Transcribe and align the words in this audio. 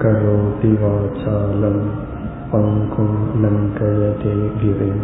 करोति 0.00 0.72
वाचालं 0.80 1.78
पङ्कुं 2.50 3.10
लङ्कयते 3.42 4.34
गिरिं 4.58 5.00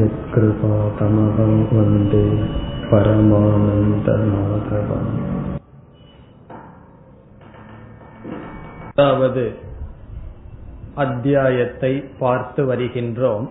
यत्कृपातमहं 0.00 1.54
वन्दे 1.72 2.24
பரமானந்தமாதவம் 2.92 4.30
அதாவது 8.90 9.44
அத்தியாயத்தை 10.94 11.92
பார்த்து 12.18 12.62
வருகின்றோம் 12.64 13.46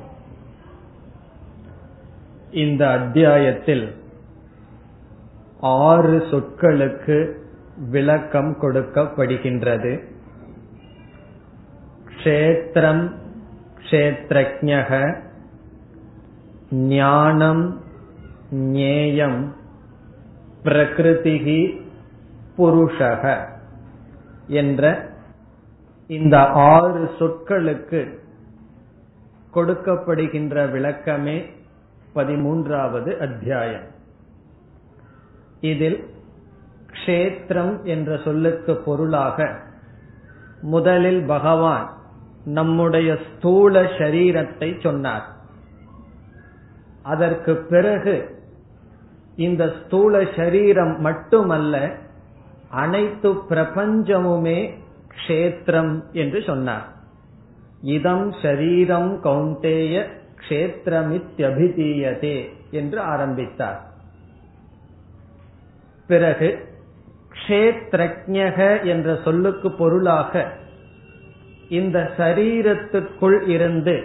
இந்த 2.54 2.82
அத்தியாயத்தில் 2.90 3.86
ஆறு 5.84 6.18
சொற்களுக்கு 6.32 7.18
விளக்கம் 7.77 8.57
கொடுக்கப்படுகின்றது. 8.61 10.05
க்ஷேத்திரம் 12.05 13.13
க்ஷேத்ரஜக 13.91 15.23
ஞானம் 16.71 17.83
ஞேயம் 18.53 19.53
பிரகிருதிகி 20.63 21.81
புருஷக 22.59 23.47
என்ற 24.47 25.13
இந்த 26.07 26.47
ஆறு 26.47 27.11
சொற்களுக்கு 27.19 28.19
கொடுக்கப்படுகின்ற 29.55 30.71
விளக்கமே 30.71 31.51
பதிமூன்றாவது 32.15 33.17
அத்தியாயம். 33.17 33.87
இதில் 35.61 36.09
க்ஷேத்திரம் 36.97 37.75
என்ற 37.85 38.17
சொல்லுக்கு 38.17 38.77
பொருளாக 38.77 39.49
முதலில் 40.61 41.23
பகவான் 41.27 41.87
நம்முடைய 42.45 43.19
ஸ்தூல 43.27 43.83
சரீரத்தை 43.83 44.81
சொன்னார். 44.81 45.27
அதற்கு 47.03 47.57
பிறகு 47.57 48.43
இந்த 49.37 49.73
ஸ்தூல 49.79 50.25
சரீரம் 50.37 51.01
மட்டுமல்ல 51.01 51.75
அனைத்து 52.69 53.31
பிரபஞ்சமுமே 53.51 54.59
க்ஷேத்திரம் 55.15 55.95
என்று 56.13 56.43
சொன்னார். 56.43 56.87
இதம் 57.81 58.33
ஷரீரம் 58.33 59.11
கௌந்தேய 59.23 59.95
கஷேத்திரமித்யபிதீயதே 60.41 62.37
என்று 62.71 63.01
ஆரம்பித்தார். 63.01 63.81
பிறகு 66.07 66.49
க்ஷேத்ரஜக 67.35 68.85
என்ற 68.85 69.19
சொல்லுக்கு 69.25 69.71
பொருளாக 69.71 70.53
இந்த 71.69 72.11
சரீரத்துக்குள் 72.17 73.49
இருந்து 73.49 74.05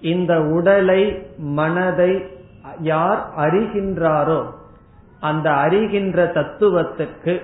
இந்த 0.00 0.40
உடலை 0.40 1.22
மனதை 1.36 2.26
யார் 2.78 3.28
அறிகின்றாரோ 3.36 4.50
அந்த 5.20 5.50
அறிகின்ற 5.50 6.24
தத்துவத்துக்கு 6.32 7.40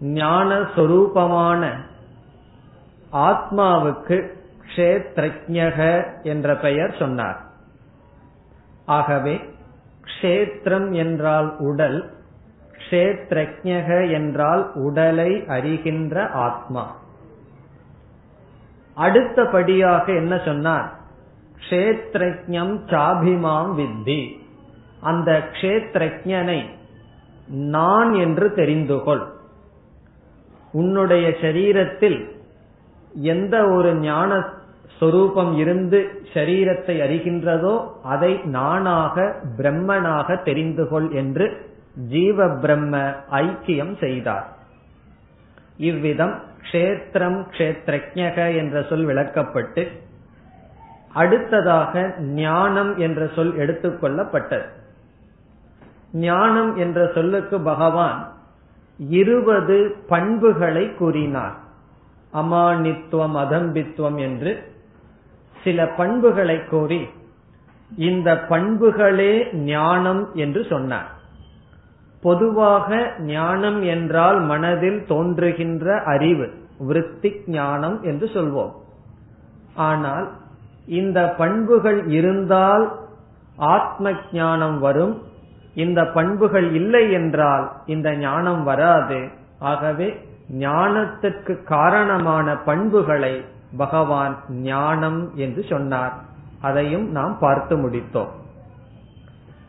ஞான 0.00 0.58
சொரூபமான 0.76 1.70
ஆத்மாவுக்கு 3.12 4.34
க்ஷேத்ரஜக 4.76 5.80
என்ற 6.22 6.56
பெயர் 6.56 6.96
சொன்னார். 6.98 7.38
ஆகவே 8.86 9.40
க்ஷேத்திரம் 10.04 10.92
என்றால் 10.92 11.56
உடல் 11.58 12.15
க்ஷேத்ரஜக 12.90 14.10
என்றால் 14.10 14.72
உடலை 14.74 15.30
அறிகின்ற 15.46 16.28
ஆத்மா. 16.28 16.96
அடுத்தபடியாக 18.94 20.12
என்ன 20.12 20.38
சொன்னார்? 20.44 20.92
கஷேத்ரஜம் 21.70 22.74
சாபிமாம் 22.86 23.72
வித்தி. 23.76 24.20
அந்த 25.00 25.48
கஷேத்ரஜனை 25.52 26.64
நான் 27.48 28.12
என்று 28.14 28.52
தெரிந்து 28.52 29.02
கொள் 29.02 29.24
உன்னுடைய 30.72 31.28
சரீரத்தில் 31.28 32.30
எந்த 33.22 33.68
ஒரு 33.68 33.94
ஞான 33.94 34.44
சொரூபம் 34.98 35.56
இருந்து 35.56 36.22
சரீரத்தை 36.34 36.94
அறிகின்றதோ 37.00 37.88
அதை 38.02 38.40
நானாக 38.44 39.34
பிரம்மனாக 39.58 40.42
தெரிந்து 40.42 40.88
கொள் 40.88 41.10
என்று 41.10 41.46
ஜீவ 41.96 42.48
பிரம்ம 42.48 43.14
ஐக்கியம் 43.30 43.98
செய்தார். 43.98 44.56
இவ்விதம் 45.76 46.42
க்ஷேத்திரம் 46.62 47.46
கஷேத்ரஜக 47.50 48.56
என்ற 48.56 48.82
சொல் 48.82 49.06
விளக்கப்பட்டு 49.06 49.88
அடுத்ததாக 51.12 52.14
ஞானம் 52.18 52.96
என்ற 52.96 53.28
சொல் 53.34 53.54
எடுத்துக்கொள்ளப்பட்டது 53.56 54.64
ஞானம் 56.12 56.76
என்ற 56.76 57.10
சொல்லுக்கு 57.14 57.60
பகவான் 57.60 58.32
இருபது 58.98 59.96
பண்புகளை 60.08 60.94
கூறினார். 60.94 61.56
அமானித்துவம் 62.32 63.36
அதம்பித்துவம் 63.44 64.16
என்று 64.16 64.74
சில 65.64 65.86
பண்புகளை 65.86 66.64
கூறி 66.64 67.08
இந்த 67.96 68.34
பண்புகளே 68.34 69.52
ஞானம் 69.52 70.34
என்று 70.34 70.64
சொன்னார். 70.64 71.14
பொதுவாக 72.22 73.12
ஞானம் 73.18 73.82
என்றால் 73.82 74.40
மனதில் 74.40 75.04
தோன்றுகின்ற 75.06 76.02
அறிவு 76.02 76.52
விருத்தி 76.78 77.42
ஞானம் 77.46 78.02
என்று 78.02 78.26
சொல்வோம். 78.26 78.72
ஆனால் 79.74 80.30
இந்த 80.86 81.34
பண்புகள் 81.38 82.06
இருந்தால் 82.08 82.92
ஆத்ம 83.56 84.12
ஞானம் 84.32 84.78
வரும். 84.78 85.22
இந்த 85.74 86.04
பண்புகள் 86.04 86.72
இல்லை 86.72 87.12
என்றால் 87.12 87.72
இந்த 87.86 88.16
ஞானம் 88.16 88.62
வராது. 88.62 89.28
ஆகவே 89.58 90.08
ஞானத்துக்கு 90.58 91.62
காரணமான 91.64 92.56
பண்புகளை 92.56 93.44
பகவான் 93.76 94.36
ஞானம் 94.48 95.30
என்று 95.34 95.64
சொன்னார். 95.68 96.12
அதையும் 96.60 97.10
நாம் 97.10 97.36
பார்த்து 97.40 97.76
முடித்தோம். 97.76 98.32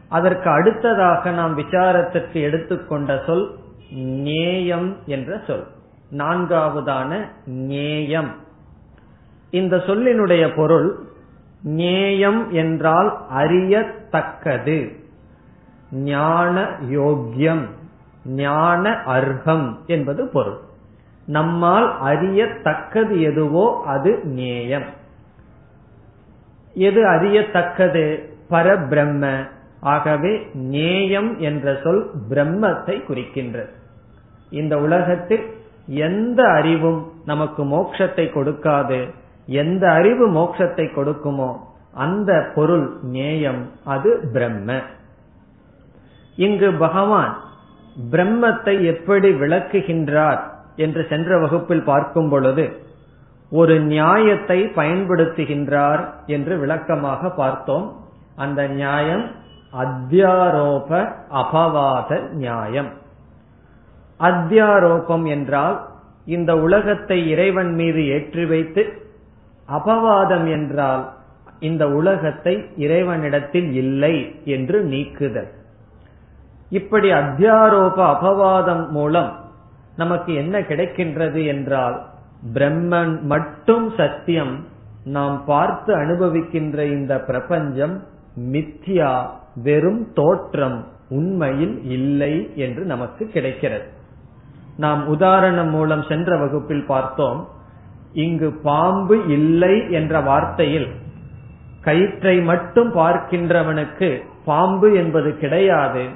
அதற்கு 0.09 0.49
அடுத்ததாக 0.49 1.31
நாம் 1.31 1.57
விசாரத்திற்கு 1.57 2.41
எடுத்துக்கொண்ட 2.41 3.21
சொல் 3.25 3.55
நேயம் 3.95 4.97
என்ற 5.05 5.39
சொல். 5.47 5.65
நான்காவதான 6.11 7.17
நேயம் 7.45 8.31
இந்த 9.51 9.75
சொல்லினுடைய 9.77 10.55
பொருள் 10.55 11.05
நேயம் 11.61 12.51
என்றால் 12.51 13.09
அறியத்தக்கது. 13.29 14.95
ஞான 15.91 16.67
யோக்கியம் 16.89 17.65
ஞான 18.25 18.89
அர்ஹம் 18.89 19.85
என்பது 19.85 20.27
பொருள். 20.27 20.59
நம்மால் 21.25 22.01
அறியத்தக்கது 22.01 23.21
எதுவோ 23.21 23.83
அது 23.85 24.21
நேயம் 24.23 24.87
எது 26.73 27.07
அறியத்தக்கது? 27.07 28.35
பரபிரம்ம 28.49 29.55
ஆகவே 29.93 30.33
நேயம் 30.71 31.31
என்ற 31.39 31.75
சொல் 31.83 32.03
பிரம்மத்தை 32.29 32.95
குறிக்கின்றது 33.09 33.71
இந்த 34.51 34.73
உலகத்தில் 34.79 35.45
எந்த 36.07 36.39
அறிவும் 36.59 37.01
நமக்கு 37.25 37.61
மோட்சத்தை 37.65 38.25
கொடுக்காது 38.31 38.99
எந்த 39.61 39.83
அறிவு 39.91 40.25
மோட்சத்தை 40.31 40.85
கொடுக்குமோ 40.95 41.49
அந்த 42.05 42.31
பொருள் 42.55 42.87
நேயம் 43.15 43.61
அது 43.85 44.09
பிரம்ம. 44.33 44.69
இங்கு 46.37 46.69
பகவான் 46.85 47.31
பிரம்மத்தை 48.11 48.75
எப்படி 48.93 49.29
விளக்குகின்றார் 49.43 50.41
என்று 50.75 51.01
சென்ற 51.09 51.39
வகுப்பில் 51.39 51.87
பார்க்கும் 51.91 52.29
பொழுது 52.29 52.65
ஒரு 53.51 53.75
நியாயத்தை 53.93 54.59
பயன்படுத்துகின்றார் 54.75 56.01
என்று 56.35 56.53
விளக்கமாக 56.59 57.29
பார்த்தோம். 57.41 57.87
அந்த 58.35 58.61
நியாயம் 58.79 59.25
அத்தியாரோப 59.73 60.89
அபவாத 61.31 62.29
நியாயம். 62.29 62.91
அத்தியாரோபம் 64.19 65.25
என்றால் 65.27 65.87
இந்த 66.25 66.57
உலகத்தை 66.57 67.29
இறைவன் 67.29 67.73
மீது 67.73 68.07
ஏற்றி 68.07 68.45
வைத்து 68.45 68.83
அபவாதம் 69.69 70.47
என்றால் 70.51 71.03
இந்த 71.59 71.89
உலகத்தை 71.89 72.63
இறைவனிடத்தில் 72.75 73.71
இல்லை 73.73 74.15
என்று 74.45 74.83
நீக்குதல். 74.83 75.51
இப்படி 76.69 77.11
அத்தியாரோப 77.11 77.97
அபவாதம் 78.05 78.87
மூலம் 78.89 79.31
நமக்கு 79.95 80.33
என்ன 80.33 80.59
கிடைக்கின்றது 80.59 81.45
என்றால் 81.45 82.05
பிரம்மன் 82.53 83.21
மட்டும் 83.21 83.93
சத்தியம் 83.97 84.65
நாம் 85.03 85.45
பார்த்து 85.45 85.95
அனுபவிக்கின்ற 85.95 86.77
இந்த 86.91 87.19
பிரபஞ்சம் 87.19 88.03
மித்யா 88.51 89.29
வெறும் 89.63 90.13
தோற்றம் 90.13 90.85
உண்மையில் 91.09 91.83
இல்லை 91.83 92.51
என்று 92.55 92.85
நமக்கு 92.85 93.27
கிடைக்கிறது. 93.27 93.85
நாம் 94.77 95.07
உதாரணம் 95.07 95.69
மூலம் 95.69 96.03
சென்ற 96.03 96.37
வகுப்பில் 96.37 96.85
பார்த்தோம் 96.85 97.47
இங்கு 98.13 98.51
பாம்பு 98.63 99.25
இல்லை 99.27 99.91
என்ற 99.91 100.21
வார்த்தையில் 100.21 100.87
கயிற்றை 101.81 102.41
மட்டும் 102.41 102.93
பார்க்கின்றவனுக்கு 102.93 104.21
பாம்பு 104.45 104.93
என்பது 104.93 105.37
கிடையாது. 105.37 106.07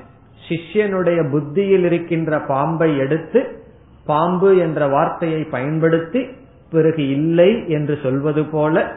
சிஷ்யனுடைய 0.49 1.29
புத்தியில் 1.29 1.83
இருக்கின்ற 1.83 2.39
பாம்பை 2.39 2.97
எடுத்து 2.97 3.63
பாம்பு 4.05 4.57
என்ற 4.57 4.87
வார்த்தையை 4.87 5.43
பயன்படுத்தி 5.43 6.27
பிறகு 6.71 7.09
இல்லை 7.09 7.69
என்று 7.69 7.99
சொல்வது 8.03 8.45
போல 8.45 8.95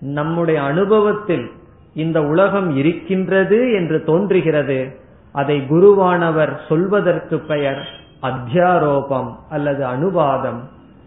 நம்முடைய 0.00 0.62
அனுபவத்தில் 0.62 1.50
இந்த 1.94 2.22
உலகம் 2.22 2.76
இருக்கின்றது 2.76 3.72
என்று 3.72 4.04
தோன்றுகிறது. 4.04 4.98
அதை 5.32 5.62
குருவானவர் 5.70 6.52
சொல்வதற்கு 6.68 7.38
பெயர் 7.38 7.88
அத்தியாரோபம் 8.22 9.30
அல்லது 9.50 9.84
அனுவாதம் 9.84 10.60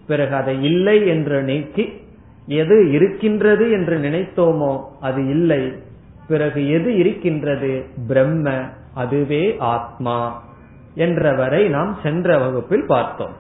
பிறகு 0.08 0.36
அதை 0.36 0.64
இல்லை 0.64 1.08
என்று 1.08 1.44
நீக்கி 1.44 2.02
எது 2.48 2.92
இருக்கின்றது 2.92 3.72
என்று 3.72 3.98
நினைத்தோமோ 3.98 4.82
அது 5.00 5.28
இல்லை. 5.28 5.74
பிறகு 6.28 6.70
எது 6.70 6.96
இருக்கின்றது? 6.96 7.86
பிரம்ம 8.08 8.56
அதுவே 8.94 9.56
ஆத்மா 9.58 10.42
என்றவரை 10.96 11.70
நாம் 11.70 11.98
சென்ற 12.04 12.38
வகுப்பில் 12.38 12.86
பார்த்தோம். 12.86 13.34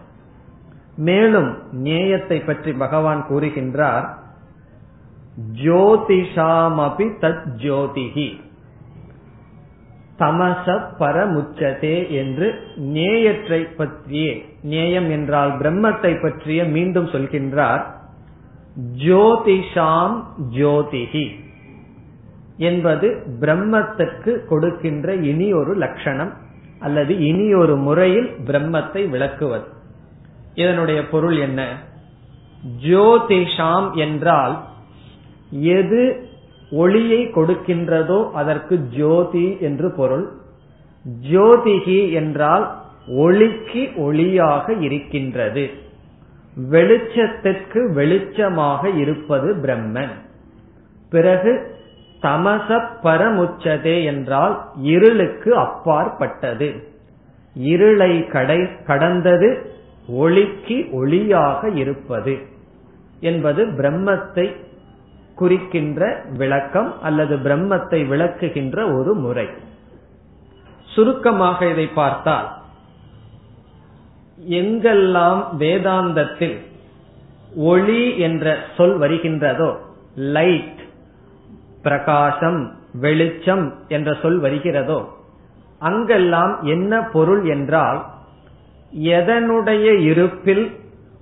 மேலும் 0.96 1.58
நேயத்தை 1.72 2.40
பற்றி 2.40 2.72
பகவான் 2.74 3.26
கூறுகின்றார் 3.30 4.06
ஜோதிஷாமபி 5.64 7.12
தத் 7.22 7.46
ஜோதிகி 7.58 8.42
தமச 10.20 10.82
பரமுச்சதே 11.00 12.10
என்று 12.10 12.62
நேயற்றை 12.76 13.64
பற்றிய 13.64 14.36
நேயம் 14.62 15.10
என்றால் 15.10 15.58
பிரம்மத்தை 15.58 16.22
பற்றிய 16.22 16.64
மீண்டும் 16.64 17.06
சொல்கின்றார். 17.06 17.84
ஜோதிஷாம் 18.98 20.24
ஜோதிகி 20.52 21.30
என்பது 22.58 23.26
பிரம்மத்திற்கு 23.40 24.46
கொடுக்கின்ற 24.46 25.16
இனி 25.16 25.54
ஒரு 25.54 25.74
லட்சணம் 25.74 26.34
அல்லது 26.80 27.20
இனி 27.20 27.54
ஒரு 27.54 27.76
முறையில் 27.76 28.30
பிரம்மத்தை 28.46 29.10
விளக்குவது. 29.10 29.66
இதனுடைய 30.54 31.08
பொருள் 31.08 31.38
என்ன? 31.38 31.78
ஜோதிஷாம் 32.82 33.94
என்றால் 33.94 34.72
எது 35.54 36.30
ஒளியை 36.72 37.22
கொடுக்கின்றதோ 37.36 38.32
அதற்கு 38.32 38.76
ஜோதி 38.90 39.58
என்று 39.60 39.92
பொருள். 39.92 40.26
ஜோதிகி 41.32 42.12
என்றால் 42.12 42.66
ஒளிக்கு 43.08 43.84
ஒளியாக 43.98 44.82
இருக்கின்றது. 44.82 45.66
வெளிச்சத்திற்கு 46.72 47.80
வெளிச்சமாக 47.96 48.98
இருப்பது 48.98 49.56
பிரம்மன். 49.56 50.16
பிறகு 51.10 51.54
தமச 52.22 52.68
பரமுச்சதே 53.04 54.04
என்றால் 54.04 54.56
இருளுக்கு 54.76 55.58
அப்பாற்பட்டது. 55.58 56.70
இருளை 57.56 58.28
கடை 58.28 58.60
கடந்தது 58.86 59.50
ஒளிக்கு 60.08 60.78
ஒளியாக 60.92 61.76
இருப்பது 61.76 62.34
என்பது 63.20 63.66
பிரம்மத்தை 63.66 64.46
குறிக்கின்ற 65.36 66.24
விளக்கம் 66.38 67.02
அல்லது 67.02 67.36
பிரம்மத்தை 67.36 68.08
விளக்குகின்ற 68.08 68.98
ஒரு 68.98 69.14
முறை. 69.16 69.48
சுருக்கமாக 70.86 71.70
இதை 71.70 71.88
பார்த்தால் 71.88 72.50
எங்கெல்லாம் 74.50 75.44
வேதாந்தத்தில் 75.60 76.58
ஒளி 77.56 78.18
என்ற 78.18 78.58
சொல் 78.78 79.00
வருகின்றதோ 79.00 79.78
லைட் 80.16 80.82
பிரகாசம் 81.82 82.74
வெளிச்சம் 82.94 83.74
என்ற 83.88 84.18
சொல் 84.22 84.40
வருகிறதோ 84.40 85.10
அங்கெல்லாம் 85.80 86.64
என்ன 86.64 87.02
பொருள் 87.02 87.46
என்றால் 87.46 88.06
எதனுடைய 88.94 90.00
இருப்பில் 90.00 90.78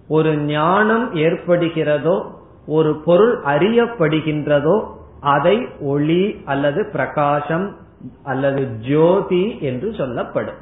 ஒரு 0.07 0.37
ஞானம் 0.37 1.15
ஏற்படுகிறதோ 1.15 2.40
ஒரு 2.65 3.01
பொருள் 3.05 3.39
அறியப்படுகின்றதோ 3.41 4.85
அதை 5.19 5.67
ஒளி 5.79 6.41
அல்லது 6.45 6.85
பிரகாசம் 6.91 7.75
அல்லது 8.23 8.77
ஜோதி 8.77 9.57
என்று 9.59 9.93
சொல்லப்படும். 9.93 10.55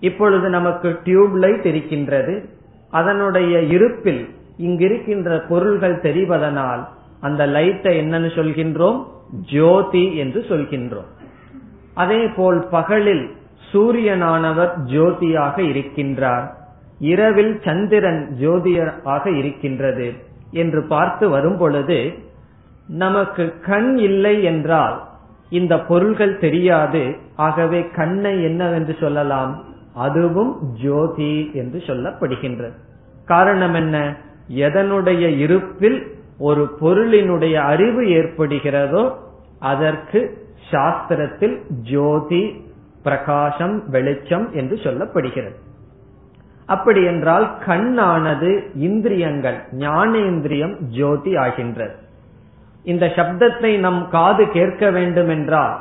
இப்பொழுது 0.00 0.48
நமக்கு 0.48 0.98
டியூப் 1.04 1.34
லைட் 1.34 1.66
இருக்கின்றது. 1.66 2.48
அதனுடைய 2.90 3.62
இருப்பில் 3.62 4.34
இங்கிருக்கின்ற 4.58 5.48
பொருள்கள் 5.48 6.00
தெரிவதனால் 6.00 6.84
அந்த 7.20 7.46
லைட்டை 7.46 8.00
என்னன்னு 8.00 8.30
சொல்கின்றோம்? 8.34 9.06
ஜோதி 9.40 10.16
என்று 10.16 10.44
சொல்கின்றோம். 10.48 11.10
அதே 11.94 12.26
போல் 12.26 12.66
பகலில் 12.70 13.30
சூரியனானவர் 13.72 14.70
ஜோதியாக 14.84 15.62
இருக்கின்றார். 15.62 16.50
இரவில் 16.98 17.60
சந்திரன் 17.64 18.36
ஜோதியாக 18.40 19.36
இருக்கின்றது. 19.36 20.12
என்று 20.50 20.82
பார்த்து 20.82 21.28
வரும் 21.28 21.56
பொழுது 21.56 22.14
நமக்கு 22.88 23.54
கண் 23.66 23.96
இல்லை 23.96 24.42
என்றால் 24.42 25.02
இந்த 25.50 25.80
பொருள்கள் 25.80 26.38
தெரியாது. 26.38 27.16
ஆகவே 27.36 27.86
கண்ணை 27.88 28.42
என்னவென்று 28.42 28.96
சொல்லலாம்? 29.00 29.64
அதுவும் 29.94 30.58
ஜோதி 30.82 31.50
என்று 31.54 31.78
சொல்லப்படுகின்றது. 31.78 32.72
காரணம் 33.24 33.74
என்ன? 33.74 34.16
எதனுடைய 34.48 35.38
இருப்பில் 35.38 36.14
ஒரு 36.38 36.76
பொருளினுடைய 36.80 37.54
அறிவு 37.54 38.02
ஏற்படுகிறதோ 38.02 39.14
அதற்கு 39.58 40.48
சாஸ்திரத்தில் 40.70 41.60
ஜோதி 41.68 42.64
பிரகாசம் 43.02 43.88
வெளிச்சம் 43.88 44.52
என்று 44.52 44.76
சொல்லப்படுகிறது. 44.76 45.54
அப்படி 46.66 47.04
என்றால் 47.04 47.46
கண்ணானது 47.66 48.50
இந்திரியங்கள் 48.74 49.58
ஞானேந்திரியம் 49.78 50.76
ஜோதி 50.98 51.36
ஆகின்றது. 51.36 51.94
இந்த 52.84 53.06
சப்தத்தை 53.06 53.78
நம் 53.78 54.08
காது 54.10 54.44
கேட்க 54.48 54.90
வேண்டும் 54.90 55.28
என்றால் 55.28 55.74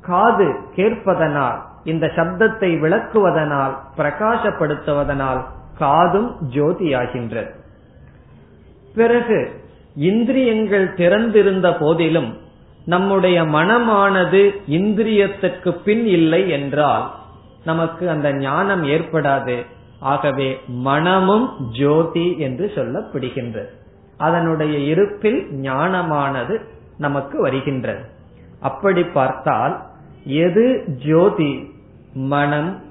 காது 0.00 0.48
கேட்பதனால் 0.76 1.58
இந்த 1.84 2.06
சப்தத்தை 2.16 2.70
விளக்குவதனால் 2.80 3.74
பிரகாசப்படுத்துவதனால் 3.96 5.40
காதும் 5.78 6.30
ஜோதியாகின்றது 6.54 7.50
பிறகு 8.94 9.38
இந்திரியங்கள் 9.94 10.94
திறந்திருந்த 10.94 11.68
போதிலும் 11.80 12.30
நம்முடைய 12.84 13.38
மனமானது 13.42 14.42
இந்திரியத்துக்கு 14.68 15.70
பின் 15.84 16.06
இல்லை 16.06 16.48
என்றால் 16.48 17.06
நமக்கு 17.64 18.10
அந்த 18.10 18.28
ஞானம் 18.32 18.84
ஏற்படாது. 18.84 19.56
ஆகவே 20.00 20.60
மனமும் 20.66 21.70
ஜோதி 21.70 22.38
என்று 22.38 22.72
சொல்லப்படுகின்றது. 22.74 23.66
அதனுடைய 24.16 24.78
இருப்பில் 24.78 25.48
ஞானமானது 25.62 26.60
நமக்கு 26.98 27.40
வருகின்றது. 27.40 28.00
அப்படி 28.60 29.02
பார்த்தால் 29.02 29.86
எது 30.24 30.84
ஜோதி 31.06 31.72
மனம் 32.12 32.82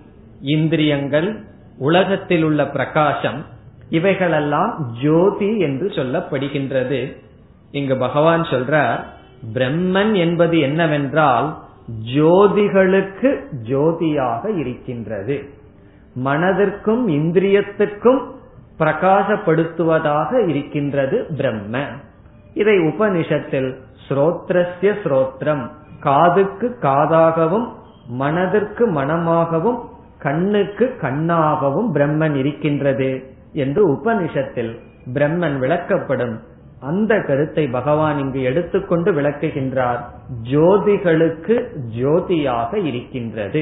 இந்திரியங்கள் 0.42 1.46
உலகத்தில் 1.78 2.44
உள்ள 2.44 2.68
பிரகாசம் 2.68 3.46
இவைகளெல்லாம் 3.90 4.92
ஜோதி 5.02 5.58
என்று 5.58 5.88
சொல்லப்படுகின்றது. 5.88 7.18
இங்கு 7.72 7.98
பகவான் 7.98 8.42
சொல்றார் 8.42 9.00
பிரம்மன் 9.54 10.16
என்பது 10.16 10.60
என்னவென்றால் 10.60 11.58
ஜோதிகளுக்கு 12.16 13.40
ஜோதியாக 13.70 14.58
இருக்கின்றது. 14.58 15.50
மனதிற்கும் 16.24 17.04
இந்திரியத்துக்கும் 17.08 18.22
பிரகாசப்படுத்துவதாக 18.80 20.48
இருக்கின்றது 20.48 21.26
பிரம்ம. 21.38 21.86
இதை 22.54 22.80
உபனிஷத்தில் 22.80 23.76
ஸ்ரோத்ரஸ்ய 24.10 24.92
ஸ்ரோத்ரம் 25.04 25.70
காதுக்கு 26.00 26.78
காதாகவும் 26.82 27.68
மனதிற்கு 28.08 28.92
மனமாகவும் 28.92 29.80
கண்ணுக்கு 30.20 30.86
கண்ணாகவும் 31.02 31.90
பிரம்மன் 31.94 32.36
இருக்கின்றது 32.36 33.36
என்று 33.54 33.82
உபனிஷத்தில் 33.94 34.80
பிரம்மன் 35.14 35.58
விளக்கப்படும். 35.60 36.36
அந்த 36.80 37.22
கருத்தை 37.28 37.68
பகவான் 37.68 38.18
இங்கு 38.18 38.42
எடுத்துக்கொண்டு 38.42 39.12
விளக்குகின்றார். 39.12 40.00
ஜோதிகளுக்கு 40.52 41.56
ஜோதியாக 42.02 42.78
இருக்கின்றது. 42.78 43.62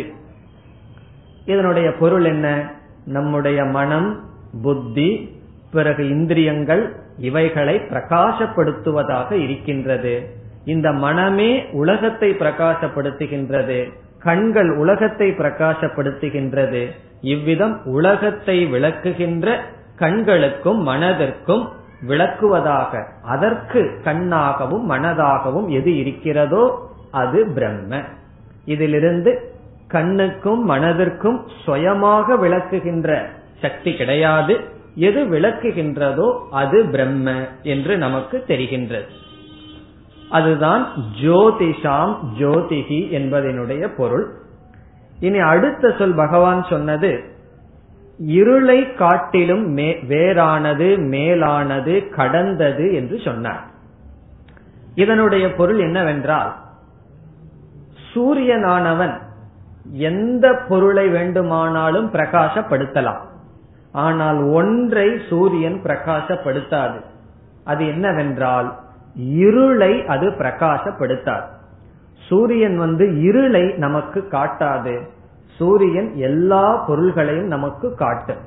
இதனுடைய 1.45 1.93
பொருள் 1.93 2.25
என்ன? 2.25 2.69
நம்முடைய 3.05 3.65
மனம் 3.65 4.19
புத்தி 4.61 5.39
பிறகு 5.71 6.09
இந்திரியங்கள் 6.09 6.95
இவைகளை 7.19 7.75
பிரகாசப்படுத்துவதாக 7.75 9.31
இருக்கின்றது. 9.31 10.29
இந்த 10.65 10.91
மனமே 10.91 11.65
உலகத்தை 11.71 12.31
பிரகாசப்படுத்துகின்றது. 12.31 13.91
கண்கள் 14.19 14.77
உலகத்தை 14.77 15.29
பிரகாசப்படுத்துகின்றது. 15.29 16.91
இவ்விதம் 17.21 17.85
உலகத்தை 17.85 18.65
விளக்குகின்ற 18.65 19.57
கண்களுக்கும் 19.95 20.87
மனதிற்கும் 20.87 21.67
விளக்குவதாக 22.07 23.03
அதற்கு 23.23 23.81
கண்ணாகவும் 24.03 24.85
மனதாகவும் 24.89 25.67
எது 25.67 25.97
இருக்கிறதோ 25.97 26.93
அது 27.11 27.45
பிரம்ம. 27.53 28.01
இதிலிருந்து 28.65 29.54
கண்ணுக்கும் 29.95 30.61
மனதிற்கும் 30.69 31.39
சுயமாக 31.65 32.37
விளக்குகின்ற 32.43 33.09
சக்தி 33.61 33.91
கிடையாது. 33.99 34.55
எது 35.07 35.21
விளக்குகின்றதோ 35.33 36.27
அது 36.61 36.79
பிரம்ம 36.93 37.27
என்று 37.73 37.93
நமக்கு 38.03 38.37
தெரிகின்றது. 38.47 39.09
அதுதான் 40.37 40.83
ஜோதிஷாம் 41.21 42.13
ஜோதிகி 42.39 43.01
என்பதனுடைய 43.17 43.83
பொருள். 43.97 44.25
இனி 45.19 45.39
அடுத்த 45.51 45.93
சொல் 45.99 46.17
பகவான் 46.21 46.61
சொன்னது 46.69 47.11
இருளை 48.39 48.79
காட்டிலும் 49.01 49.65
வேறானது 50.11 50.87
மேலானது 51.13 51.93
கடந்தது 52.17 52.85
என்று 52.99 53.17
சொன்னார். 53.25 53.63
இதனுடைய 55.03 55.45
பொருள் 55.59 55.79
என்னவென்றால் 55.85 56.51
சூரியனானவன் 58.09 59.15
எந்த 59.91 60.53
பொருளை 60.67 61.07
வேண்டுமானாலும் 61.07 62.11
பிரகாசப்படுத்தலாம். 62.13 63.21
ஆனால் 63.91 64.43
ஒன்றை 64.43 65.19
சூரியன் 65.29 65.81
பிரகாசப்படுத்தாது. 65.83 66.99
அது 67.63 67.87
என்னவென்றால் 67.87 68.73
இருளை 69.15 70.05
அது 70.05 70.29
பிரகாசப்படுத்தாது. 70.29 71.43
சூரியன் 72.17 72.77
வந்து 72.77 73.21
இருளை 73.21 73.73
நமக்கு 73.77 74.27
காட்டாது. 74.31 75.01
சூரியன் 75.57 76.15
எல்லா 76.15 76.75
பொருள்களையும் 76.87 77.47
நமக்கு 77.47 77.95
காட்டும். 77.95 78.37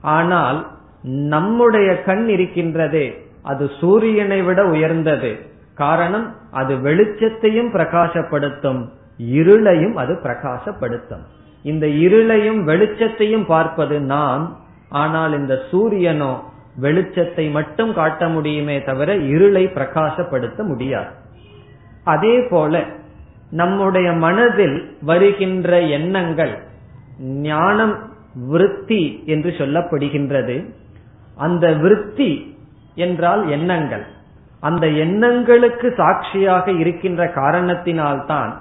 ஆனால் 0.00 0.66
நம்முடைய 1.02 2.02
கண் 2.02 2.26
இருக்கின்றதே 2.28 3.24
அது 3.42 3.70
சூரியனை 3.80 4.42
விட 4.42 4.64
உயர்ந்தது. 4.64 5.38
காரணம் 5.74 6.34
அது 6.50 6.74
வெளிச்சத்தையும் 6.76 7.72
பிரகாசப்படுத்தும். 7.72 8.88
இருளையும் 9.18 9.92
அது 9.92 10.18
பிரகாசப்படுத்தும். 10.22 11.24
இந்த 11.62 11.86
இருளையும் 11.86 12.60
வெளிச்சத்தையும் 12.64 13.46
பார்ப்பது 13.46 14.00
நாம் 14.00 14.56
ஆனால் 14.88 15.38
இந்த 15.38 15.62
சூரியனோ 15.70 16.40
வெளிச்சத்தை 16.82 17.50
மட்டும் 17.50 17.94
காட்ட 17.94 18.28
முடியுமே 18.28 18.82
தவிர 18.82 19.14
இருளை 19.14 19.66
பிரகாசப்படுத்த 19.66 20.62
முடியாது. 20.62 21.06
அதே 22.04 22.42
போல 22.42 22.84
நம்முடைய 23.50 24.12
மனதில் 24.12 24.96
வருகின்ற 25.02 25.80
எண்ணங்கள் 25.80 26.58
ஞானம் 27.20 28.10
விருத்தி 28.48 29.22
என்று 29.26 29.50
சொல்லப்படுகின்றது. 29.50 30.70
அந்த 31.36 31.72
விருத்தி 31.72 32.56
என்றால் 32.94 33.48
எண்ணங்கள். 33.48 34.06
அந்த 34.60 34.86
எண்ணங்களுக்கு 34.86 35.94
சாட்சியாக 35.96 36.72
இருக்கின்ற 36.72 37.24
காரணத்தினால்தான் 37.34 38.52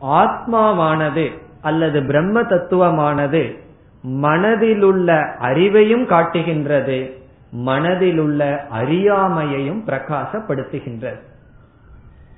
ஆத்மாவானது 0.00 1.30
அல்லது 1.60 2.02
பிரம்ம 2.02 2.42
தத்துவமானது 2.42 3.64
மனதிலுள்ள 4.08 5.28
அறிவையும் 5.40 6.04
காட்டுகின்றது 6.04 7.24
மனதிலுள்ள 7.66 8.58
அறியாமையையும் 8.80 9.82
பிரகாசப்படுத்துகின்றது. 9.86 11.20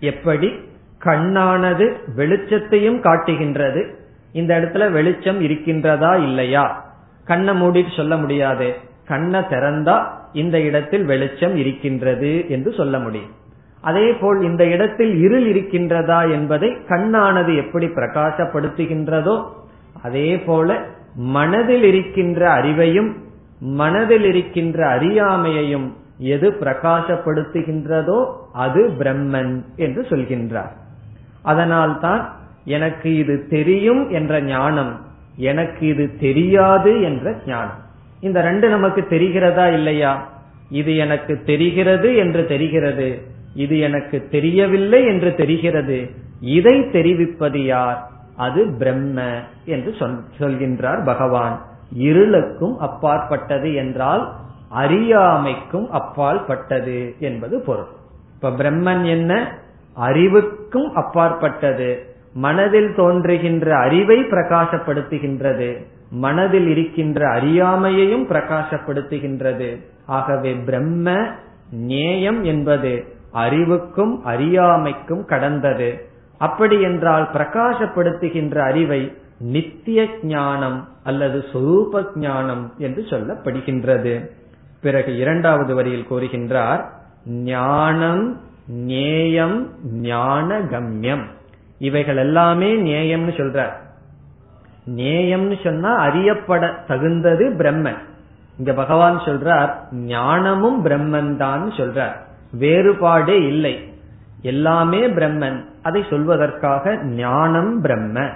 எப்படி? 0.00 0.52
கண்ணானது 1.04 1.96
வெளிச்சத்தையும் 2.16 3.00
காட்டுகின்றது. 3.00 3.94
இந்த 4.32 4.58
இடத்துல 4.58 4.90
வெளிச்சம் 4.90 5.40
இருக்கின்றதா 5.40 6.22
இல்லையா? 6.22 6.84
கண்ணை 7.24 7.62
மூடிட்டு 7.62 7.96
சொல்ல 7.96 8.16
முடியாது. 8.16 8.76
கண்ணை 9.06 9.40
திறந்தா 9.40 10.06
இந்த 10.32 10.60
இடத்தில் 10.60 11.04
வெளிச்சம் 11.04 11.56
இருக்கின்றது 11.56 12.48
என்று 12.48 12.72
சொல்ல 12.72 12.98
முடியும். 12.98 13.30
அதே 13.80 14.12
போல் 14.12 14.40
இந்த 14.42 14.66
இடத்தில் 14.66 15.20
இருள் 15.20 15.46
இருக்கின்றதா 15.52 16.30
என்பதை 16.30 16.76
கண்ணானது 16.88 17.56
எப்படி 17.56 17.86
பிரகாசப்படுத்துகின்றதோ 17.86 19.44
அதே 20.02 20.38
போல 20.38 20.86
மனதில் 21.14 21.82
இருக்கின்ற 21.82 22.62
அறிவையும் 22.62 23.16
மனதில் 23.60 24.24
இருக்கின்ற 24.24 24.98
அறியாமையையும் 24.98 25.92
எது 26.18 26.50
பிரகாசப்படுத்துகின்றதோ 26.50 28.26
அது 28.52 28.90
பிரம்மன் 28.98 29.64
என்று 29.76 30.02
சொல்கின்றார். 30.02 30.72
அதனால்தான் 31.42 32.36
எனக்கு 32.64 33.16
இது 33.16 33.46
தெரியும் 33.48 34.10
என்ற 34.10 34.40
ஞானம் 34.42 35.00
எனக்கு 35.36 35.86
இது 35.86 36.16
தெரியாது 36.16 37.02
என்ற 37.02 37.36
ஞானம். 37.46 37.80
இந்த 38.20 38.40
ரெண்டு 38.40 38.68
நமக்கு 38.68 39.06
தெரிகிறதா 39.10 39.72
இல்லையா? 39.72 40.28
இது 40.70 40.96
எனக்கு 40.96 41.42
தெரிகிறது 41.46 42.16
என்று 42.16 42.46
தெரிகிறது. 42.46 43.36
இது 43.58 43.78
எனக்கு 43.78 44.26
தெரியவில்லை 44.30 45.04
என்று 45.04 45.34
தெரிகிறது. 45.34 46.10
இதை 46.40 46.90
தெரிவிப்பது 46.90 47.64
யார்? 47.64 48.10
அது 48.36 48.74
பிரம்ம 48.78 49.22
என்று 49.64 49.94
சொல்கின்றார் 50.38 51.04
பகவான். 51.04 51.56
இருளுக்கும் 51.98 52.76
அப்பாற்பட்டது 52.76 53.74
என்றால் 53.74 54.24
அறியாமைக்கும் 54.68 55.90
அப்பால் 55.90 56.44
பட்டது 56.44 57.14
என்பது 57.18 57.60
பொருள். 57.60 57.90
இப்ப 58.34 58.50
பிரம்மன் 58.50 59.04
என்ன? 59.04 59.58
அறிவுக்கும் 59.94 60.94
அப்பாற்பட்டது. 60.94 62.14
மனதில் 62.32 62.94
தோன்றுகின்ற 62.94 63.76
அறிவை 63.76 64.18
பிரகாசப்படுத்துகின்றது. 64.22 65.84
மனதில் 66.10 66.68
இருக்கின்ற 66.68 67.26
அறியாமையையும் 67.28 68.26
பிரகாசப்படுத்துகின்றது. 68.28 69.68
ஆகவே 70.06 70.52
பிரம்ம 70.52 71.16
நேயம் 71.70 72.44
என்பது 72.44 73.16
அறிவுக்கும் 73.32 74.24
அறியாமைக்கும் 74.24 75.24
கடந்தது. 75.24 76.08
அப்படி 76.38 76.82
என்றால் 76.82 77.28
பிரகாசப்படுத்துகின்ற 77.32 78.58
அறிவை 78.58 79.12
நித்திய 79.38 80.08
ஞானம் 80.22 80.88
அல்லது 81.04 81.44
சொரூப 81.52 82.02
ஞானம் 82.14 82.72
என்று 82.78 83.02
சொல்லப்படுகின்றது. 83.02 84.30
பிறகு 84.80 85.16
இரண்டாவது 85.16 85.74
வரியில் 85.74 86.06
கூறுகின்றார் 86.10 86.84
ஞானம் 87.26 88.40
நேயம் 88.66 89.68
ஞான 89.92 90.60
கம்யம் 90.60 91.24
இவைகள் 91.78 92.16
எல்லாமே 92.16 92.74
நேயம்னு 92.74 93.32
சொல்றார். 93.40 93.74
நேயம்னு 94.86 95.62
சொன்னா 95.62 95.96
அறியப்பட 95.96 96.74
தகுந்தது 96.86 97.50
பிரம்மன். 97.50 97.98
இங்க 98.58 98.72
பகவான் 98.72 99.18
சொல்றார் 99.18 99.70
ஞானமும் 99.92 100.84
பிரம்மன் 100.84 101.36
தான் 101.36 101.70
சொல்றார். 101.70 102.16
வேறுபாடே 102.52 103.46
இல்லை. 103.46 103.92
எல்லாமே 104.42 105.06
பிரம்மன். 105.08 105.64
அதை 105.82 106.02
சொல்வதற்காக 106.02 107.02
ஞானம் 107.02 107.80
பிரம்ம. 107.80 108.28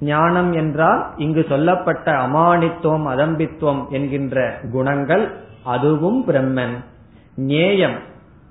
ஞானம் 0.00 0.52
என்றால் 0.52 1.12
இங்கு 1.16 1.46
சொல்லப்பட்ட 1.48 2.12
அமானித்துவம் 2.12 3.06
அதம்பித்துவம் 3.06 3.88
என்கின்ற 3.88 4.58
குணங்கள் 4.72 5.30
அதுவும் 5.64 6.28
பிரம்மன். 6.28 6.74
நேயம் 7.34 7.96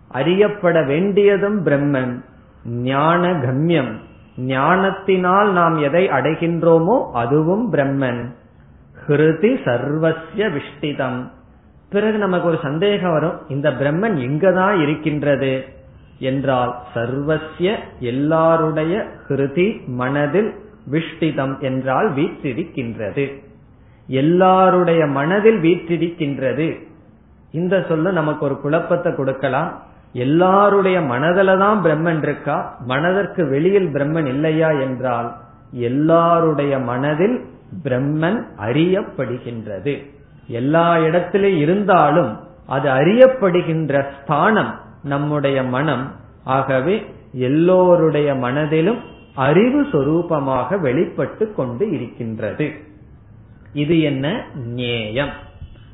அறியப்பட 0.07 0.81
வேண்டியதும் 0.81 1.65
பிரம்மன். 1.65 2.23
ஞான 2.65 3.31
கம்யம் 3.31 3.93
ஞானத்தினால் 4.37 5.51
நாம் 5.51 5.77
எதை 5.77 6.09
அடைகின்றோமோ 6.09 7.11
அதுவும் 7.11 7.73
பிரம்மன். 7.73 8.25
ஹிருதி 9.07 9.51
சர்வசிய 9.65 10.51
விஷ்டிதம். 10.51 11.31
பிறகு 11.93 12.17
நமக்கு 12.17 12.47
ஒரு 12.47 12.59
சந்தேகம் 12.61 13.11
வரும் 13.11 13.37
இந்த 13.49 13.69
பிரம்மன் 13.71 14.17
எங்கதான் 14.27 14.75
இருக்கின்றது? 14.81 15.53
என்றால் 16.19 16.71
சர்வசிய 16.95 17.69
எல்லாருடைய 18.11 18.93
ஹிருதி 19.27 19.67
மனதில் 20.01 20.51
விஷ்டிதம் 20.91 21.59
என்றால் 21.59 22.07
வீற்றிருக்கின்றது. 22.13 23.25
எல்லாருடைய 24.07 25.01
மனதில் 25.17 25.59
வீற்றிருக்கின்றது. 25.61 26.67
இந்த 27.51 27.85
சொல்ல 27.87 28.11
நமக்கு 28.11 28.45
ஒரு 28.45 28.55
குழப்பத்தை 28.61 29.15
கொடுக்கலாம். 29.15 29.69
எல்லாருடைய 30.13 30.97
மனதில 31.01 31.57
தான் 31.57 31.79
பிரம்மன் 31.83 32.21
இருக்கா? 32.21 32.57
மனதிற்கு 32.85 33.43
வெளியில் 33.49 33.89
பிரம்மன் 33.93 34.27
இல்லையா 34.27 34.69
என்றால் 34.85 35.29
எல்லாருடைய 35.71 36.73
மனதில் 36.91 37.37
பிரம்மன் 37.83 38.39
அறியப்படுகின்றது. 38.65 39.95
எல்லா 40.47 40.97
இடத்திலும் 40.97 41.57
இருந்தாலும் 41.57 42.39
அது 42.67 42.89
அறியப்படுகின்ற 42.89 44.05
ஸ்தானம் 44.21 44.79
நம்முடைய 45.03 45.63
மனம். 45.63 46.15
ஆகவே 46.43 47.13
எல்லோருடைய 47.31 48.35
மனதிலும் 48.35 48.99
அறிவு 49.35 49.81
சொரூபமாக 49.81 50.79
வெளிப்பட்டு 50.79 51.53
கொண்டு 51.53 51.89
இருக்கின்றது. 51.89 52.71
இது 53.73 54.01
என்ன? 54.01 54.45
நேயம் 54.55 55.29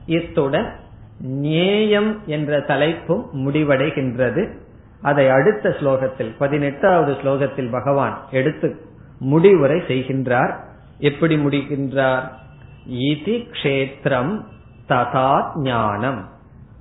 இத்துடன் 0.05 0.73
நேயம் 1.19 2.21
என்ற 2.25 2.59
தலைப்பும் 2.59 3.25
முடிவடைகின்றது. 3.35 4.49
அதை 5.01 5.29
அடுத்த 5.29 5.69
ஸ்லோகத்தில் 5.69 6.35
பதினெட்டாவது 6.37 7.11
ஸ்லோகத்தில் 7.11 7.71
பகவான் 7.71 8.21
எடுத்து 8.31 8.79
முடிவுரை 9.19 9.81
செய்கின்றார். 9.87 10.53
எப்படி 10.97 11.35
முடிகின்றார் 11.35 12.29
இதி 12.89 13.47
க்ஷேத்திரம் 13.51 14.43
ததா 14.87 15.51
ஞானம் 15.55 16.29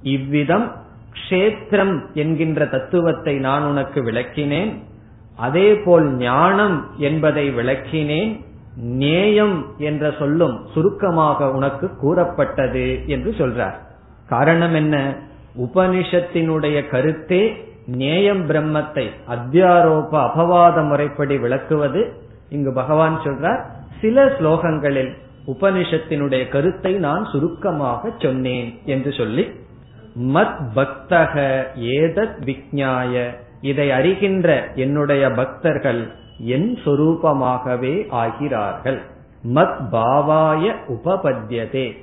இவ்விதம் 0.02 0.72
க்ஷேத்திரம் 1.12 2.14
என்கின்ற 2.14 2.66
தத்துவத்தை 2.66 3.38
நான் 3.38 3.64
உனக்கு 3.64 4.02
விளக்கினேன் 4.02 4.72
அதேபோல் 5.36 6.16
ஞானம் 6.16 6.86
என்பதை 6.98 7.50
விளக்கினேன் 7.50 8.46
நேயம் 8.76 9.64
என்ற 9.78 10.14
சொல்லும் 10.18 10.66
சுருக்கமாக 10.74 11.50
உனக்கு 11.50 11.96
கூறப்பட்டது 11.96 13.06
என்று 13.06 13.30
சொல்றார். 13.30 13.76
காரணம் 14.28 14.74
என்ன? 14.74 15.14
உபனிஷத்தினுடைய 15.56 16.88
கருத்தே 16.88 17.56
நேயம் 17.86 18.48
பிரம்மத்தை 18.48 19.10
அத்தியாரோப 19.28 20.12
அபவாத 20.28 20.82
முறைப்படி 20.82 21.38
விளக்குவது. 21.38 22.12
இங்கு 22.48 22.72
பகவான் 22.72 23.18
சொல்றார் 23.24 23.62
சில 24.00 24.24
ஸ்லோகங்களில் 24.24 25.16
உபனிஷத்தினுடைய 25.48 26.48
கருத்தை 26.48 26.92
நான் 26.92 27.24
சுருக்கமாக 27.24 28.10
சொன்னேன் 28.18 28.78
என்று 28.84 29.12
சொல்லி 29.12 29.44
மத் 30.34 30.60
பக்தக 30.74 31.34
ஏதத் 31.76 32.38
விக்ஞாய 32.44 33.26
இதை 33.60 33.88
அறிகின்ற 33.88 34.74
என்னுடைய 34.74 35.30
பக்தர்கள் 35.30 36.12
என் 36.38 36.78
சொரூபமாகவே 36.84 37.94
ஆகிறார்கள். 38.10 38.98
மத் 39.54 39.78
பாவாய 39.92 40.74
உபபத்தியதே 40.88 41.96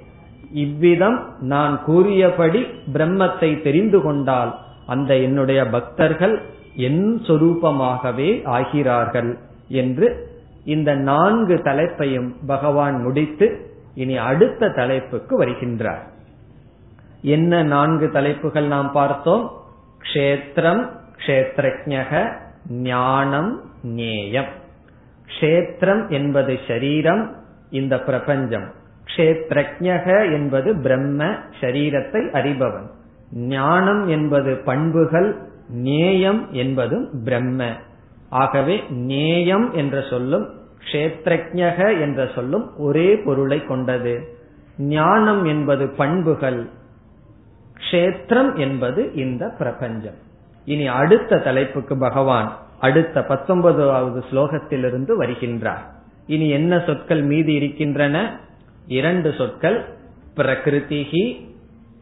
இவ்விதம் 0.51 1.19
நான் 1.39 1.83
கூறியபடி 1.83 2.65
பிரம்மத்தை 2.93 3.61
தெரிந்து 3.61 4.01
கொண்டால் 4.01 4.59
அந்த 4.85 5.17
என்னுடைய 5.17 5.67
பக்தர்கள் 5.67 6.41
என் 6.75 7.21
சொரூபமாகவே 7.27 8.29
ஆகிறார்கள் 8.47 9.37
என்று 9.67 10.33
இந்த 10.65 10.95
நான்கு 10.95 11.55
தலைப்பையும் 11.55 12.29
பகவான் 12.47 13.01
முடித்து 13.01 13.47
இனி 13.95 14.17
அடுத்த 14.17 14.69
தலைப்புக்கு 14.69 15.43
வருகின்றார். 15.43 16.03
என்ன 17.21 17.63
நான்கு 17.63 18.09
தலைப்புகள் 18.09 18.67
நாம் 18.67 18.91
பார்த்தோம்? 18.91 19.51
க்ஷேத்திரம் 20.01 20.83
க்ஷேத்ரஜக 21.25 22.11
ஞானம் 22.69 23.51
நேயம் 23.83 24.51
க்ஷேத்திரம் 25.29 26.09
என்பது 26.09 26.53
ஷரீரம் 26.67 27.23
இந்த 27.69 27.99
பிரபஞ்சம். 27.99 28.67
க்ஷேத்ரஜக 29.05 30.31
என்பது 30.31 30.75
பிரம்ம 30.75 31.23
ஷரீரத்தை 31.61 32.21
அறிபவன். 32.39 32.87
ஞானம் 33.31 34.07
என்பது 34.07 34.61
பண்புகள் 34.65 35.29
நேயம் 35.69 36.41
என்பதும் 36.51 37.09
பிரம்ம. 37.23 37.69
ஆகவே 38.29 38.83
நேயம் 38.89 39.73
என்ற 39.73 40.03
சொல்லும் 40.09 40.49
க்ஷேத்ரஜக 40.91 42.01
என்ற 42.01 42.29
சொல்லும் 42.35 42.77
ஒரே 42.77 43.15
பொருளை 43.15 43.65
கொண்டது. 43.65 44.37
ஞானம் 44.77 45.45
என்பது 45.45 45.87
பண்புகள் 45.87 46.69
க்ஷேத்திரம் 47.91 48.57
என்பது 48.57 49.13
இந்த 49.13 49.47
பிரபஞ்சம். 49.47 50.13
இனி 50.65 50.87
அடுத்த 50.87 51.37
தலைப்புக்கு 51.37 51.97
பகவான் 51.97 52.57
அடுத்த 52.79 53.23
பத்தொன்பதாவது 53.23 54.23
ஸ்லோகத்திலிருந்து 54.31 55.17
வருகின்றார். 55.19 55.83
இனி 56.27 56.49
என்ன 56.49 56.83
சொற்கள் 56.85 57.21
மீதி 57.21 57.53
இருக்கின்றன? 57.53 58.39
இரண்டு 58.87 59.33
சொற்கள் 59.37 59.85
பிரகிருதிகி 60.35 61.53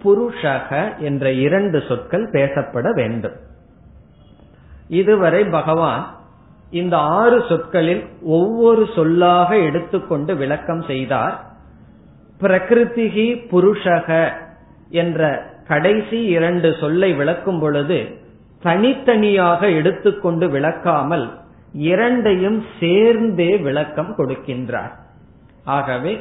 புருஷக 0.03 0.97
என்ற 0.97 1.31
இரண்டு 1.31 1.83
சொற்கள் 1.87 2.29
பேசப்பட 2.29 2.93
வேண்டும். 2.93 3.51
இதுவரை 5.01 5.41
பகவான் 5.57 6.03
இந்த 6.79 6.95
ஆறு 7.19 7.37
சொற்களில் 7.49 8.03
ஒவ்வொரு 8.37 8.83
சொல்லாக 8.95 9.49
எடுத்துக்கொண்டு 9.67 10.31
விளக்கம் 10.41 10.83
செய்தார். 10.91 11.35
பிரகிருதிகி 12.41 13.27
புருஷக 13.51 14.09
என்ற 15.01 15.21
கடைசி 15.67 16.19
இரண்டு 16.37 16.69
சொல்லை 16.79 17.09
விளக்கும் 17.19 17.59
பொழுது 17.59 17.99
தனித்தனியாக 18.67 19.69
எடுத்துக்கொண்டு 19.79 20.45
விளக்காமல் 20.55 21.25
இரண்டையும் 21.91 22.59
சேர்ந்தே 22.79 23.51
விளக்கம் 23.67 24.11
கொடுக்கின்றார். 24.17 24.93
ஆகவே 25.77 26.13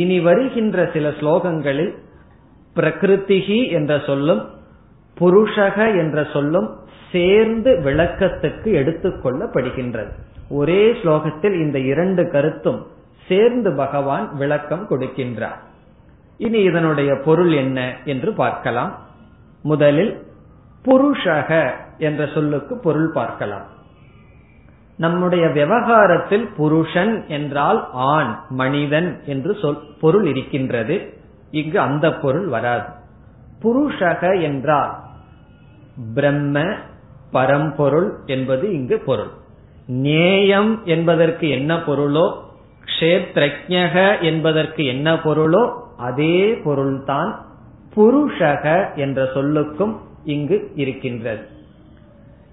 இனி 0.00 0.18
வருகின்ற 0.28 0.78
சில 0.94 1.06
ஸ்லோகங்களில் 1.20 1.92
பிரகிருதிகி 2.76 3.60
என்ற 3.78 3.92
சொல்லும் 4.08 4.42
புருஷக 5.16 5.78
என்ற 6.02 6.18
சொல்லும் 6.34 6.68
சேர்ந்து 7.12 7.70
விளக்கத்துக்கு 7.84 8.70
எடுத்துக்கொள்ளப்படுகின்றது 8.80 10.12
ஒரே 10.48 10.92
ஸ்லோகத்தில் 10.92 11.56
இந்த 11.60 11.78
இரண்டு 11.78 12.30
கருத்தும் 12.30 12.86
சேர்ந்து 13.28 13.70
பகவான் 13.74 14.36
விளக்கம் 14.36 14.86
கொடுக்கின்றார். 14.90 15.58
இனி 16.36 16.60
இதனுடைய 16.60 17.16
பொருள் 17.16 17.52
என்ன 17.52 17.78
என்று 18.04 18.32
பார்க்கலாம். 18.32 18.98
முதலில் 19.62 20.22
புருஷக 20.84 21.70
என்ற 21.98 22.26
சொல்லுக்கு 22.26 22.76
பொருள் 22.76 23.10
பார்க்கலாம். 23.12 23.66
நம்முடைய 24.96 25.48
விவகாரத்தில் 25.48 26.46
புருஷன் 26.56 27.26
என்றால் 27.26 27.88
ஆண் 27.92 28.32
மனிதன் 28.48 29.20
என்று 29.26 29.54
சொல் 29.54 29.82
பொருள் 30.00 30.26
இருக்கின்றது. 30.26 30.96
இங்கு 31.50 31.78
அந்த 31.80 32.06
பொருள் 32.14 32.46
வராது. 32.46 32.88
புருஷக 33.62 34.42
என்றால் 34.42 34.92
பிரம்ம 36.14 36.64
பரம்பொருள் 37.32 38.18
என்பது 38.26 38.72
இங்கு 38.72 38.98
பொருள். 38.98 39.30
நேயம் 39.86 40.80
என்பதற்கு 40.84 41.48
என்ன 41.48 41.76
பொருளோ 41.76 42.32
க்ஷேத்ரஜக 42.84 44.20
என்பதற்கு 44.20 44.84
என்ன 44.84 45.14
பொருளோ 45.14 45.62
அதே 45.96 46.54
பொருள்தான் 46.54 47.30
புருஷக 47.96 48.94
என்ற 48.94 49.22
சொல்லுக்கும் 49.34 49.96
இங்கு 50.24 50.70
இருக்கின்றது. 50.74 51.48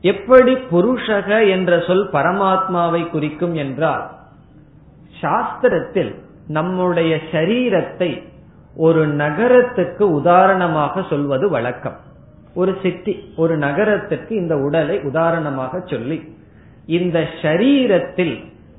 எப்படி 0.02 0.54
புருஷக 0.72 1.50
என்ற 1.50 1.80
சொல் 1.88 2.10
பரமாத்மாவை 2.12 3.10
குறிக்கும் 3.10 3.56
என்றால் 3.56 4.12
சாஸ்திரத்தில் 5.22 6.12
நம்முடைய 6.48 7.20
சரீரத்தை 7.32 8.24
ஒரு 8.76 9.08
நகரத்துக்கு 9.08 10.04
உதாரணமாக 10.12 11.02
சொல்வது 11.10 11.50
வழக்கம். 11.50 12.06
ஒரு 12.60 12.74
சிட்டி 12.82 13.14
ஒரு 13.36 13.56
நகரத்திற்கு 13.58 14.34
இந்த 14.36 14.56
உடலை 14.58 14.96
உதாரணமாக 15.02 15.82
சொல்லி 15.86 16.18
இந்த 16.98 17.18
ஷரீரத்தில் 17.42 18.36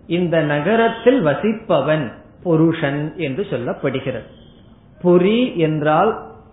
இந்த 0.07 0.37
நகரத்தில் 0.53 1.21
வசிப்பவன் 1.27 2.07
புருஷன் 2.43 3.03
என்று 3.17 3.43
சொல்லப்படுகிறது. 3.51 4.29
புரி 5.03 5.41
என்றால் 5.57 6.13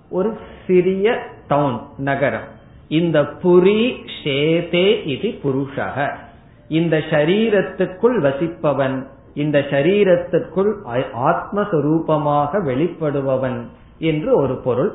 ஒரு 0.09 0.29
சிறிய 0.67 1.07
டவுன் 1.47 1.77
நகரம். 2.09 2.47
இந்த 2.87 3.17
புரி 3.43 3.81
ஷேதே 4.19 4.87
இது 5.05 5.29
புருஷக. 5.43 6.07
இந்த 6.69 6.95
ஷரீரத்துக்குள் 7.09 8.17
வசிப்பவன் 8.27 8.97
இந்த 9.35 9.57
ஷரீரத்துக்குள் 9.71 10.71
ஆத்மஸ்வரூபமாக 11.29 12.61
வெளிப்படுபவன் 12.69 13.59
என்று 14.11 14.31
ஒரு 14.37 14.55
பொருள் 14.65 14.91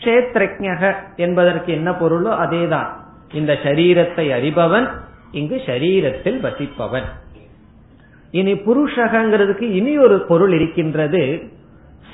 கஷேத்ரஜக 0.00 0.94
என்பதற்கு 1.16 1.72
என்ன 1.72 1.90
பொருளோ 1.90 2.32
அதேதான். 2.44 2.86
இந்த 3.32 3.58
சரீரத்தை 3.64 4.26
அறிபவன் 4.30 4.88
இங்கு 5.32 5.62
சரீரத்தில் 5.66 6.38
வசிப்பவன். 6.40 7.04
இனி 8.30 8.52
புருஷகங்கிறதுக்கு 8.52 9.62
இனி 9.62 9.98
ஒரு 9.98 10.20
பொருள் 10.20 10.52
இருக்கின்றது. 10.52 11.42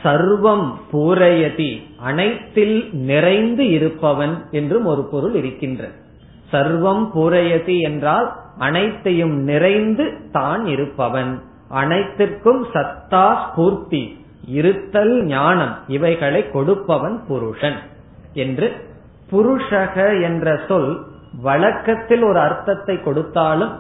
சர்வம் 0.02 0.72
பூரயதி 0.92 1.82
அனைத்தில் 1.98 2.88
நிறைந்து 2.92 3.68
இருப்பவன் 3.68 4.44
என்றும் 4.50 4.84
ஒரு 4.84 5.04
பொருள் 5.04 5.34
இருக்கின்றது 5.34 5.92
சர்வம் 6.52 7.04
பூரயதி 7.14 7.80
என்றால் 7.80 8.32
அனைத்தையும் 8.58 9.36
நிறைந்து 9.42 10.16
தான் 10.32 10.66
இருப்பவன். 10.66 11.42
அனைத்திற்கும் 11.68 12.66
சத்தா 12.74 13.36
ஸ்பூர்த்தி. 13.44 14.23
இருத்தல் 14.46 15.24
ஞானம் 15.24 15.74
இவைகளை 15.86 16.50
கொடுப்பவன் 16.50 17.20
புருஷன் 17.26 17.78
என்று 18.34 18.68
புருஷக 19.32 19.96
என்ற 20.20 20.56
சொல் 20.68 21.06
வழக்கத்தில் 21.42 22.22
ஒரு 22.22 22.38
அர்த்தத்தை 22.38 23.00
கொடுத்தாலும் 23.00 23.72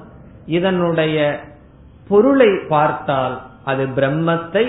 இதனுடைய 0.46 1.18
பொருளை 2.08 2.50
பார்த்தால் 2.68 3.42
அது 3.64 3.84
பிரம்மத்தை 3.96 4.64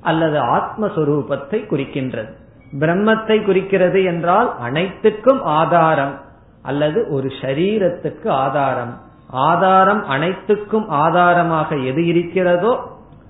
அல்லது 0.00 0.38
ஆத்மஸ்வரூபத்தை 0.38 1.58
குறிக்கின்றது. 1.70 2.30
பிரம்மத்தை 2.72 3.44
குறிக்கிறது 3.44 4.02
என்றால் 4.02 4.58
அனைத்துக்கும் 4.58 5.42
ஆதாரம் 5.42 6.14
அல்லது 6.62 7.06
ஒரு 7.08 7.28
ஷரீரத்துக்கு 7.40 8.28
ஆதாரம். 8.28 8.94
ஆதாரம் 9.28 10.04
அனைத்துக்கும் 10.04 10.88
ஆதாரமாக 10.88 11.76
எது 11.76 12.06
இருக்கிறதோ 12.06 12.72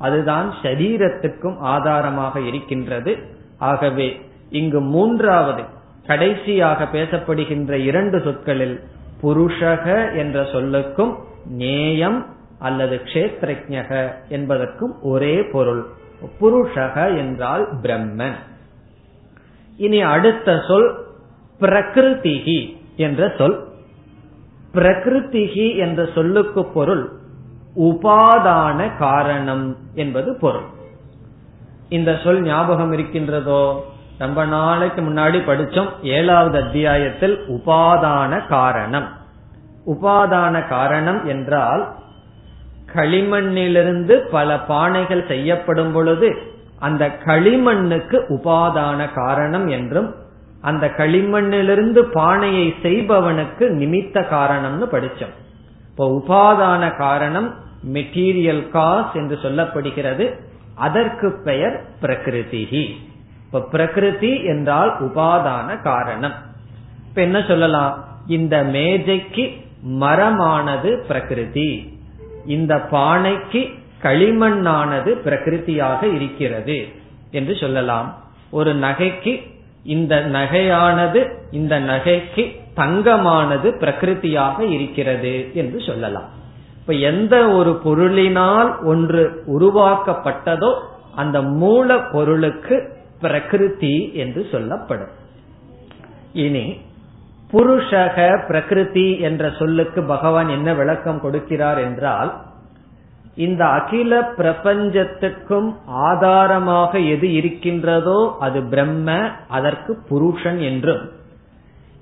அதுதான் 0.01 0.49
சரீரத்துக்கும் 0.63 1.57
ஆதாரமாக 1.75 2.41
இருக்கின்றது. 2.41 3.13
ஆகவே 3.59 4.09
இங்கு 4.51 4.81
மூன்றாவது 4.81 5.63
கடைசியாக 6.07 6.89
பேசப்படுகின்ற 6.93 7.73
இரண்டு 7.85 8.21
சொற்களில் 8.21 8.77
புருஷக 9.23 9.87
என்ற 10.17 10.43
சொல்லுக்கும் 10.43 11.13
நேயம் 11.47 12.27
அல்லது 12.59 12.97
கஷேத்ரஜக 13.05 13.91
என்பதற்கும் 14.29 14.95
ஒரே 15.03 15.37
பொருள். 15.53 15.83
புருஷக 16.41 16.97
என்றால் 17.17 17.67
பிரம்மன் 17.83 18.39
இனி 19.77 20.01
அடுத்த 20.15 20.49
சொல் 20.69 20.89
பிரகிருதிகி 21.61 22.59
என்ற 22.97 23.33
சொல். 23.39 23.59
பிரகிருதிகி 24.75 25.69
என்ற 25.77 26.01
சொல்லுக்கு 26.15 26.63
பொருள் 26.65 27.05
உபாதான 27.77 28.97
காரணம் 28.97 29.77
என்பது 29.95 30.37
பொருள். 30.37 30.65
இந்த 31.89 32.19
சொல் 32.25 32.43
ஞாபகம் 32.43 32.93
இருக்கின்றதோ? 32.93 33.85
ரொம்ப 34.19 34.47
நாளைக்கு 34.47 35.03
முன்னாடி 35.03 35.39
படிச்சோம். 35.39 35.89
ஏழாவது 36.03 36.63
அத்தியாயத்தில் 36.63 37.41
உபாதான 37.49 38.47
காரணம். 38.47 39.09
உபாதான 39.87 40.69
காரணம் 40.69 41.27
என்றால் 41.27 41.95
களிமண்ணிலிருந்து 42.95 44.13
பல 44.13 44.55
பானைகள் 44.69 45.29
செய்யப்படும் 45.29 45.93
பொழுது 45.93 46.37
அந்த 46.79 47.19
களிமண்ணுக்கு 47.25 48.23
உபாதான 48.29 49.13
காரணம் 49.15 49.69
என்றும் 49.69 50.15
அந்த 50.61 50.87
களிமண்ணிலிருந்து 50.87 51.99
பானையை 51.99 52.75
செய்பவனுக்கு 52.83 53.59
நிமித்த 53.59 54.25
காரணம்னு 54.31 54.85
படிச்சோம். 54.93 55.35
இப்போ 55.91 56.23
உபாதான 56.27 56.97
காரணம் 56.97 57.55
மெட்டீரியல் 57.93 58.69
காஸ் 58.69 59.15
என்று 59.15 59.39
சொல்லப்படுகிறது. 59.43 60.39
அதற்கு 60.75 61.41
பெயர் 61.45 61.85
பிரகிருதிகி 62.03 62.91
இப்ப 63.47 63.61
பிரகிருதி 63.61 64.45
என்றால் 64.45 65.03
உபாதான 65.03 65.83
காரணம். 65.83 66.33
இப்ப 67.09 67.21
என்ன 67.21 67.45
சொல்லலாம்? 67.49 68.05
இந்த 68.27 68.63
மேஜைக்கு 68.63 69.51
மரமானது 70.01 71.05
பிரகிருதி. 71.07 71.99
இந்த 72.47 72.77
பானைக்கு 72.77 73.79
களிமண்ணானது 74.03 75.11
பிரகிருதியாக 75.25 76.15
இருக்கிறது 76.15 76.89
என்று 77.31 77.57
சொல்லலாம். 77.57 78.19
ஒரு 78.51 78.75
நகைக்கு 78.75 79.59
இந்த 79.83 80.17
நகையானது 80.17 81.33
இந்த 81.51 81.81
நகைக்கு 81.81 82.60
தங்கமானது 82.77 83.71
பிரகிருதியாக 83.79 84.63
இருக்கிறது 84.63 85.55
என்று 85.55 85.81
சொல்லலாம். 85.81 86.29
இப்ப 86.79 86.93
எந்த 86.93 87.49
ஒரு 87.49 87.81
பொருளினால் 87.85 88.85
ஒன்று 88.85 89.43
உருவாக்கப்பட்டதோ 89.47 90.75
அந்த 91.15 91.43
மூல 91.43 91.99
பொருளுக்கு 91.99 92.93
பிரகிருதி 93.21 94.13
என்று 94.13 94.47
சொல்லப்படும். 94.51 95.11
இனி 96.33 96.77
புருஷக 97.53 98.47
பிரகிருதி 98.47 99.19
என்ற 99.19 99.51
சொல்லுக்கு 99.51 100.03
பகவான் 100.03 100.49
என்ன 100.49 100.75
விளக்கம் 100.75 101.23
கொடுக்கிறார் 101.23 101.81
என்றால் 101.83 102.49
இந்த 103.35 103.67
அகில 103.67 104.23
பிரபஞ்சத்துக்கும் 104.37 105.77
ஆதாரமாக 105.87 106.99
எது 106.99 107.33
இருக்கின்றதோ 107.33 108.37
அது 108.39 108.63
பிரம்ம 108.63 109.31
அதற்கு 109.49 109.99
புருஷன் 110.09 110.59
என்றும் 110.59 111.11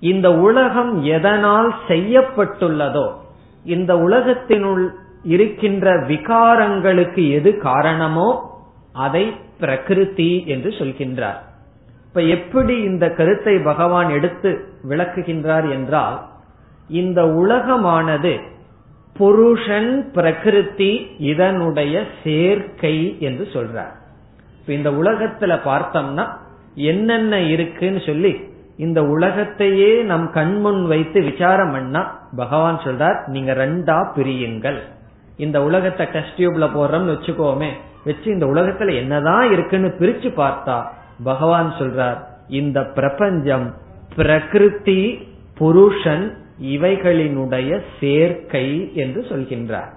இந்த 0.00 0.28
உலகம் 0.32 1.02
எதனால் 1.02 1.74
செய்யப்பட்டுள்ளதோ 1.88 3.08
இந்த 3.64 3.94
உலகத்தினுள் 3.94 4.88
இருக்கின்ற 5.22 6.06
விகாரங்களுக்கு 6.06 7.30
எது 7.30 7.58
காரணமோ 7.58 8.28
அதை 8.92 9.32
பிரகிருதி 9.60 10.46
என்று 10.46 10.70
சொல்கின்றார். 10.70 11.40
இப்ப 12.06 12.20
எப்படி 12.22 12.82
இந்த 12.82 13.10
கருத்தை 13.10 13.58
பகவான் 13.58 14.10
எடுத்து 14.10 14.50
விளக்குகின்றார் 14.88 15.70
என்றால் 15.70 16.18
இந்த 16.88 17.22
உலகமானது 17.24 18.40
புருஷன் 19.16 20.10
பிரகிருதி 20.12 20.92
இதனுடைய 21.18 22.04
சேர்க்கை 22.24 23.16
என்று 23.18 23.48
சொல்றார். 23.52 23.94
இப்ப 24.60 24.72
இந்த 24.72 24.90
உலகத்துல 24.90 25.52
பார்த்தோம்னா 25.64 26.26
என்னென்ன 26.74 27.40
இருக்குன்னு 27.40 28.00
சொல்லி 28.00 28.32
இந்த 28.78 29.02
உலகத்தையே 29.02 30.02
நம் 30.02 30.30
கண்முன் 30.30 30.86
வைத்து 30.86 31.22
விசாரம் 31.22 31.70
பண்ணா 31.70 32.02
பகவான் 32.36 32.78
சொல்றார் 32.78 33.26
நீங்க 33.26 33.52
ரெண்டா 33.52 33.98
பிரியுங்கள். 34.16 34.78
இந்த 35.36 35.62
உலகத்தை 35.62 36.06
டெஸ்ட் 36.12 36.38
டியூப்ல 36.38 36.66
போடுறோம்னு 36.74 37.14
வச்சுக்கோமே 37.14 37.70
வச்சு 38.04 38.30
இந்த 38.30 38.46
உலகத்துல 38.46 38.94
என்னதான் 38.94 39.52
இருக்குன்னு 39.52 39.88
பிரிச்சு 39.98 40.30
பார்த்தா 40.36 40.86
பகவான் 41.24 41.74
சொல்றார் 41.78 42.18
இந்த 42.48 42.82
பிரபஞ்சம் 42.82 43.74
பிரகிருதி 44.16 45.28
புருஷன் 45.54 46.26
இவைகளினுடைய 46.62 47.80
சேர்க்கை 48.00 48.94
என்று 48.94 49.20
சொல்கின்றார். 49.20 49.90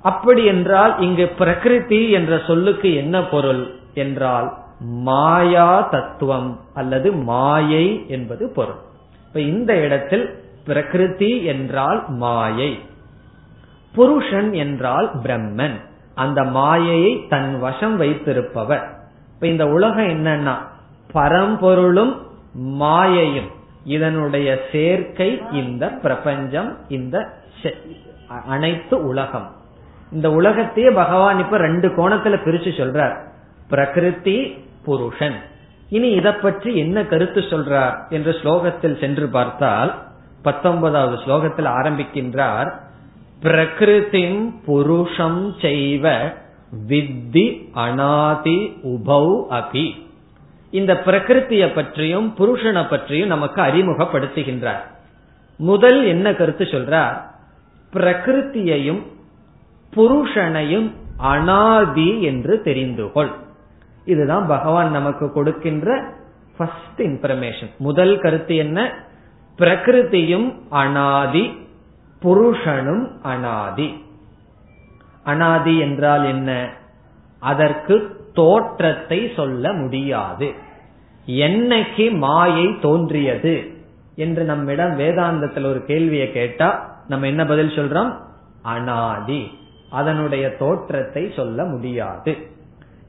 அப்படி 0.00 0.44
என்றால் 0.44 1.00
இங்கு 1.00 1.26
பிரகிருதி 1.38 2.10
என்ற 2.10 2.40
சொல்லுக்கு 2.46 2.94
என்ன 2.94 3.24
பொருள் 3.24 3.74
என்றால் 3.94 4.48
மாயா 4.84 5.80
தத்துவம் 5.80 6.60
அல்லது 6.74 7.12
மாயை 7.12 8.04
என்பது 8.08 8.48
பொருள். 8.48 8.74
இப்ப 9.26 9.40
இந்த 9.40 9.76
இடத்தில் 9.76 10.42
பிரகிருதி 10.64 11.44
என்றால் 11.44 12.04
மாயை 12.08 12.78
புருஷன் 13.94 14.52
என்றால் 14.52 15.10
பிரம்மன். 15.22 15.80
அந்த 16.14 16.44
மாயையை 16.44 17.26
தன் 17.28 17.58
வசம் 17.58 17.96
வைத்திருப்பவர். 17.96 18.98
இப்ப 19.34 19.46
இந்த 19.46 19.66
உலகம் 19.66 20.08
என்னன்னா 20.08 20.54
பரம்பொருளும் 21.14 22.16
மாயையும். 22.54 23.50
இதனுடைய 23.84 24.60
சேர்க்கை 24.72 25.42
இந்த 25.52 25.86
பிரபஞ்சம் 25.86 26.76
இந்த 26.88 27.28
அனைத்து 28.46 29.06
உலகம். 29.06 29.50
இந்த 30.12 30.30
உலகத்தையே 30.30 30.90
பகவான் 30.90 31.38
இப்ப 31.38 31.56
ரெண்டு 31.56 31.88
கோணத்துல 31.88 32.36
பிரிச்சு 32.44 32.70
சொல்றார். 32.80 33.16
பிரகிருதி 33.68 34.64
புருஷன். 34.84 35.36
இனி 35.88 36.08
இதை 36.10 36.32
பற்றி 36.32 36.76
என்ன 36.76 37.04
கருத்து 37.04 37.40
சொல்றார் 37.40 37.96
என்று 38.08 38.32
ஸ்லோகத்தில் 38.42 39.00
சென்று 39.00 39.28
பார்த்தால் 39.28 39.90
பத்தொன்பதாவது 40.42 41.16
ஸ்லோகத்தில் 41.16 41.68
ஆரம்பிக்கின்றார் 41.78 42.70
பிரகிருதிம் 43.42 44.40
புருஷம் 44.66 45.42
செய்வ 45.60 46.06
வித்தி 46.88 47.46
அனாதி 47.72 48.58
உபௌ 48.82 49.26
அபி. 49.50 49.86
இந்த 50.70 50.92
பிரகிருத்திய 51.06 51.74
பற்றியும் 51.74 52.34
புருஷனை 52.38 52.88
பற்றியும் 52.88 53.28
நமக்கு 53.28 53.62
அறிமுகப்படுத்துகின்றார். 53.62 54.84
முதல் 55.56 56.06
என்ன 56.06 56.34
கருத்து 56.34 56.64
சொல்றார்? 56.64 57.16
பிரகிருத்தியையும் 57.92 59.02
புருஷனையும் 59.92 60.88
அனாதி 61.16 62.22
என்று 62.22 62.62
தெரிந்து 62.62 63.12
கொள். 63.12 63.32
இதுதான் 64.04 64.46
பகவான் 64.46 64.90
நமக்கு 64.90 65.32
கொடுக்கின்ற 65.32 66.02
ஃபர்ஸ்ட் 66.56 67.02
இன்ஃபர்மேஷன் 67.02 67.70
முதல் 67.78 68.20
கருத்து 68.20 68.56
என்ன? 68.56 68.94
பிரகிருதியும் 69.58 70.54
அனாதி 70.68 71.60
புருஷனும் 72.22 73.20
அனாதி. 73.22 74.04
அனாதி 75.24 75.78
என்றால் 75.78 76.24
என்ன? 76.24 76.70
அதற்கு 77.38 78.20
தோற்றத்தை 78.34 79.32
சொல்ல 79.36 79.72
முடியாது. 79.72 80.52
என்னைக்கு 81.26 82.16
மாயை 82.16 82.78
தோன்றியது? 82.80 83.70
என்று 84.16 84.44
நம்மிடம் 84.44 84.98
வேதாந்தத்தில் 84.98 85.64
ஒரு 85.64 85.84
கேள்வியை 85.84 86.32
கேட்டா 86.32 86.96
நம்ம 87.08 87.26
என்ன 87.26 87.44
பதில் 87.44 87.68
சொல்றோம்? 87.68 88.16
அனாதி. 88.62 89.58
அதனுடைய 89.90 90.56
தோற்றத்தை 90.56 91.32
சொல்ல 91.36 91.64
முடியாது. 91.64 92.51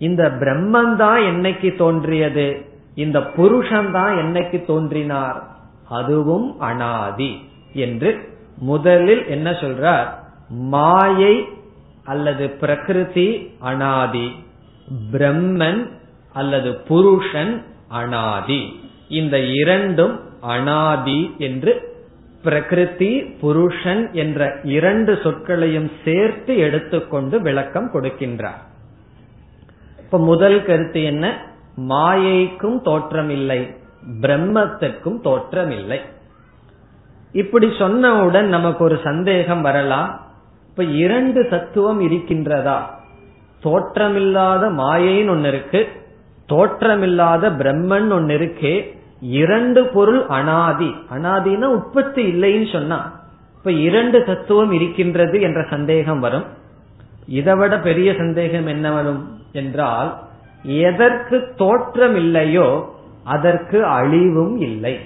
இந்த 0.03 0.23
பிரம்மன் 0.39 0.95
தான் 0.95 1.19
என்னைக்கு 1.21 1.69
தோன்றியது? 1.77 2.47
இந்த 2.95 3.19
புருஷன் 3.35 3.91
தான் 3.91 4.13
என்னைக்கு 4.17 4.59
தோன்றினார்? 4.65 5.39
அதுவும் 5.89 6.47
அனாதி. 6.59 7.31
என்று 7.73 8.09
முதலில் 8.57 9.23
என்ன 9.27 9.47
சொல்றார்? 9.51 10.09
மாயை 10.49 11.35
அல்லது 12.03 12.49
பிரகிருதி 12.49 13.29
அனாதி. 13.59 14.27
பிரம்மன் 15.11 15.81
அல்லது 16.33 16.71
புருஷன் 16.87 17.53
அனாதி. 17.87 18.61
இந்த 19.09 19.35
இரண்டும் 19.39 20.15
அனாதி 20.41 21.19
என்று 21.37 21.73
பிரகிருதி 22.43 23.11
புருஷன் 23.41 24.03
என்ற 24.13 24.39
இரண்டு 24.63 25.13
சொற்களையும் 25.23 25.89
சேர்த்து 26.05 26.57
எடுத்துக்கொண்டு 26.57 27.41
விளக்கம் 27.41 27.89
கொடுக்கின்றார். 27.93 28.63
இப்ப 30.13 30.25
முதல் 30.25 30.65
கருத்து 30.65 31.03
என்ன? 31.03 31.25
மாயைக்கும் 31.89 32.75
தோற்றம் 32.81 33.29
இல்லை 33.29 33.73
பிரம்மத்திற்கும் 34.21 35.21
தோற்றம் 35.21 35.71
இல்லை 35.71 35.99
இப்படி 37.31 37.67
சொன்னவுடன் 37.67 38.49
நமக்கு 38.55 38.83
ஒரு 38.83 38.99
சந்தேகம் 39.03 39.61
வரலாம். 39.61 40.09
இப்ப 40.69 40.83
இரண்டு 40.83 41.47
தத்துவம் 41.49 42.01
இருக்கின்றதா? 42.01 42.77
தோற்றமில்லாத 43.63 44.63
மாயைன்னு 44.81 45.29
ஒன்னு 45.29 45.47
இருக்கு 45.47 45.87
தோற்றமில்லாத 46.49 47.53
பிரம்மன் 47.61 48.11
ஒன்னு 48.11 48.33
இருக்கு 48.33 48.93
இரண்டு 49.21 49.83
பொருள் 49.85 50.25
அனாதி. 50.27 50.95
அனாதினா 51.11 51.63
உற்பத்தி 51.63 52.23
இல்லைன்னு 52.33 52.71
சொன்னா 52.71 52.99
இப்ப 53.57 53.71
இரண்டு 53.71 54.23
தத்துவம் 54.23 54.71
இருக்கின்றது 54.71 55.41
என்ற 55.41 55.65
சந்தேகம் 55.69 56.19
வரும். 56.19 56.45
இதை 57.27 57.55
விட 57.55 57.79
பெரிய 57.79 58.15
சந்தேகம் 58.17 58.67
என்ன 58.67 58.91
வரும்? 58.91 59.41
என்றால் 59.53 60.21
எதற்கு 60.63 61.53
தோற்றம் 61.55 62.15
இல்லையோ 62.15 62.95
அதற்கு 63.23 63.85
அழிவும் 63.85 64.59
இல்லை. 64.59 64.99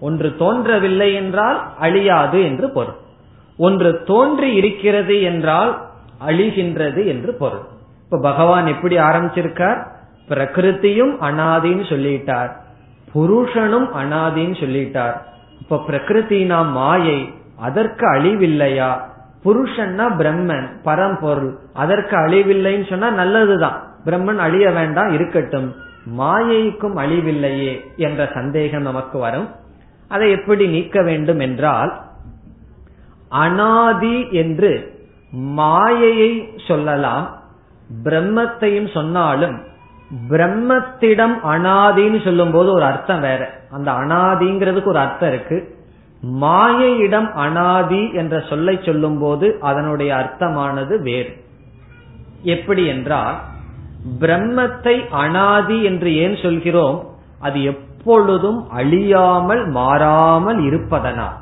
ஒன்று 0.00 0.36
தோன்றவில்லை 0.36 1.14
என்றால் 1.14 1.72
அழியாது 1.78 2.42
என்று 2.42 2.70
பொருள். 2.70 2.94
ஒன்று 3.56 4.02
தோன்றி 4.04 4.54
இருக்கிறது 4.54 5.22
என்றால் 5.22 5.82
அழிகின்றது 6.26 7.06
என்று 7.06 7.34
பொருள். 7.34 7.64
இப்ப 8.04 8.18
பகவான் 8.18 8.66
எப்படி 8.66 8.96
ஆரம்பிச்சிருக்கார்? 8.96 9.80
பிரகிருத்தியும் 10.28 11.14
அனாதின்னு 11.20 11.84
சொல்லிட்டார். 11.88 12.50
புருஷனும் 13.14 13.88
அனாதின்னு 13.92 14.56
சொல்லிட்டார். 14.60 15.16
இப்ப 15.60 15.76
பிரகிருத்தினா 15.88 16.70
மாயை 16.72 17.32
அதற்கு 17.58 18.06
அழிவில்லையா? 18.12 18.90
புருஷன்னா 19.44 20.06
பிரம்மன் 20.16 20.66
பரம்பொருள் 20.82 21.58
அதற்கு 21.74 22.16
அழிவில்லைன்னு 22.16 22.88
சொன்னா 22.88 23.10
நல்லதுதான். 23.10 23.78
பிரம்மன் 24.04 24.36
அழிய 24.36 24.70
வேண்டாம் 24.70 25.12
இருக்கட்டும். 25.12 25.74
மாயைக்கும் 26.18 26.96
அழிவில்லையே 26.96 27.80
என்ற 27.96 28.30
சந்தேகம் 28.34 28.82
நமக்கு 28.82 29.18
வரும். 29.18 29.48
அதை 30.08 30.30
எப்படி 30.30 30.66
நீக்க 30.66 31.02
வேண்டும் 31.02 31.38
என்றால் 31.38 32.00
அனாதி 33.28 34.28
என்று 34.30 34.70
மாயையை 35.30 36.48
சொல்லலாம். 36.66 37.42
பிரம்மத்தையும் 38.04 38.92
சொன்னாலும் 38.92 39.56
பிரம்மத்திடம் 40.28 41.36
அனாதின்னு 41.44 42.24
சொல்லும் 42.24 42.50
போது 42.50 42.72
ஒரு 42.72 42.84
அர்த்தம் 42.84 43.20
வேற. 43.20 43.50
அந்த 43.70 43.92
அனாதிங்கிறதுக்கு 43.92 44.84
ஒரு 44.84 44.98
அர்த்தம் 44.98 45.28
இருக்கு. 45.28 45.78
மாயையிடம் 46.40 47.32
அனாதி 47.32 48.12
என்ற 48.12 48.42
சொல்லை 48.48 48.80
சொல்லும் 48.84 49.18
போது 49.18 49.58
அதனுடைய 49.60 50.14
அர்த்தமானது 50.14 51.02
வேறு. 51.02 51.44
எப்படி 52.42 52.86
என்றால் 52.86 53.34
பிரம்மத்தை 54.20 55.08
அனாதி 55.08 55.82
என்று 55.82 56.14
ஏன் 56.14 56.36
சொல்கிறோம்? 56.36 57.08
அது 57.38 57.62
எப்பொழுதும் 57.62 58.70
அழியாமல் 58.70 59.66
மாறாமல் 59.66 60.60
இருப்பதனால். 60.62 61.36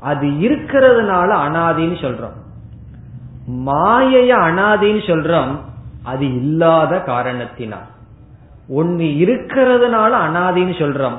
அது 0.00 0.26
இருக்கிறதுனால 0.26 1.28
அனாதின்னு 1.28 1.96
சொல்றோம். 2.04 2.36
மாயைய 3.50 4.30
அனாதின்னு 4.32 5.02
சொல்றோம். 5.06 5.58
அது 6.02 6.34
இல்லாத 6.34 7.00
காரணத்தினால். 7.00 7.86
ஒன்னு 8.68 9.02
இருக்கிறதுனால 9.02 10.12
அனாதின்னு 10.26 10.74
சொல்றோம். 10.82 11.18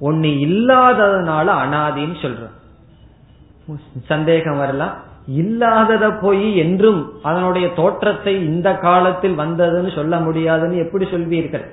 ஒன்னு 0.00 0.28
இல்லாததுனால 0.28 1.46
அனாதின்னு 1.64 2.16
சொல்றோம். 2.22 2.54
சந்தேகம் 4.04 4.56
வரலாம் 4.56 5.04
இல்லாதத 5.26 6.10
போய் 6.10 6.56
என்றும் 6.56 7.12
அதனுடைய 7.22 7.72
தோற்றத்தை 7.72 8.44
இந்த 8.44 8.74
காலத்தில் 8.74 9.38
வந்ததுன்னு 9.38 9.94
சொல்ல 9.94 10.16
முடியாதுன்னு 10.18 10.76
எப்படி 10.76 11.04
சொல்வீர்கள்? 11.04 11.64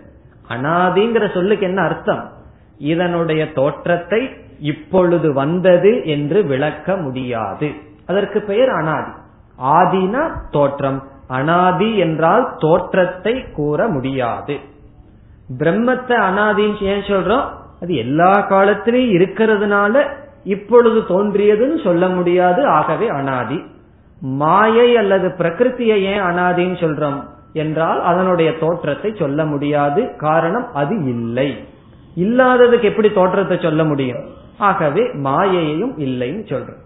அனாதிங்கிற 0.49 1.33
சொல்லுக்கு 1.33 1.65
என்ன 1.65 1.81
அர்த்தம்? 1.81 2.29
இதனுடைய 2.77 3.51
தோற்றத்தை 3.51 4.29
இப்பொழுது 4.59 5.33
வந்தது 5.33 6.05
என்று 6.05 6.45
விளக்க 6.45 6.95
முடியாது. 6.95 7.71
அதற்கு 8.07 8.41
பெயர் 8.41 8.69
அனாதி. 8.69 9.11
ஆதினா 9.63 10.31
தோற்றம். 10.49 11.03
அனாதி 11.27 11.97
என்றால் 11.97 12.55
தோற்றத்தை 12.57 13.51
கூற 13.51 13.87
முடியாது. 13.87 14.59
பிரம்மத்தை 15.59 16.17
அனாதின்னு 16.29 16.81
ஏன் 16.81 16.99
சொல்றோம்? 16.99 17.45
அது 17.81 17.95
எல்லா 17.95 18.47
காலத்திலையும் 18.49 19.13
இருக்கிறதுனால 19.13 20.21
இப்பொழுது 20.43 20.99
தோன்றியதுன்னு 20.99 21.83
சொல்ல 21.83 22.07
முடியாது 22.07 22.67
ஆகவே 22.67 23.07
அனாதி. 23.07 23.59
மாயை 24.21 24.97
அல்லது 24.97 25.27
பிரகிருத்தியை 25.39 25.97
ஏன் 26.01 26.21
அனாதின்னு 26.21 26.77
சொல்றோம் 26.83 27.19
என்றால் 27.53 28.01
அதனுடைய 28.01 28.57
தோற்றத்தை 28.57 29.13
சொல்ல 29.15 29.45
முடியாது 29.45 30.15
காரணம் 30.17 30.67
அது 30.73 30.95
இல்லை. 31.05 31.49
இல்லாததுக்கு 32.15 32.83
எப்படி 32.83 33.11
தோற்றத்தை 33.11 33.57
சொல்ல 33.57 33.83
முடியும்? 33.83 34.23
ஆகவே 34.57 35.01
மாயையையும் 35.01 35.93
இல்லைன்னு 35.97 36.43
சொல்றோம். 36.53 36.81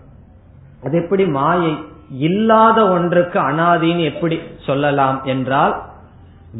அது 0.83 1.01
எப்படி 1.01 1.25
மாயை 1.25 1.73
இல்லாத 2.09 2.89
ஒன்றுக்கு 2.89 3.39
அனாதின்னு 3.39 4.03
எப்படி 4.03 4.39
சொல்லலாம் 4.57 5.23
என்றால் 5.23 5.75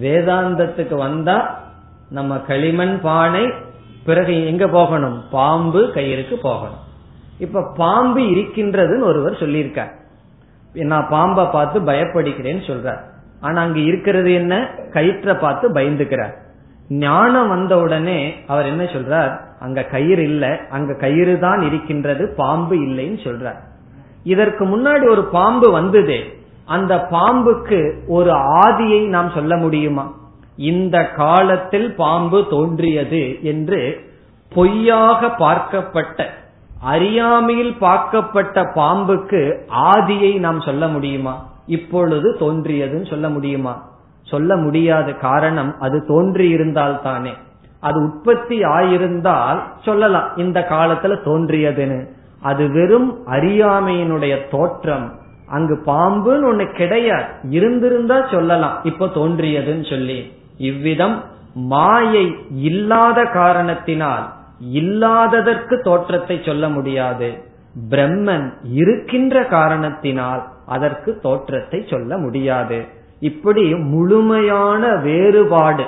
வேதாந்தத்துக்கு 0.02 0.96
வந்தா 0.96 1.38
நம்ம 2.10 2.38
களிமண் 2.38 3.00
பானை 3.02 3.46
பிறகு 4.04 4.46
எங்க 4.46 4.68
போகணும்? 4.68 5.24
பாம்பு 5.32 5.92
கயிறுக்கு 5.96 6.36
போகணும். 6.42 6.82
இப்ப 7.40 7.74
பாம்பு 7.78 8.20
இருக்கின்றதுன்னு 8.20 9.04
ஒருவர் 9.04 9.34
சொல்லியிருக்கார். 9.34 9.92
நான் 10.74 11.08
பாம்பை 11.10 11.46
பார்த்து 11.46 11.80
பயப்படுகிறேன்னு 11.80 12.62
சொல்றார். 12.68 13.00
ஆனா 13.42 13.62
அங்க 13.62 13.80
இருக்கிறது 13.80 14.34
என்ன? 14.34 14.70
கயிற்ற 14.94 15.40
பார்த்து 15.40 15.70
பயந்துக்கிறார். 15.70 16.34
ஞானம் 16.90 17.48
வந்த 17.48 17.78
உடனே 17.78 18.36
அவர் 18.48 18.66
என்ன 18.66 18.84
சொல்றார்? 18.84 19.40
அங்க 19.60 19.84
கயிறு 19.84 20.24
இல்ல. 20.24 20.60
அங்க 20.70 20.94
கயிறு 20.94 21.40
தான் 21.40 21.62
இருக்கின்றது. 21.62 22.34
பாம்பு 22.38 22.76
இல்லைன்னு 22.76 23.20
சொல்றார். 23.24 23.60
இதற்கு 24.24 24.66
முன்னாடி 24.66 25.10
ஒரு 25.10 25.24
பாம்பு 25.24 25.72
வந்ததே. 25.72 26.36
அந்த 26.66 27.08
பாம்புக்கு 27.12 27.94
ஒரு 28.08 28.32
ஆதியை 28.34 29.08
நாம் 29.08 29.32
சொல்ல 29.34 29.56
முடியுமா? 29.56 30.14
இந்த 30.58 31.06
காலத்தில் 31.06 31.96
பாம்பு 31.96 32.48
தோன்றியது 32.50 33.38
என்று 33.42 34.02
பொய்யாக 34.56 35.28
பார்க்கப்பட்ட 35.28 36.24
அறியாமையில் 36.82 37.76
பார்க்கப்பட்ட 37.82 38.72
பாம்புக்கு 38.76 39.60
ஆதியை 39.76 40.40
நாம் 40.40 40.62
சொல்ல 40.62 40.88
முடியுமா? 40.88 41.46
இப்பொழுது 41.66 42.38
தோன்றியதுன்னு 42.40 43.10
சொல்ல 43.10 43.30
முடியுமா? 43.30 43.84
சொல்ல 44.24 44.56
முடியாத 44.56 45.12
காரணம் 45.12 45.76
அது 45.80 46.06
தோன்றி 46.08 46.50
இருந்தால் 46.50 47.02
தானே 47.02 47.34
அது 47.80 48.04
உற்பத்தி 48.04 48.62
ஆயிருந்தால் 48.62 49.60
சொல்லலாம் 49.82 50.32
இந்த 50.36 50.68
காலத்துல 50.70 51.18
தோன்றியதுன்னு. 51.26 52.08
அது 52.42 52.72
வெறும் 52.72 53.28
அறியாமையினுடைய 53.28 54.50
தோற்றம். 54.50 55.14
அங்கு 55.50 55.82
பாம்புன்னு 55.86 56.48
ஒண்ணு 56.52 56.72
கிடையாது. 56.72 57.26
இருந்திருந்தா 57.50 58.28
சொல்லலாம் 58.32 58.80
இப்ப 58.84 59.06
தோன்றியதுன்னு 59.06 59.90
சொல்லி. 59.90 60.32
இவ்விதம் 60.58 61.24
மாயை 61.54 62.36
இல்லாத 62.50 63.24
காரணத்தினால் 63.24 64.36
இல்லாததற்கு 64.60 65.82
தோற்றத்தை 65.82 66.42
சொல்ல 66.46 66.70
முடியாது. 66.70 67.38
பிரம்மன் 67.90 68.54
இருக்கின்ற 68.72 69.46
காரணத்தினால் 69.46 70.44
அதற்கு 70.66 71.20
தோற்றத்தை 71.22 71.86
சொல்ல 71.90 72.18
முடியாது. 72.18 72.86
இப்படி 73.20 73.74
முழுமையான 73.74 74.96
வேறுபாடு 74.96 75.86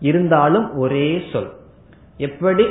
இருந்தாலும் 0.00 0.76
ஒரே 0.76 1.22
சொல். 1.32 1.52
எப்படி? 2.18 2.66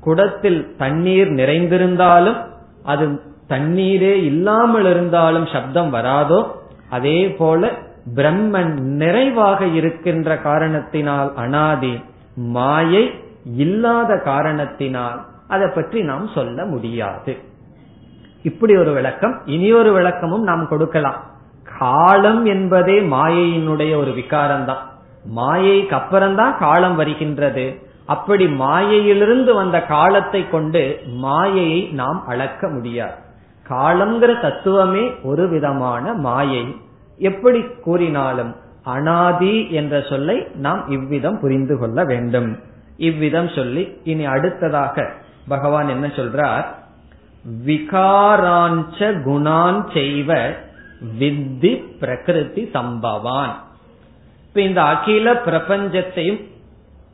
குடத்தில் 0.00 0.76
தண்ணீர் 0.76 1.30
நிறைந்திருந்தாலும் 1.30 2.36
அது 2.82 3.20
தண்ணீரே 3.48 4.14
இல்லாமல் 4.22 4.84
இருந்தாலும் 4.84 5.46
சப்தம் 5.46 5.94
வராதோ 5.94 6.46
அதே 6.90 7.28
போல 7.28 7.72
பிரம்மன் 8.14 8.74
நிறைவாக 8.80 9.66
இருக்கின்ற 9.66 10.38
காரணத்தினால் 10.38 11.32
அனாதி 11.34 12.00
மாயை 12.36 13.04
இல்லாத 13.54 14.18
காரணத்தினால் 14.18 15.24
அதை 15.48 15.68
பற்றி 15.68 16.02
நாம் 16.02 16.28
சொல்ல 16.34 16.64
முடியாது. 16.64 17.36
இப்படி 18.42 18.76
ஒரு 18.76 18.92
விளக்கம் 18.92 19.42
இனி 19.44 19.72
ஒரு 19.72 19.92
விளக்கமும் 19.92 20.42
நாம் 20.42 20.68
கொடுக்கலாம். 20.68 21.24
காலம் 21.78 22.44
என்பதே 22.44 23.00
மாயையினுடைய 23.00 23.96
ஒரு 23.96 24.10
விகாரம்தான். 24.10 24.82
மாயைக்கு 25.36 25.94
அப்புறம்தான் 25.94 26.58
காலம் 26.58 26.96
வருகின்றது. 26.96 27.84
அப்படி 28.04 28.48
மாயையிலிருந்து 28.48 29.54
வந்த 29.54 29.82
காலத்தை 29.82 30.48
கொண்டு 30.48 30.98
மாயையை 31.06 31.88
நாம் 31.92 32.26
அளக்க 32.26 32.68
முடியாது. 32.68 33.14
காலம்ங்கிற 33.68 34.40
தத்துவமே 34.40 35.14
ஒரு 35.22 35.48
விதமான 35.48 36.12
மாயை. 36.12 36.76
எப்படி 37.18 37.62
கூறினாலும் 37.82 38.54
அனாதி 38.82 39.70
என்ற 39.70 40.00
சொல்லை 40.00 40.46
நாம் 40.54 40.88
இவ்விதம் 40.88 41.40
புரிந்து 41.40 41.78
கொள்ள 41.78 42.04
வேண்டும். 42.04 42.58
இவ்விதம் 42.96 43.48
சொல்லி 43.48 43.98
இனி 44.04 44.24
அடுத்ததாக 44.24 45.12
பகவான் 45.48 45.88
என்ன 45.88 46.06
சொல்றார்? 46.06 46.64
விகாராஞ்ச 47.66 48.98
குணான் 48.98 49.80
செய்வ 49.92 50.54
வித்தி 51.18 51.84
பிரகிருதி 52.00 52.70
சம்பவான். 52.74 53.54
இப்ப 54.46 54.60
இந்த 54.60 54.82
அகில 54.82 55.32
பிரபஞ்சத்தையும் 55.32 56.40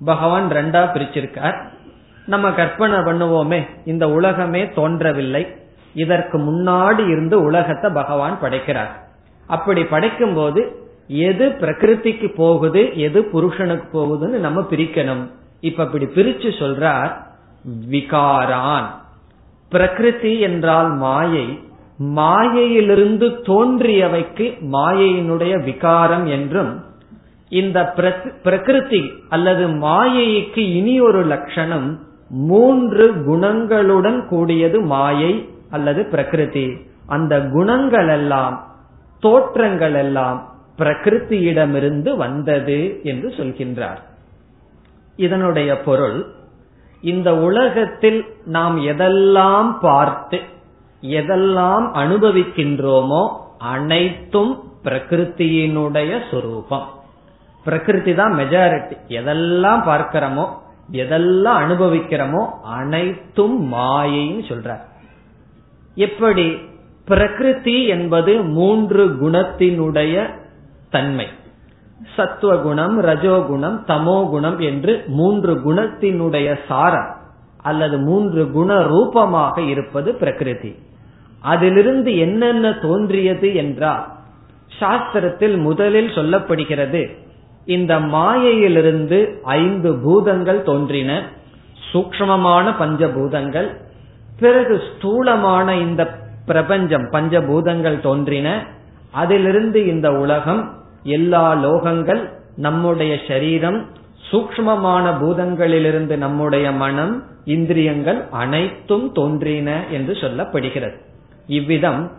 பகவான் 0.05 0.51
ரெண்டா 0.51 0.83
பிரிச்சிருக்கார். 0.95 1.59
நம்ம 2.27 2.51
கற்பனை 2.51 2.99
பண்ணுவோமே 2.99 3.67
இந்த 3.85 4.09
உலகமே 4.09 4.69
தோன்றவில்லை. 4.69 5.47
இதற்கு 5.95 6.39
முன்னாடி 6.39 7.09
இருந்து 7.09 7.43
உலகத்தை 7.43 7.91
பகவான் 7.91 8.39
படைக்கிறார். 8.41 8.93
அப்படி 9.47 9.85
படைக்கும் 9.85 10.35
போது 10.35 10.87
எது 11.07 11.49
பிரகிருதிக்கு 11.49 12.35
போகுது 12.35 12.97
எது 12.97 13.25
புருஷனுக்கு 13.25 13.89
போகுதுன்னு 13.99 14.39
நம்ம 14.39 14.61
பிரிக்கணும். 14.71 15.31
இப்ப 15.63 15.85
இப்படி 15.85 16.07
பிரிச்சு 16.15 16.51
சொல்றார் 16.61 17.13
விகாரான். 17.91 18.89
பிரகிருதி 19.73 20.33
என்றால் 20.41 20.91
மாயை. 21.03 21.47
மாயையிலிருந்து 21.99 23.27
தோன்றியவைக்கு 23.49 24.47
மாயையினுடைய 24.73 25.55
விகாரம் 25.65 26.27
என்றும் 26.27 26.73
இந்த 27.61 27.79
பிரகிருதி 28.45 29.03
அல்லது 29.29 29.65
மாயைக்கு 29.69 30.63
இனி 30.79 30.95
ஒரு 31.01 31.21
லட்சணம் 31.25 31.89
மூன்று 32.49 33.07
குணங்களுடன் 33.29 34.21
கூடியது 34.27 34.81
மாயை 34.95 35.33
அல்லது 35.71 36.03
பிரகிருதி. 36.05 36.67
அந்த 37.07 37.35
குணங்கள் 37.53 38.09
எல்லாம் 38.09 38.57
தோற்றங்கள் 39.21 39.95
எல்லாம் 39.95 40.39
பிரகிருத்தியிடமிருந்து 40.79 42.11
வந்தது 42.17 42.79
என்று 43.03 43.29
சொல்கின்றார். 43.29 44.01
இதனுடைய 45.17 45.81
பொருள் 45.81 46.27
இந்த 47.01 47.37
உலகத்தில் 47.37 48.35
நாம் 48.45 48.79
எதெல்லாம் 48.79 49.77
பார்த்து 49.81 50.41
எதெல்லாம் 51.03 51.87
அனுபவிக்கின்றோமோ 51.95 53.29
அனைத்தும் 53.59 54.71
பிரகிருத்தியினுடைய 54.85 56.21
சொரூபம். 56.31 56.89
பிரகிருதி 57.65 58.15
தான் 58.15 58.33
மெஜாரிட்டி 58.33 58.97
எதெல்லாம் 59.09 59.83
பார்க்கிறோமோ 59.89 60.47
எதெல்லாம் 60.93 61.59
அனுபவிக்கிறோமோ 61.65 62.49
அனைத்தும் 62.63 63.73
மாயைன்னு 63.73 64.45
சொல்றார். 64.49 64.81
எப்படி? 65.95 66.57
பிரகிருதி 67.05 67.87
என்பது 67.87 68.43
மூன்று 68.43 69.07
குணத்தினுடைய 69.09 70.31
தன்மை. 70.91 71.29
சத்துவகுணம் 72.17 73.03
ரஜோகுணம் 73.03 73.79
தமோகுணம் 73.87 74.59
என்று 74.59 75.05
மூன்று 75.07 75.55
குணத்தினுடைய 75.55 76.59
சாரம் 76.69 77.17
அல்லது 77.63 77.99
மூன்று 77.99 78.51
குண 78.51 78.83
ரூபமாக 78.83 79.61
இருப்பது 79.61 80.15
பிரகிருதி. 80.15 80.79
அதிலிருந்து 81.41 82.19
என்னென்ன 82.19 82.73
தோன்றியது 82.73 83.55
என்றால் 83.55 84.09
சாஸ்திரத்தில் 84.81 85.61
முதலில் 85.61 86.09
சொல்லப்படுகிறது 86.09 87.11
இந்த 87.65 88.01
மாயையிலிருந்து 88.01 89.41
ஐந்து 89.43 89.95
பூதங்கள் 89.95 90.63
தோன்றின 90.63 91.23
சூக்மமான 91.93 92.75
பஞ்சபூதங்கள் 92.79 93.69
பிறகு 94.39 94.83
ஸ்தூலமான 94.91 95.77
இந்த 95.77 96.19
பிரபஞ்சம் 96.47 97.05
பஞ்சபூதங்கள் 97.11 98.01
தோன்றின 98.01 98.67
அதிலிருந்து 99.11 99.87
இந்த 99.87 100.13
உலகம் 100.13 100.82
எல்லா 101.03 101.55
லோகங்கள் 101.55 102.31
நம்முடைய 102.57 103.19
சரீரம் 103.29 103.87
சூக்மமான 104.31 105.05
பூதங்களிலிருந்து 105.21 106.17
நம்முடைய 106.17 106.73
மனம் 106.73 107.25
இந்திரியங்கள் 107.45 108.29
அனைத்தும் 108.31 109.13
தோன்றின 109.13 109.85
என்று 109.91 110.13
சொல்லப்படுகிறது. 110.13 110.97
இவ்விதம் 111.47 112.11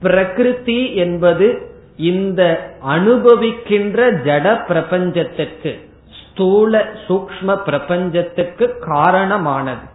பிரகிருதி 0.00 0.94
என்பது 0.94 1.74
இந்த 1.96 2.72
அனுபவிக்கின்ற 2.86 3.98
ஜட 4.24 4.46
பிரபஞ்சத்திற்கு 4.68 5.80
ஸ்தூல 6.10 6.92
சூக்ம 7.08 7.62
பிரபஞ்சத்துக்கு 7.64 8.78
காரணமானது. 8.80 9.86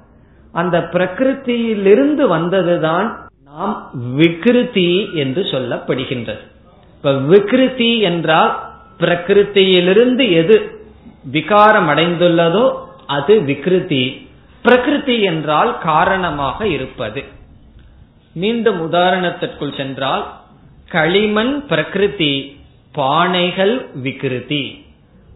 அந்த 0.52 0.80
பிரகிருத்தியிலிருந்து 0.80 2.24
வந்ததுதான் 2.38 3.10
நாம் 3.46 3.92
விகிருதி 4.18 5.14
என்று 5.14 5.42
சொல்லப்படுகின்றது. 5.42 6.44
இப்ப 7.04 7.12
விகிருதி 7.12 8.00
என்றால் 8.00 8.74
பிரகிருத்தியிலிருந்து 9.00 10.32
எது 10.32 10.80
விகாரம் 11.24 11.88
அடைந்துள்ளதோ 11.90 12.76
அது 13.06 13.40
விகிருதி. 13.40 14.28
பிரகிருதி 14.64 15.22
என்றால் 15.22 15.78
காரணமாக 15.78 16.68
இருப்பது. 16.68 17.24
மீண்டும் 18.34 18.92
உதாரணத்திற்குள் 18.92 19.78
சென்றால் 19.78 20.34
களிமண் 20.90 21.66
பிரகிருதி 21.68 22.58
பானைகள் 22.96 23.86
விகிருதி. 24.04 24.86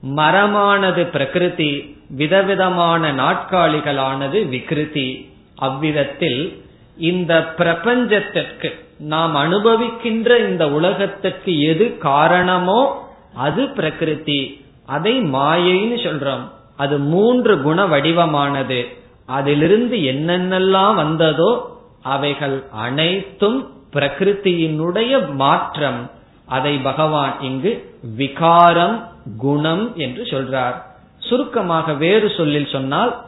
மரமானது 0.04 1.04
பிரகிருதி 1.06 1.96
விதவிதமான 2.10 3.14
நாட்காலிகளானது 3.14 4.48
விகிருதி. 4.48 5.30
அவ்விதத்தில் 5.56 6.64
இந்த 6.98 7.54
பிரபஞ்சத்திற்கு 7.58 8.70
நாம் 8.98 9.36
அனுபவிக்கின்ற 9.36 10.50
இந்த 10.50 10.72
உலகத்திற்கு 10.72 11.62
எது 11.62 11.98
காரணமோ 11.98 13.08
அது 13.36 13.70
பிரகிருதி. 13.70 14.64
அதை 14.86 15.22
மாயைன்னு 15.22 15.98
சொல்றோம். 16.04 16.52
அது 16.78 17.00
மூன்று 17.00 17.62
குண 17.62 17.88
வடிவமானது. 17.88 18.88
அதிலிருந்து 19.26 19.98
என்னென்னலாம் 19.98 20.96
வந்ததோ 20.96 21.80
அவைகள் 22.02 22.64
அனைத்தும் 22.72 23.72
பிரகிருத்தியினுடைய 23.94 25.34
மாற்றம். 25.34 26.12
அதை 26.46 26.78
பகவான் 26.78 27.36
இங்கு 27.42 27.98
விகாரம் 28.16 29.10
குணம் 29.38 29.94
என்று 29.96 30.24
சொல்றார். 30.24 30.76
சுருக்கமாக 31.18 31.94
வேறு 31.94 32.32
சொல்லில் 32.38 32.68
சொன்னால் 32.68 33.26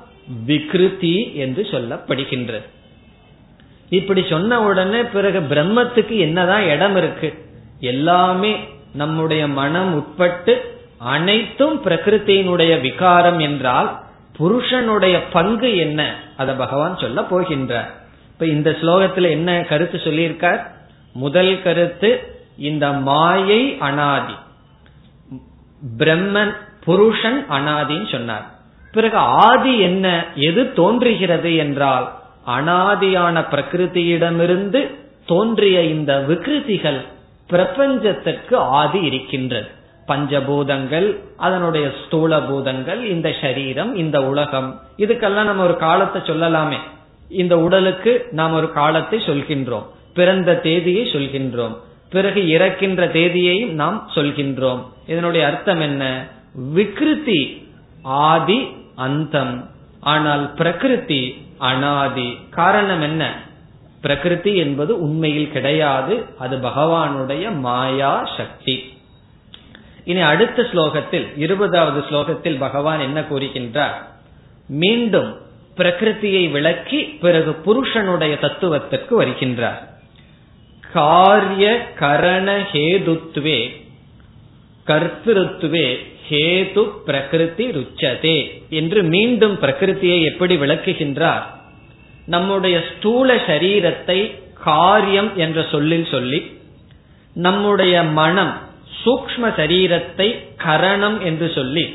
விகிருதி 0.47 1.34
என்று 1.34 1.67
சொல்லப்படுகின்றது. 1.71 2.75
இப்படி 3.89 4.26
சொன்ன 4.30 4.62
உடனே 4.62 5.04
பிறகு 5.04 5.39
பிரம்மத்துக்கு 5.39 6.17
என்னதான் 6.17 6.63
இடம் 6.63 6.95
இருக்கு? 6.95 7.45
எல்லாமே 7.80 8.60
நம்முடைய 8.93 9.47
மனம் 9.47 9.93
உட்பட்டு 9.93 10.80
அனைத்தும் 10.97 11.84
பிரகிருத்தினுடைய 11.84 12.82
விகாரம் 12.82 13.39
என்றால் 13.39 14.00
புருஷனுடைய 14.38 15.23
பங்கு 15.23 15.78
என்ன? 15.78 16.15
அத 16.38 16.56
பகவான் 16.56 16.97
சொல்ல 16.97 17.21
போகின்றார். 17.21 17.89
இப்ப 18.32 18.45
இந்த 18.45 18.69
ஸ்லோகத்துல 18.82 19.30
என்ன 19.30 19.62
கருத்து 19.62 19.97
சொல்லியிருக்கார்? 19.97 20.67
முதல் 21.13 21.62
கருத்து 21.62 22.39
இந்த 22.58 22.91
மாயை 22.91 23.78
அனாதி. 23.80 24.34
பிரம்மன் 25.97 26.56
புருஷன் 26.84 27.45
அனாதின்னு 27.50 28.12
சொன்னார். 28.12 28.45
பிறகு 28.91 29.17
ஆதி 29.17 29.80
என்ன? 29.80 30.26
எது 30.36 30.73
தோன்றுகிறது 30.73 31.56
என்றால் 31.56 32.15
அனாதியான 32.48 33.46
பிரகிருதியிடமிருந்து 33.52 34.96
தோன்றிய 35.26 35.84
இந்த 35.84 36.26
விகிருதிகள் 36.28 37.02
பிரபஞ்சத்திற்கு 37.50 38.56
ஆதி 38.56 39.02
இருக்கின்றது. 39.02 39.68
பஞ்சபூதங்கள் 40.08 41.18
அதனுடைய 41.38 41.92
ஸ்தூல 42.06 42.42
பூதங்கள் 42.42 43.06
இந்த 43.06 43.36
சரீரம் 43.42 43.96
இந்த 43.96 44.26
உலகம். 44.26 44.82
இதுக்கெல்லாம் 44.98 45.44
நம்ம 45.44 45.64
ஒரு 45.64 45.78
காலத்தை 45.78 46.22
சொல்லலாமே. 46.22 46.78
இந்த 47.30 47.60
உடலுக்கு 47.60 48.28
நாம் 48.32 48.54
ஒரு 48.54 48.72
காலத்தை 48.72 49.20
சொல்கின்றோம். 49.20 49.86
பிறந்த 50.14 50.56
தேதியை 50.56 51.06
சொல்கின்றோம். 51.06 51.78
பிறகு 52.10 52.48
இறக்கின்ற 52.50 53.08
தேதியையும் 53.08 53.72
நாம் 53.72 54.10
சொல்கின்றோம். 54.16 54.84
இதனுடைய 55.08 55.48
அர்த்தம் 55.48 55.82
என்ன? 55.82 56.28
விகிருதி 56.76 57.68
ஆதி 58.02 58.68
அந்தம். 58.96 59.70
ஆனால் 60.00 60.54
பிரகிருதி 60.54 61.46
அனாதி. 61.58 62.38
காரணம் 62.50 63.02
என்ன? 63.02 63.34
பிரகிருதி 64.02 64.56
என்பது 64.56 65.02
உண்மையில் 65.02 65.52
கிடையாது. 65.52 66.26
அது 66.38 66.58
பகவானுடைய 66.58 67.60
மாயா 67.60 68.30
சக்தி. 68.38 68.98
இனி 70.04 70.20
அடுத்த 70.20 70.62
ஸ்லோகத்தில் 70.62 71.28
இருபதாவது 71.38 72.08
ஸ்லோகத்தில் 72.10 72.60
பகவான் 72.60 73.00
என்ன 73.00 73.22
கூறுகின்றார்? 73.22 73.93
மீண்டும் 74.67 75.38
பிரகிருதியை 75.78 76.52
விளக்கி 76.52 77.04
பிறகு 77.04 77.54
புருஷனுடைய 77.54 78.38
தத்துவத்திற்கு 78.38 79.22
வருகின்றார். 79.22 79.86
காரிய 80.91 81.91
கரண 81.93 82.65
ஹேதுத்வே 82.72 83.87
கர்த்திருத்துவே 84.88 85.88
ஹேது 86.30 86.84
பிரகிருதி 87.08 87.65
ருச்சதே 87.78 88.38
என்று 88.80 89.00
மீண்டும் 89.13 89.56
பிரகிருத்தியை 89.63 90.19
எப்படி 90.23 90.56
விளக்குகின்றார்? 90.56 91.45
நம்முடைய 92.26 92.78
ஸ்தூல 92.89 93.36
சரீரத்தை 93.50 94.19
காரியம் 94.63 95.30
என்ற 95.36 95.60
சொல்லில் 95.71 96.08
சொல்லி 96.13 96.39
நம்முடைய 97.36 97.95
மனம் 98.20 98.53
சூக்ம 99.01 99.49
சரீரத்தை 99.59 100.28
கரணம் 100.57 101.18
என்று 101.22 101.47
சொல்லி 101.55 101.86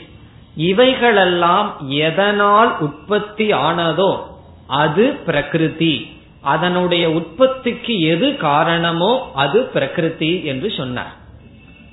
இவைகளெல்லாம் 0.71 1.69
எதனால் 1.89 2.71
உற்பத்தி 2.79 3.47
ஆனதோ 3.69 4.13
அது 4.67 5.05
பிரகிருதி. 5.27 5.95
அதனுடைய 6.43 7.05
உற்பத்திக்கு 7.11 7.95
எது 8.13 8.29
காரணமோ 8.37 9.13
அது 9.35 9.59
பிரகிருதி 9.75 10.33
என்று 10.45 10.71
சொன்னார். 10.71 11.13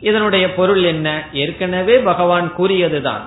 இதனுடைய 0.02 0.54
பொருள் 0.54 0.84
என்ன? 0.84 1.24
ஏற்கனவே 1.34 2.00
பகவான் 2.00 2.54
கூறியதுதான். 2.58 3.22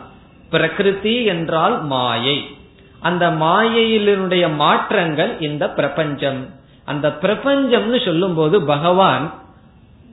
பிரகிருதி 0.51 1.25
என்றால் 1.25 1.85
மாயை. 1.85 2.57
அந்த 3.01 3.31
மாயையினுடைய 3.31 4.55
மாற்றங்கள் 4.55 5.41
இந்த 5.41 5.71
பிரபஞ்சம். 5.71 6.49
அந்த 6.85 7.09
பிரபஞ்சம்னு 7.09 8.05
சொல்லும் 8.05 8.35
போது 8.35 8.63
பகவான் 8.63 9.35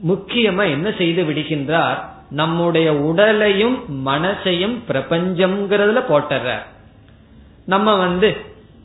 முக்கியமா 0.08 0.62
என்ன 0.70 0.92
செய்து 0.98 1.22
விடுகின்றார்? 1.22 1.98
நம்முடைய 2.30 2.94
உடலையும் 2.94 4.06
மனசையும் 4.06 4.78
பிரபஞ்சம்ங்கிறதுல 4.88 6.02
போட்டுற 6.08 6.58
நம்ம 7.66 7.94
வந்து 7.94 8.36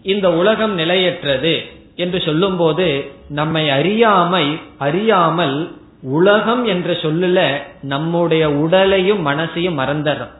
இந்த 0.01 0.33
உலகம் 0.33 0.73
நிலையற்றது 0.73 1.65
என்று 1.95 2.21
சொல்லும் 2.21 2.57
போது 2.57 3.11
நம்மை 3.29 3.69
அறியாமை 3.69 4.59
அறியாமல் 4.77 5.75
உலகம் 6.01 6.65
என்ற 6.65 6.91
சொல்லுல 6.91 7.61
நம்முடைய 7.81 8.51
உடலையும் 8.51 9.27
மனசையும் 9.27 9.79
மறந்துடுறோம். 9.79 10.33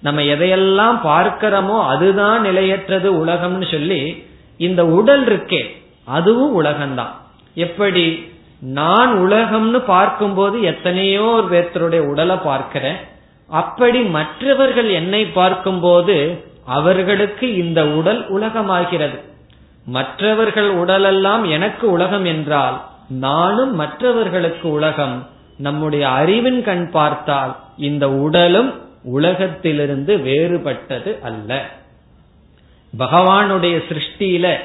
நம்ம 0.00 0.20
எதையெல்லாம் 0.20 0.98
பார்க்கிறோமோ 1.04 1.86
அதுதான் 1.86 2.40
நிலையற்றது 2.40 3.26
உலகம்னு 3.26 3.70
சொல்லி 3.70 4.24
இந்த 4.56 4.86
உடல் 4.86 5.26
இருக்கே 5.26 5.62
அதுவும் 6.04 6.64
உலகம்தான். 6.64 7.10
எப்படி? 7.54 8.30
நான் 8.60 9.18
உலகம்னு 9.18 9.78
பார்க்கும்போது 9.78 10.62
எத்தனையோ 10.62 11.44
பேர்த்தருடைய 11.50 11.98
உடலை 11.98 12.36
பார்க்கிறேன். 12.36 12.96
அப்படி 13.48 13.98
மற்றவர்கள் 13.98 14.90
என்னை 14.90 15.24
பார்க்கும்போது 15.24 16.44
அவர்களுக்கு 16.66 17.54
இந்த 17.54 17.86
உடல் 17.86 18.34
உலகமாகிறது. 18.34 19.20
மற்றவர்கள் 19.84 20.70
உடலெல்லாம் 20.70 21.44
எனக்கு 21.44 21.90
உலகம் 21.90 22.24
என்றால் 22.24 22.90
நானும் 23.08 23.74
மற்றவர்களுக்கு 23.74 24.70
உலகம். 24.70 25.28
நம்முடைய 25.58 26.08
அறிவின் 26.08 26.64
கண் 26.64 26.90
பார்த்தால் 26.90 27.56
இந்த 27.76 28.10
உடலும் 28.10 28.80
உலகத்திலிருந்து 29.02 30.16
வேறுபட்டது 30.16 31.20
அல்ல. 31.20 31.66
பகவானுடைய 32.98 33.82
சிருஷ்டியில 33.88 34.56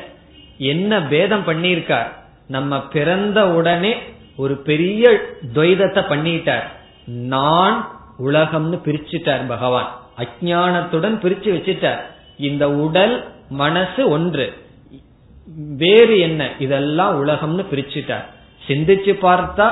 என்ன 0.57 1.01
பேதம் 1.01 1.47
பண்ணியிருக்கார்? 1.47 2.07
நம்ம 2.47 2.81
பிறந்த 2.81 3.49
உடனே 3.49 3.95
ஒரு 4.37 4.55
பெரிய 4.55 5.21
துவைதத்தை 5.55 5.99
பண்ணிட்டார். 6.09 6.63
நான் 7.05 7.99
உலகம்னு 8.25 8.79
பிரிச்சுட்டார் 8.85 9.47
பகவான். 9.47 9.99
அஜானத்துடன் 10.17 11.19
பிரிச்சு 11.19 11.53
வச்சுட்டார். 11.53 11.99
இந்த 12.37 12.71
உடல் 12.71 13.25
மனசு 13.49 14.09
ஒன்று. 14.09 14.53
வேறு 15.55 16.19
என்ன? 16.19 16.41
இதெல்லாம் 16.59 17.13
உலகம்னு 17.23 17.63
பிரிச்சுட்டார். 17.71 18.25
சிந்திச்சு 18.61 19.13
பார்த்தா 19.27 19.67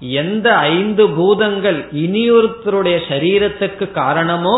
எந்த 0.00 0.56
ஐந்து 0.56 1.04
பூதங்கள் 1.08 1.78
இனியொருத்தருடைய 2.04 2.96
சரீரத்துக்கு 3.08 3.90
காரணமோ 3.90 4.56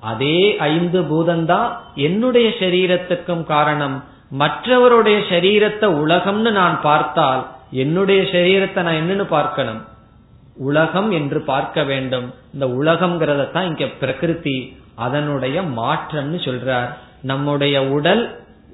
அதே 0.00 0.56
ஐந்து 0.58 1.00
பூதம்தான் 1.00 1.70
என்னுடைய 1.94 2.48
சரீரத்துக்கும் 2.60 3.44
காரணம். 3.44 3.96
மற்றவருடைய 4.42 5.18
சரீரத்தை 5.30 5.88
உலகம்னு 6.02 6.50
நான் 6.50 6.80
பார்த்தால் 6.80 7.42
என்னுடைய 7.72 8.20
சரீரத்தை 8.22 8.82
நான் 8.82 9.00
என்னன்னு 9.02 9.26
பார்க்கணும்? 9.36 9.80
உலகம் 10.68 11.10
என்று 11.10 11.40
பார்க்க 11.52 11.82
வேண்டும். 11.84 12.34
இந்த 12.54 12.66
உலகம்ங்கிறத 12.66 13.42
தான் 13.50 13.68
இங்க 13.70 13.86
பிரகிருதி 14.00 14.58
அதனுடைய 15.06 15.62
மாற்றம்னு 15.62 16.38
சொல்றார். 16.48 16.90
நம்முடைய 17.22 17.76
உடல் 17.88 18.22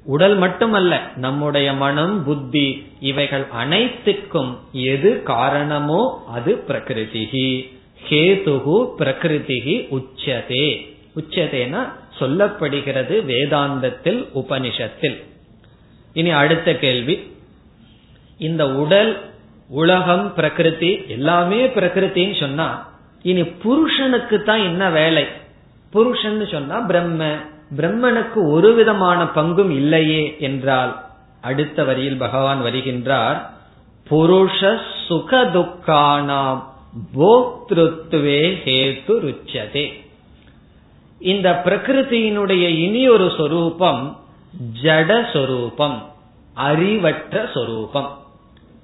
உடல் 0.05 0.35
மட்டுமல்ல 0.35 1.01
நம்முடைய 1.15 1.73
மனம் 1.73 2.23
புத்தி 2.23 2.87
இவைகள் 2.99 3.45
அனைத்துக்கும் 3.51 4.57
எது 4.71 5.23
காரணமோ 5.23 6.23
அது 6.27 6.63
பிரகிருதிகி 6.67 7.73
ஹேதுகு 8.09 8.89
பிரகிருதிகி 8.99 9.75
உச்சதே. 9.89 10.93
உச்சதேனா 11.15 11.89
சொல்லப்படுகிறது 12.19 13.15
வேதாந்தத்தில் 13.31 14.25
உபனிஷத்தில். 14.35 15.23
இனி 16.13 16.29
அடுத்த 16.29 16.75
கேள்வி. 16.75 17.31
இந்த 18.37 18.75
உடல் 18.75 19.19
உலகம் 19.69 20.33
பிரகிருதி 20.35 21.03
எல்லாமே 21.07 21.65
பிரகிருத்தின்னு 21.65 22.39
சொன்னா 22.39 22.93
இனி 23.21 23.43
புருஷனுக்கு 23.43 24.43
தான் 24.43 24.59
என்ன 24.59 24.89
வேலை? 24.89 25.25
புருஷன் 25.89 26.47
சொன்னா 26.51 26.79
பிரம்ம. 26.79 27.35
பிரம்மனுக்கு 27.77 28.49
ஒரு 28.49 28.73
விதமான 28.73 29.23
பங்கும் 29.23 29.69
இல்லையே 29.69 30.37
என்றால் 30.39 31.05
அடுத்த 31.41 31.83
வரியில் 31.83 32.17
பகவான் 32.17 32.63
வருகின்றார் 32.63 33.41
புருஷ 34.09 34.79
சுக 35.07 35.43
துக்கானாம் 35.43 36.63
போக்திருத்துவே 37.19 38.41
ஹேத்து 38.65 39.07
ருச்சதே. 39.07 40.03
இந்த 41.19 41.61
பிரகிருதியினுடைய 41.65 42.67
இனி 42.67 43.09
ஒரு 43.09 43.33
சொரூபம் 43.37 44.19
ஜட 44.83 45.33
சொரூபம் 45.33 46.05
அறிவற்ற 46.53 47.49
சொரூபம். 47.53 48.17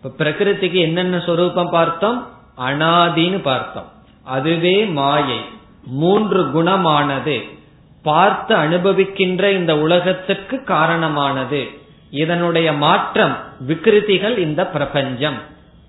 இப்ப 0.04 0.24
பிரகிருதிக்கு 0.24 0.74
என்னென்ன 0.74 1.20
சொரூபம் 1.20 1.70
பார்த்தோம்? 1.70 2.28
அனாதின்னு 2.58 3.40
பார்த்தோம். 3.42 3.92
அதுவே 4.24 4.86
மாயை 4.86 5.40
மூன்று 5.84 6.52
குணமானது. 6.52 7.60
பார்த்து 8.04 8.56
அனுபவிக்கின்ற 8.56 9.52
இந்த 9.52 9.78
உலகத்திற்கு 9.78 10.64
காரணமானது. 10.64 11.70
இதனுடைய 12.12 12.74
மாற்றம் 12.74 13.38
விக்கிருதிகள் 13.68 14.38
இந்த 14.38 14.68
பிரபஞ்சம். 14.68 15.38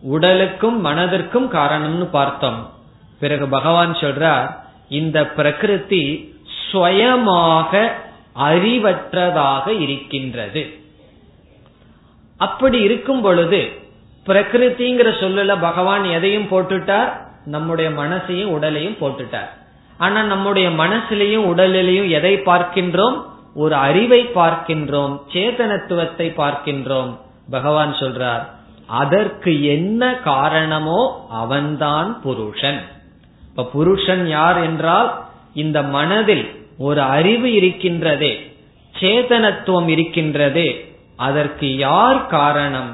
உடலுக்கும் 0.01 0.87
மனதிற்கும் 0.87 1.51
காரணம்னு 1.53 2.05
பார்த்தோம். 2.05 2.73
பிறகு 3.21 3.49
பகவான் 3.49 3.93
சொல்றார் 3.93 4.57
இந்த 4.89 5.27
பிரகிருதி 5.27 6.35
சுயமாக 6.71 7.95
அறிவற்றதாக 8.39 9.81
இருக்கின்றது. 9.81 10.79
அப்படி 12.37 12.79
இருக்கும் 12.81 13.21
பொழுது 13.21 13.73
பிரகிருதிங்கிற 14.27 15.11
சொல்லல 15.21 15.61
பகவான் 15.61 16.05
எதையும் 16.05 16.49
போட்டுட்டார் 16.51 17.13
நம்முடைய 17.45 17.91
மனசையும் 17.91 18.53
உடலையும் 18.57 18.97
போட்டுட்டார். 19.01 19.61
ஆனா 20.05 20.21
நம்முடைய 20.23 20.69
மனசிலையும் 20.83 21.47
உடலிலையும் 21.53 22.09
எதை 22.19 22.35
பார்க்கின்றோம்? 22.47 23.17
ஒரு 23.63 23.75
அறிவை 23.87 24.21
பார்க்கின்றோம் 24.35 25.15
சேதனத்துவத்தை 25.35 26.27
பார்க்கின்றோம். 26.41 27.11
பகவான் 27.51 27.93
சொல்றார் 27.95 28.45
அதற்கு 29.03 29.53
என்ன 29.75 30.03
காரணமோ 30.25 31.01
அவன்தான் 31.41 32.11
புருஷன். 32.23 32.81
இப்ப 33.49 33.69
புருஷன் 33.75 34.25
யார் 34.29 34.59
என்றால் 34.63 35.11
இந்த 35.63 35.79
மனதில் 35.97 36.47
ஒரு 36.79 37.01
அறிவு 37.17 37.49
இருக்கின்றதே 37.59 38.33
சேதனத்துவம் 38.95 39.89
இருக்கின்றதே 39.95 40.69
அதற்கு 41.29 41.69
யார் 41.87 42.21
காரணம்? 42.27 42.91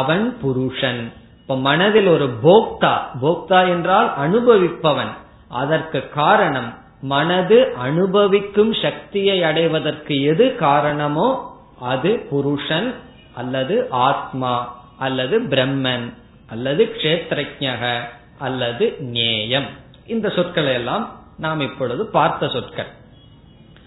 அவன் 0.00 0.24
புருஷன். 0.42 1.02
இப்ப 1.40 1.56
மனதில் 1.68 2.08
ஒரு 2.14 2.26
போக்தா 2.44 2.94
போக்தா 3.22 3.60
என்றால் 3.74 4.08
அனுபவிப்பவன். 4.24 5.12
அதற்கு 5.48 6.08
காரணம் 6.08 6.78
மனது 7.00 7.72
அனுபவிக்கும் 7.78 8.72
சக்தியை 8.72 9.42
அடைவதற்கு 9.42 10.22
எது 10.22 10.54
காரணமோ 10.54 11.58
அது 11.80 12.26
புருஷன் 12.30 12.94
அல்லது 13.34 13.88
ஆத்மா 13.90 14.84
அல்லது 14.98 15.40
பிரம்மன் 15.40 16.12
அல்லது 16.48 16.84
கஷேத்திரஜக 16.84 17.98
அல்லது 18.38 18.96
நேயம் 18.98 19.66
இந்த 20.06 20.28
சொற்களை 20.28 20.72
எல்லாம் 20.72 21.24
நாம் 21.38 21.60
இப்பொழுது 21.60 22.06
பார்த்த 22.06 22.48
சொற்கள். 22.48 22.86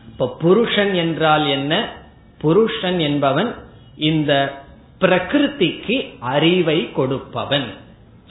இப்ப 0.05 0.35
புருஷன் 0.39 0.93
என்றால் 0.93 1.47
என்ன? 1.47 1.89
புருஷன் 2.37 2.99
என்பவன் 2.99 3.55
இந்த 3.95 4.53
பிரகிருதிக்கு 4.99 6.17
அறிவை 6.19 6.91
கொடுப்பவன் 6.91 7.67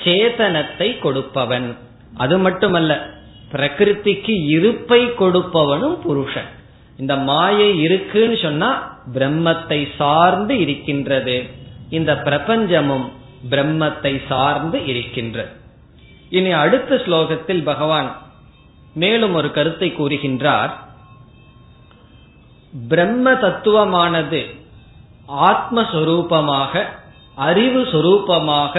சேதனத்தை 0.05 0.99
கொடுப்பவன். 0.99 1.77
அது 2.17 2.39
மட்டுமல்ல 2.39 3.17
பிரகிருதிக்கு 3.53 4.35
இருப்பை 4.47 5.01
கொடுப்பவனும் 5.07 5.99
புருஷன். 5.99 6.49
இந்த 6.97 7.17
மாயை 7.17 7.81
இருக்குன்னு 7.81 8.39
சொன்னா 8.43 9.01
பிரம்மத்தை 9.15 9.89
சார்ந்து 9.97 10.59
இருக்கின்றது. 10.59 11.47
இந்த 11.91 12.13
பிரபஞ்சமும் 12.25 13.07
பிரம்மத்தை 13.51 14.21
சார்ந்து 14.29 14.87
இருக்கின்றது. 14.87 15.53
இனி 16.31 16.51
அடுத்த 16.51 16.95
ஸ்லோகத்தில் 16.95 17.63
பகவான் 17.63 18.17
மேலும் 18.95 19.35
ஒரு 19.35 19.51
கருத்தை 19.51 19.89
கூறுகின்றார். 19.91 20.73
பிரம்ம 22.89 23.33
தத்துவமானது 23.33 24.41
ஆத்மஸ்வரூபமாக 25.51 26.83
அறிவு 27.35 27.83
சொரூபமாக 27.83 28.75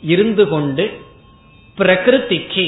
இருந்து 0.00 0.48
கொண்டு 0.48 1.00
பிரகிருதிக்கு 1.76 2.66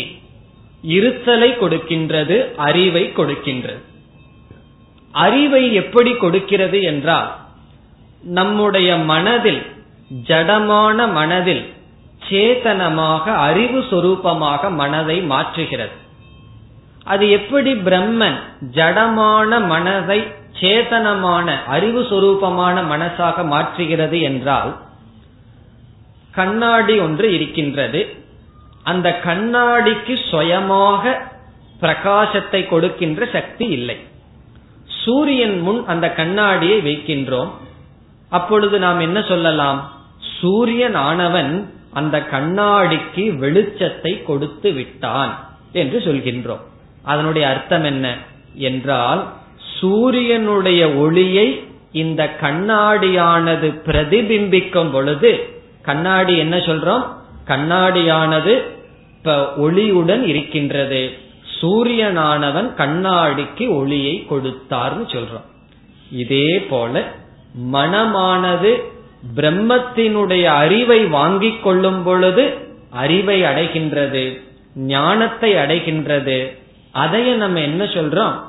இருத்தலை 0.83 1.51
கொடுக்கின்றது 1.59 2.55
அறிவை 2.57 3.13
கொடுக்கின்றது. 3.17 3.81
அறிவை 5.13 5.75
எப்படி 5.75 6.13
கொடுக்கிறது 6.15 6.83
என்றால் 6.83 7.37
நம்முடைய 8.23 8.97
மனதில் 8.97 9.63
ஜடமான 10.27 11.13
மனதில் 11.13 11.73
சேதனமாக 12.29 13.25
அறிவு 13.35 13.81
சொரூபமாக 13.81 14.71
மனதை 14.71 15.23
மாற்றுகிறது. 15.23 15.97
அது 17.05 17.31
எப்படி 17.31 17.73
பிரம்மன் 17.73 18.39
ஜடமான 18.75 19.67
மனதை 19.67 20.27
சேதனமான 20.61 21.65
அறிவு 21.67 22.03
சொரூபமான 22.03 22.83
மனசாக 22.83 23.45
மாற்றுகிறது 23.45 24.21
என்றால் 24.21 24.77
கண்ணாடி 26.31 26.99
ஒன்று 26.99 27.35
இருக்கின்றது. 27.35 28.20
அந்த 28.83 29.21
கண்ணாடிக்கு 29.25 30.15
சுயமாக 30.31 31.23
பிரகாசத்தை 31.81 32.69
கொடுக்கின்ற 32.69 33.27
சக்தி 33.27 33.67
இல்லை. 33.67 33.97
சூரியன் 34.87 35.61
முன் 35.61 35.87
அந்த 35.87 36.13
கண்ணாடியை 36.13 36.81
வைக்கின்றோம். 36.81 37.51
அப்பொழுது 38.29 38.79
நாம் 38.79 39.01
என்ன 39.01 39.23
சொல்லலாம்? 39.23 39.93
சூரியன் 40.41 40.95
ஆனவன் 40.95 41.71
அந்த 41.93 42.19
கண்ணாடிக்கு 42.31 43.25
வெளிச்சத்தை 43.39 44.23
கொடுத்து 44.23 44.73
விட்டான் 44.73 45.39
என்று 45.73 45.99
சொல்கின்றோம். 45.99 46.61
அதனுடைய 47.03 47.49
அர்த்தம் 47.49 47.85
என்ன 47.85 48.17
என்றால் 48.55 49.27
சூரியனுடைய 49.81 50.95
ஒளியை 50.95 51.65
இந்த 51.93 52.37
கண்ணாடியானது 52.41 53.81
பிரதிபிம்பிக்கும் 53.87 54.91
பொழுது 54.91 55.59
கண்ணாடி 55.83 56.39
என்ன 56.39 56.57
சொல்றோம்? 56.57 57.19
கண்ணாடியானது 57.51 58.63
இப்ப 59.19 59.53
ஒளியுடன் 59.57 60.23
இருக்கின்றது. 60.23 61.11
சூரியனானவன் 61.61 62.69
கண்ணாடிக்கு 62.77 63.75
ஒளியை 63.75 64.27
கொடுத்தார்னு 64.31 65.05
சொல்றோம். 65.07 65.49
இதே 66.11 66.61
போல 66.61 67.13
மனமானது 67.73 68.83
பிரம்மத்தினுடைய 69.37 70.45
அறிவை 70.45 71.05
வாங்கிக் 71.05 71.63
கொள்ளும் 71.63 72.03
பொழுது 72.03 72.59
அறிவை 72.91 73.43
அடைகின்றது 73.43 74.41
ஞானத்தை 74.75 75.55
அடைகின்றது. 75.55 76.57
அதைய 76.95 77.35
நம்ம 77.35 77.61
என்ன 77.61 77.85
சொல்றோம்? 77.85 78.41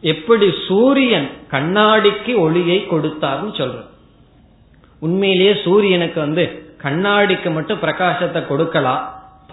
எப்படி 0.00 0.52
சூரியன் 0.68 1.30
கண்ணாடிக்கு 1.50 2.36
ஒளியை 2.36 2.86
கொடுத்தார்னு 2.90 3.52
சொல்றோம். 3.54 3.90
உண்மையிலேயே 5.00 5.54
சூரியனுக்கு 5.64 6.20
வந்து 6.20 6.61
கண்ணாடிக்கு 6.84 7.50
மட்டும் 7.56 7.82
பிரகாசத்தை 7.84 8.40
கொடுக்கலாம். 8.46 9.02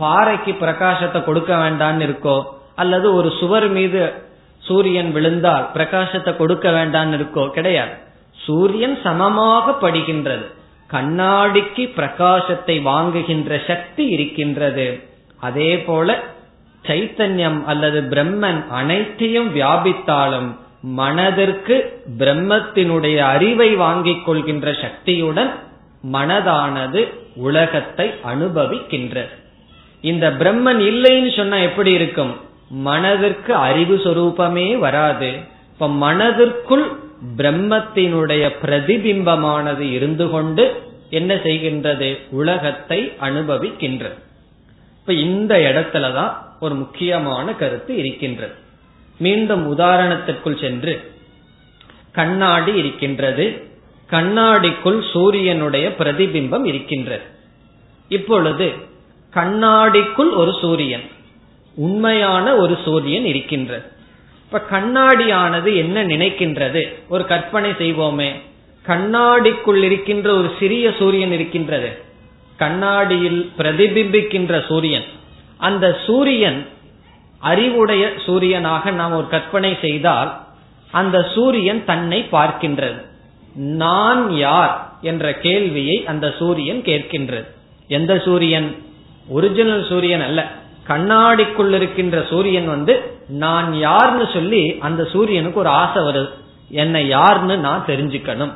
பாறைக்கு 0.02 0.52
பிரகாசத்தை 0.64 1.20
கொடுக்க 1.24 1.52
வேண்டாம்னு 1.56 2.06
இருக்கோ 2.08 2.38
அல்லது 2.76 3.08
ஒரு 3.14 3.30
சுவர் 3.40 3.70
மீது 3.78 4.02
சூரியன் 4.64 5.12
விழுந்தால் 5.12 5.66
பிரகாசத்தை 5.76 6.32
கொடுக்க 6.36 6.68
வேண்டாம்னு 6.70 7.18
இருக்கோ 7.20 7.44
கிடையாது. 7.58 7.94
சூரியன் 8.46 8.98
சமமாக 9.04 9.72
படுகின்றது. 9.82 10.46
கண்ணாடிக்கு 10.90 11.84
பிரகாசத்தை 12.00 12.76
வாங்குகின்ற 12.90 13.52
சக்தி 13.68 14.04
இருக்கின்றது. 14.16 14.88
அதே 15.40 15.72
போல 15.80 16.18
சைத்தன்யம் 16.86 17.60
அல்லது 17.72 18.00
பிரம்மன் 18.12 18.62
அனைத்தையும் 18.80 19.50
வியாபித்தாலும் 19.56 20.50
மனதிற்கு 21.00 21.76
பிரம்மத்தினுடைய 22.20 23.18
அறிவை 23.34 23.70
வாங்கிக் 23.76 24.24
கொள்கின்ற 24.26 24.68
சக்தியுடன் 24.84 25.52
மனதானது 26.04 27.14
உலகத்தை 27.36 28.12
அனுபவிக்கின்றது. 28.26 29.30
இந்த 30.02 30.30
பிரம்மன் 30.30 30.80
இல்லைன்னு 30.80 31.36
சொன்னா 31.36 31.58
எப்படி 31.58 31.92
இருக்கும்? 31.92 32.36
மனதிற்கு 32.70 33.54
அறிவு 33.54 33.96
சொரூபமே 33.96 34.78
வராது. 34.78 35.32
இப்ப 35.74 35.90
மனதிற்குள் 35.90 36.92
பிரம்மத்தினுடைய 37.38 38.52
பிரதிபிம்பமானது 38.62 39.80
இருந்து 39.80 40.30
கொண்டு 40.30 40.82
என்ன 41.10 41.36
செய்கின்றது? 41.36 42.18
உலகத்தை 42.30 43.14
அனுபவிக்கின்றது. 43.22 44.18
இப்ப 45.00 45.14
இந்த 45.14 45.58
இடத்துலதான் 45.58 46.34
ஒரு 46.60 46.76
முக்கியமான 46.76 47.54
கருத்து 47.54 47.96
இருக்கின்றது. 47.96 48.54
மீண்டும் 49.20 49.78
உதாரணத்திற்குள் 49.78 50.62
சென்று 50.62 51.12
கண்ணாடி 52.12 52.74
இருக்கின்றது. 52.74 53.69
கண்ணாடிக்குள் 54.12 55.12
சூரியனுடைய 55.12 55.96
பிரதிபிம்பம் 56.00 56.66
இருக்கின்றது. 56.66 57.24
இப்பொழுது 58.10 58.74
கண்ணாடிக்குள் 59.34 60.32
ஒரு 60.36 60.54
சூரியன் 60.62 61.04
உண்மையான 61.76 62.56
ஒரு 62.56 62.78
சூரியன் 62.86 63.26
இருக்கின்றது. 63.26 63.84
இப்ப 64.46 64.62
கண்ணாடியானது 64.72 65.76
என்ன 65.76 66.04
நினைக்கின்றது? 66.04 66.94
ஒரு 67.10 67.26
கற்பனை 67.26 67.72
செய்வோமே. 67.72 68.32
கண்ணாடிக்குள் 68.88 69.76
இருக்கின்ற 69.76 70.34
ஒரு 70.36 70.52
சிறிய 70.60 70.94
சூரியன் 71.00 71.32
இருக்கின்றது. 71.32 71.98
கண்ணாடியில் 72.58 73.52
பிரதிபிம்பிக்கின்ற 73.58 74.68
சூரியன். 74.68 75.04
அந்த 75.58 76.00
சூரியன் 76.06 76.68
அறிவுடைய 77.38 78.12
சூரியனாக 78.26 78.92
நாம் 78.92 79.14
ஒரு 79.14 79.28
கற்பனை 79.28 79.78
செய்தால் 79.82 80.40
அந்த 80.92 81.32
சூரியன் 81.36 81.86
தன்னை 81.86 82.28
பார்க்கின்றது. 82.32 83.08
நான் 83.56 84.36
யார் 84.36 84.94
என்ற 85.02 85.34
கேள்வியை 85.34 86.06
அந்த 86.06 86.34
சூரியன் 86.40 86.82
கேட்கின்றது. 86.82 87.46
எந்த 87.88 88.20
சூரியன்? 88.20 88.76
ஒரிஜினல் 89.28 89.86
சூரியன் 89.90 90.22
அல்ல. 90.22 90.52
கண்ணாடிக்குள் 90.88 91.72
இருக்கின்ற 91.72 92.26
சூரியன் 92.30 92.68
வந்து 92.68 93.18
நான் 93.28 93.74
யார்னு 93.74 94.34
சொல்லி 94.34 94.78
அந்த 94.80 95.06
சூரியனுக்கு 95.06 95.60
ஒரு 95.60 95.70
ஆசை 95.70 96.04
வருது. 96.04 96.30
என்னை 96.70 97.14
யார்னு 97.14 97.58
நான் 97.58 97.84
தெரிஞ்சுக்கணும். 97.88 98.54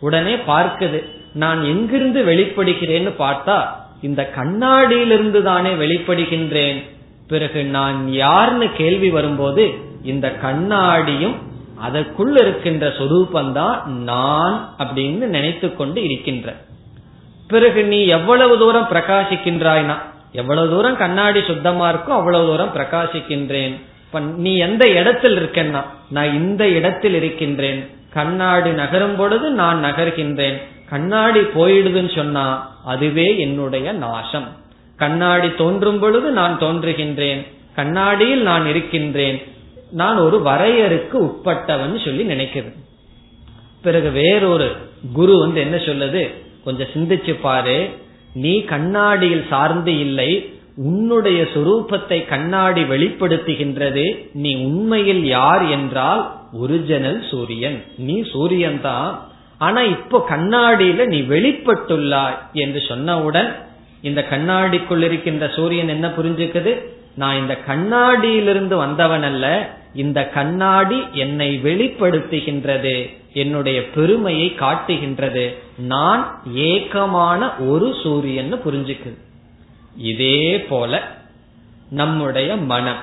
உடனே 0.00 0.34
பார்க்குது 0.34 1.04
நான் 1.32 1.64
எங்கிருந்து 1.64 2.24
வெளிப்படுகிறேன்னு 2.24 3.12
பார்த்தா 3.18 3.64
இந்த 4.02 4.30
கண்ணாடியிலிருந்து 4.36 5.42
தானே 5.42 5.70
வெளிப்படுகின்றேன். 5.70 6.84
பிறகு 7.28 7.64
நான் 7.64 8.06
யார்னு 8.10 8.70
கேள்வி 8.76 9.10
வரும்போது 9.10 9.74
இந்த 10.02 10.34
கண்ணாடியும் 10.42 11.34
அதற்குள் 11.78 12.36
இருக்கின்ற 12.36 12.88
சொரூபந்தான் 12.88 13.84
நான் 13.84 14.74
அப்படின்னு 14.78 15.16
நினைத்து 15.16 15.76
கொண்டு 15.76 16.02
இருக்கின்ற. 16.02 16.54
பிறகு 17.48 17.84
நீ 17.84 18.06
எவ்வளவு 18.06 18.58
தூரம் 18.58 18.88
பிரகாசிக்கின்றாய்னா 18.90 19.94
எவ்வளவு 20.32 20.68
தூரம் 20.68 20.96
கண்ணாடி 20.96 21.42
சுத்தமா 21.42 21.92
இருக்கோ 21.92 22.08
அவ்வளவு 22.08 22.46
தூரம் 22.46 22.74
பிரகாசிக்கின்றேன். 22.74 23.80
நீ 24.36 24.56
எந்த 24.56 24.88
இடத்தில் 24.88 25.36
இருக்கேன்னா 25.38 25.82
நான் 26.10 26.34
இந்த 26.34 26.68
இடத்தில் 26.68 27.14
இருக்கின்றேன். 27.14 27.90
கண்ணாடி 28.12 28.70
நகரும் 28.70 29.16
பொழுது 29.16 29.50
நான் 29.50 29.84
நகர்கின்றேன். 29.84 30.62
கண்ணாடி 30.90 31.40
போயிடுதுன்னு 31.40 32.16
சொன்னா 32.16 32.76
அதுவே 32.84 33.38
என்னுடைய 33.38 33.92
நாசம். 33.92 34.48
கண்ணாடி 34.96 35.54
தோன்றும் 35.54 35.98
பொழுது 35.98 36.30
நான் 36.30 36.58
தோன்றுகின்றேன். 36.58 37.46
கண்ணாடியில் 37.74 38.42
நான் 38.42 38.66
இருக்கின்றேன். 38.66 39.42
நான் 39.90 40.16
ஒரு 40.16 40.38
வரையறுக்கு 40.38 41.12
உட்பட்டவன் 41.12 42.04
சொல்லி 42.04 42.22
நினைக்கிறேன் 42.22 42.74
பிறகு 43.82 44.10
வேறொரு 44.10 44.76
குரு 45.12 45.38
வந்து 45.38 45.60
என்ன 45.60 45.76
சொல்லுது? 45.76 46.34
கொஞ்சம் 46.64 46.86
சிந்திச்சு 46.94 47.40
பாரு. 47.40 47.88
நீ 48.34 48.64
கண்ணாடியில் 48.64 49.44
சார்ந்து 49.48 49.98
இல்லை. 49.98 50.50
உன்னுடைய 50.76 51.42
சுரூபத்தை 51.42 52.26
கண்ணாடி 52.26 52.82
வெளிப்படுத்துகின்றது. 52.82 54.26
நீ 54.32 54.54
உண்மையில் 54.54 55.24
யார் 55.24 55.66
என்றால் 55.66 56.32
ஒரிஜினல் 56.52 57.22
சூரியன். 57.30 57.84
நீ 57.96 58.22
சூரியன் 58.32 58.80
தான். 58.80 59.28
ஆனா 59.58 59.82
இப்போ 59.82 60.26
கண்ணாடியில 60.28 61.06
நீ 61.06 61.20
வெளிப்பட்டுள்ளாய் 61.20 62.36
என்று 62.52 62.82
சொன்னவுடன் 62.88 63.54
இந்த 64.02 64.24
கண்ணாடிக்குள் 64.30 65.02
இருக்கின்ற 65.02 65.48
சூரியன் 65.48 65.88
என்ன 65.88 66.08
புரிஞ்சுக்குது? 66.08 66.82
நான் 67.16 67.36
இந்த 67.36 67.58
கண்ணாடியிலிருந்து 67.66 68.76
வந்தவன் 68.76 69.22
அல்ல 69.22 69.74
இந்த 69.94 70.28
கண்ணாடி 70.28 71.04
என்னை 71.12 71.60
வெளிப்படுத்துகின்றது 71.64 73.16
என்னுடைய 73.32 73.90
பெருமையை 73.90 74.54
காட்டுகின்றது. 74.54 75.58
நான் 75.76 76.40
ஏக்கமான 76.54 77.56
ஒரு 77.68 77.94
சூரியன் 78.02 78.54
புரிஞ்சுக்குது. 78.54 79.18
இதே 79.96 80.60
போல 80.60 81.02
நம்முடைய 81.90 82.56
மனம் 82.56 83.02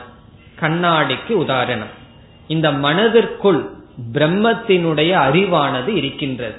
கண்ணாடிக்கு 0.59 1.31
உதாரணம். 1.31 1.91
இந்த 2.47 2.71
மனதிற்குள் 2.71 3.69
பிரம்மத்தினுடைய 4.13 5.11
அறிவானது 5.27 5.87
இருக்கின்றது. 5.87 6.55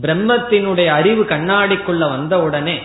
பிரம்மத்தினுடைய 0.00 0.86
அறிவு 0.86 1.22
கண்ணாடிக்குள்ள 1.22 1.98
வந்தவுடனே 1.98 2.78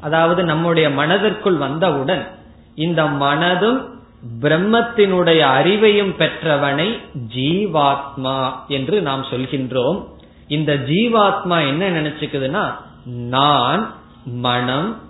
அதாவது 0.00 0.44
நம்முடைய 0.44 0.90
மனதிற்குள் 0.90 1.56
வந்தவுடன் 1.56 2.42
இந்த 2.74 3.04
மனதும் 3.04 3.92
பிரம்மத்தினுடைய 4.40 5.40
அறிவையும் 5.58 6.14
பெற்றவனை 6.18 6.98
ஜீவாத்மா 7.36 8.52
என்று 8.68 9.00
நாம் 9.00 9.26
சொல்கின்றோம். 9.30 10.04
இந்த 10.48 10.74
ஜீவாத்மா 10.74 11.66
என்ன 11.66 11.90
நினைச்சுக்குதுன்னா 11.90 12.74
நான் 13.04 13.94
மனம் 14.24 15.00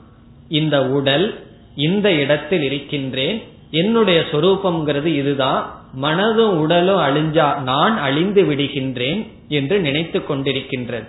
இந்த 0.48 0.88
உடல் 0.88 1.42
இந்த 1.76 2.12
இடத்தில் 2.12 2.62
இருக்கின்றேன் 2.62 3.42
என்னுடைய 3.70 4.24
சொரூபம்ங்கிறது 4.32 5.04
இதுதான் 5.04 5.72
மனதும் 6.02 6.56
உடலும் 6.56 6.98
அழிஞ்சா 6.98 7.58
நான் 7.58 7.98
அழிந்து 7.98 8.42
விடுகின்றேன் 8.42 9.28
என்று 9.48 9.80
நினைத்து 9.80 10.24
கொண்டிருக்கின்றது. 10.24 11.08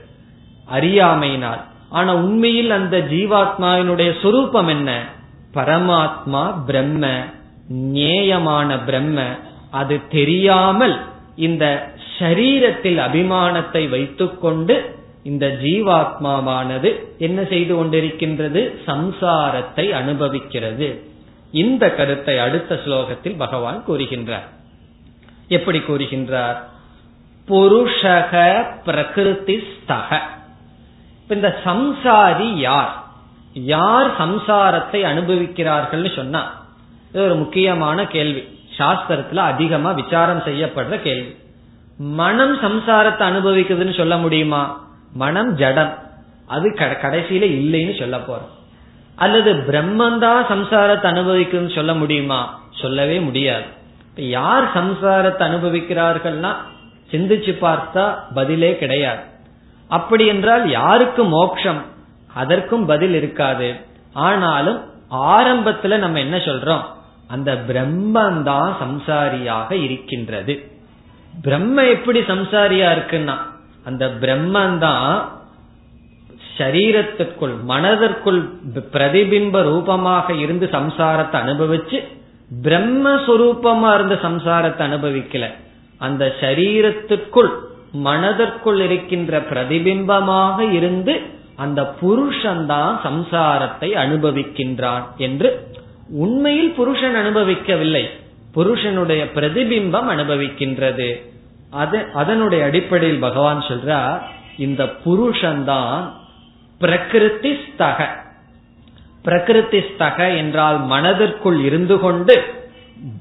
அறியாமையினால். 0.71 1.61
ஆனா 1.89 2.15
உண்மையில் 2.15 2.71
அந்த 2.71 2.97
ஜீவாத்மாவினுடைய 2.97 4.21
சொரூபம் 4.21 4.67
என்ன? 4.67 5.05
பரமாத்மா 5.55 6.65
பிரம்ம 6.65 7.05
நேயமான 7.67 8.79
பிரம்ம 8.79 9.21
அது 9.71 10.07
தெரியாமல் 10.07 10.99
இந்த 11.35 11.93
சரீரத்தில் 12.19 12.97
அபிமானத்தை 12.97 13.89
வைத்துக்கொண்டு 13.89 14.93
இந்த 15.23 15.57
ஜீவாத்மாவானது 15.63 16.89
என்ன 17.17 17.43
செய்து 17.43 17.73
கொண்டிருக்கின்றது? 17.75 18.73
சம்சாரத்தை 18.87 19.91
அனுபவிக்கிறது. 19.91 21.03
இந்த 21.51 21.91
கருத்தை 21.91 22.39
அடுத்த 22.39 22.79
ஸ்லோகத்தில் 22.85 23.37
பகவான் 23.37 23.83
கூறுகின்றார். 23.87 24.47
எப்படி 25.47 25.77
கூறுகின்றார்? 25.77 26.59
புருஷக 27.47 28.33
பிரகிருதி 28.85 29.63
ஸ்தக 29.71 30.19
இந்த 31.27 31.61
சம்சாரி 31.65 32.53
யார்? 32.57 33.04
யார் 33.55 34.21
சம்சாரத்தை 34.21 34.91
அனுபவிக்கிறார்கள்னு 34.91 36.15
சொன்னா 36.15 36.63
இது 37.09 37.23
ஒரு 37.23 37.35
முக்கியமான 37.35 38.07
கேள்வி. 38.07 38.59
சாஸ்திரத்துல 38.77 39.35
அதிகமா 39.35 39.91
விசாரம் 39.91 40.39
செய்யப்படுற 40.39 41.01
கேள்வி. 41.01 41.35
மனம் 41.97 42.61
சம்சாரத்தை 42.61 43.21
அனுபவிக்குதுன்னு 43.21 43.97
சொல்ல 43.97 44.17
முடியுமா? 44.17 44.87
மனம் 45.13 45.55
ஜடம். 45.55 45.97
அது 46.47 46.69
கடைசியில 46.69 47.45
இல்லைன்னு 47.45 47.99
சொல்ல 47.99 48.17
போறோம். 48.17 48.53
அல்லது 49.15 49.53
பிரம்மந்தான் 49.53 50.45
சம்சாரத்தை 50.49 51.05
அனுபவிக்குதுன்னு 51.05 51.75
சொல்ல 51.75 51.93
முடியுமா? 51.93 52.59
சொல்லவே 52.71 53.19
முடியாது. 53.19 53.63
யார் 54.15 54.77
சம்சாரத்தை 54.77 55.41
அனுபவிக்கிறார்கள்னா 55.41 56.55
சிந்திச்சு 57.11 57.57
பார்த்தா 57.61 58.15
பதிலே 58.33 58.77
கிடையாது. 58.77 59.21
அப்படி 59.87 60.25
என்றால் 60.25 60.69
யாருக்கு 60.69 61.23
மோட்சம்? 61.23 61.93
அதற்கும் 62.35 62.85
பதில் 62.85 63.15
இருக்காது. 63.19 63.67
ஆனாலும் 64.27 64.79
ஆரம்பத்துல 65.33 65.97
நம்ம 65.97 66.19
என்ன 66.19 66.37
சொல்றோம்? 66.37 66.85
அந்த 67.27 67.51
பிரம்மந்தான் 67.67 68.71
சம்சாரியாக 68.83 69.71
இருக்கின்றது. 69.85 70.53
பிரம்ம 71.41 71.83
எப்படி 71.85 72.19
சம்சாரியா 72.19 72.89
இருக்குன்னா 72.97 73.35
அந்த 73.85 74.05
பிரம்மந்தான் 74.21 75.15
சரீரத்திற்குள் 76.57 77.55
மனதிற்குள் 77.63 78.41
பிரதிபிம்ப 78.91 79.63
ரூபமாக 79.63 80.27
இருந்து 80.33 80.65
சம்சாரத்தை 80.71 81.37
அனுபவிச்சு 81.43 81.97
பிரம்மஸ்வரூபமா 82.63 83.89
இருந்த 83.93 84.15
சம்சாரத்தை 84.27 84.83
அனுபவிக்கல. 84.87 85.45
அந்த 85.97 86.23
சரீரத்திற்குள் 86.41 87.51
மனதிற்குள் 88.07 88.79
இருக்கின்ற 88.79 89.39
பிரதிபிம்பமாக 89.49 90.59
இருந்து 90.71 91.13
அந்த 91.55 91.95
புருஷன்தான் 92.01 92.95
சம்சாரத்தை 93.03 93.89
அனுபவிக்கின்றான் 94.03 95.05
என்று 95.17 95.49
உண்மையில் 96.09 96.71
புருஷன் 96.71 97.15
அனுபவிக்கவில்லை. 97.15 98.05
புருஷனுடைய 98.51 99.23
பிரதிபிம்பம் 99.35 100.09
அனுபவிக்கின்றது. 100.15 101.09
அது 101.69 102.05
அதனுடைய 102.13 102.65
அடிப்படையில் 102.65 103.19
பகவான் 103.19 103.61
சொல்றார் 103.61 104.19
இந்த 104.57 104.83
புருஷன்தான் 105.05 106.03
பிரகிருதி 106.79 107.51
ஸ்தக 107.51 108.07
பிரகிருதி 109.23 109.79
ஸ்தக 109.79 110.37
என்றால் 110.37 110.79
மனதிற்குள் 110.81 111.59
இருந்து 111.63 111.99
கொண்டு 111.99 112.35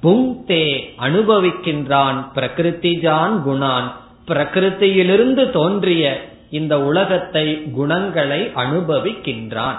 புங்தே 0.02 0.66
அனுபவிக்கின்றான் 1.00 2.18
பிரகிருதிஜான் 2.34 3.34
குணான். 3.46 3.88
பிரகிருத்தியிலிருந்து 4.26 5.50
தோன்றிய 5.50 6.32
இந்த 6.58 6.74
உலகத்தை 6.80 7.46
குணங்களை 7.76 8.40
அனுபவிக்கின்றான். 8.54 9.78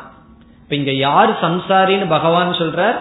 இப்ப 0.64 0.76
இங்க 0.76 0.94
யார் 1.08 1.32
சம்சாரின்னு 1.44 2.08
பகவான் 2.10 2.52
சொல்றார்? 2.52 3.00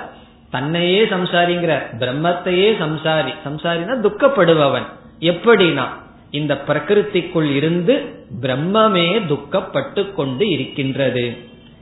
தன்னையே 0.51 1.01
சம்சாரிங்கிற 1.05 1.73
பிரம்மத்தையே 2.01 2.69
சம்சாரி. 2.83 3.33
சம்சாரினா 3.47 3.95
துக்கப்படுபவன். 4.07 4.89
எப்படினா 5.21 5.87
இந்த 6.31 6.55
பிரகிருத்திக்குள் 6.69 7.51
இருந்து 7.59 7.95
பிரம்மமே 8.43 9.09
துக்கப்பட்டு 9.31 10.03
கொண்டு 10.13 10.45
இருக்கின்றது. 10.49 11.25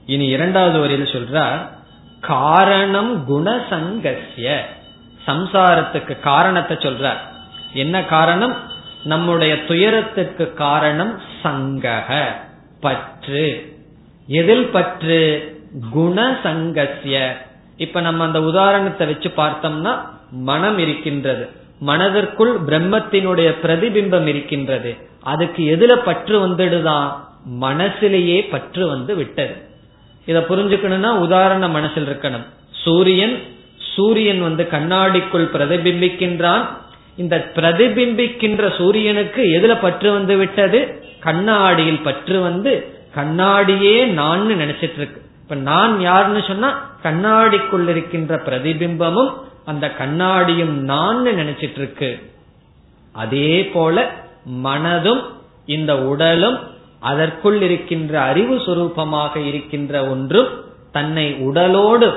இனி 0.06 0.26
இரண்டாவது 0.26 0.78
வரையில் 0.80 1.12
சொல்றார் 1.12 1.60
காரணம் 2.20 3.12
குணசங்கசிய 3.28 4.48
சம்சாரத்துக்கு 5.26 6.14
காரணத்தை 6.20 6.76
சொல்றார். 6.76 7.20
என்ன 7.74 7.96
காரணம்? 8.04 8.54
நம்முடைய 9.04 9.64
துயரத்துக்கு 9.64 10.52
காரணம் 10.52 11.20
சங்கக 11.44 12.26
பற்று. 12.80 13.72
எதில் 14.26 14.66
பற்று? 14.66 15.20
குணசங்கசிய 15.96 17.28
இப்ப 17.76 18.00
நம்ம 18.00 18.24
அந்த 18.24 18.42
உதாரணத்தை 18.42 19.06
வச்சு 19.06 19.32
பார்த்தோம்னா 19.36 20.00
மனம் 20.30 20.78
இருக்கின்றது. 20.78 21.48
மனதிற்குள் 21.78 22.60
பிரம்மத்தினுடைய 22.60 23.54
பிரதிபிம்பம் 23.62 24.26
இருக்கின்றது. 24.26 24.96
அதுக்கு 25.22 25.76
எதுல 25.76 25.96
பற்று 25.96 26.48
வந்துடுதான் 26.48 27.10
மனசிலேயே 27.60 28.50
பற்று 28.50 28.86
வந்து 28.86 29.14
விட்டது. 29.14 29.54
இத 30.24 30.40
புரிஞ்சுக்கணும்னா 30.40 31.08
உதாரண 31.08 31.68
மனசில் 31.68 32.06
இருக்கணும். 32.06 32.46
சூரியன் 32.70 33.42
சூரியன் 33.96 34.40
வந்து 34.40 34.68
கண்ணாடிக்குள் 34.70 35.48
பிரதிபிம்பிக்கின்றான். 35.54 36.66
இந்த 37.18 37.36
பிரதிபிம்பிக்கின்ற 37.54 38.76
சூரியனுக்கு 38.76 39.42
எதுல 39.56 39.80
பற்று 39.80 40.12
வந்து 40.12 40.36
விட்டது? 40.36 40.80
கண்ணாடியில் 41.20 42.02
பற்று 42.02 42.40
வந்து 42.40 42.72
கண்ணாடியே 43.14 43.96
நான் 44.12 44.46
நினைச்சிட்டு 44.54 44.94
இருக்கு 44.94 45.20
இப்ப 45.42 45.54
நான் 45.54 46.00
யாருன்னு 46.00 46.42
சொன்னா 46.46 46.70
கண்ணாடிக்குள் 47.02 47.88
இருக்கின்ற 47.88 48.36
பிரதிபிம்பமும் 48.46 49.32
அந்த 49.64 49.86
கண்ணாடியும் 49.98 50.74
நான் 50.82 51.22
நினைச்சிட்டு 51.32 51.74
இருக்கு 51.74 52.10
அதே 53.14 53.64
போல 53.72 53.96
மனதும் 54.64 55.22
இந்த 55.68 55.92
உடலும் 56.02 56.58
அதற்குள் 57.02 57.60
இருக்கின்ற 57.62 58.14
அறிவு 58.22 58.56
சுரூபமாக 58.56 59.34
இருக்கின்ற 59.46 60.06
ஒன்றும் 60.06 60.50
தன்னை 60.92 61.26
உடலோடு 61.40 62.08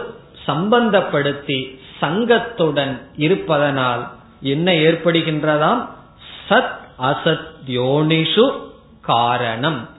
சம்பந்தப்படுத்தி 0.47 1.59
சங்கத்துடன் 2.01 2.93
இருப்பதனால் 3.17 4.03
என்ன 4.45 4.71
ஏற்படுகின்றதாம்? 4.71 5.89
சத் 6.49 6.73
அசத் 7.01 7.47
யோனிஷு 7.67 8.51
காரணம். 9.01 9.89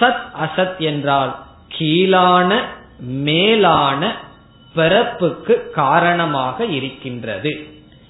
சத் 0.00 0.22
அசத் 0.42 0.78
என்றால் 0.78 1.42
கீழான 1.68 2.60
மேலான 2.98 4.16
பிறப்புக்கு 4.76 5.70
காரணமாக 5.70 6.64
இருக்கின்றது. 6.64 7.66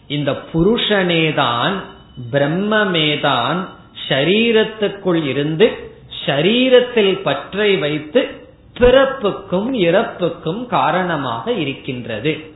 இந்த 0.07 0.33
புருஷனேதான் 0.33 1.73
பிரம்மமேதான் 2.33 3.67
ஷரீரத்துக்குள் 4.09 5.25
இருந்து 5.25 5.93
ஷரீரத்தில் 6.27 7.21
பற்றை 7.23 7.77
வைத்து 7.77 8.49
பிறப்புக்கும் 8.81 9.73
இறப்புக்கும் 9.73 10.67
காரணமாக 10.67 11.53
இருக்கின்றது. 11.53 12.54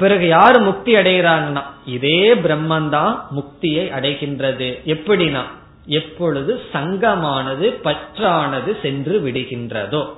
பிறகு 0.00 0.26
யார் 0.26 0.60
முக்தி 0.60 0.94
அடைகிறாங்கன்னா 0.94 1.62
இதே 1.84 2.34
பிரம்மந்தான் 2.34 3.18
முக்தியை 3.36 3.86
அடைகின்றது. 3.90 4.68
எப்படினா 4.86 5.40
எப்பொழுது 5.86 6.60
சங்கமானது 6.72 7.74
பற்றானது 7.84 8.80
சென்று 8.82 9.20
விடுகின்றதோ. 9.20 10.08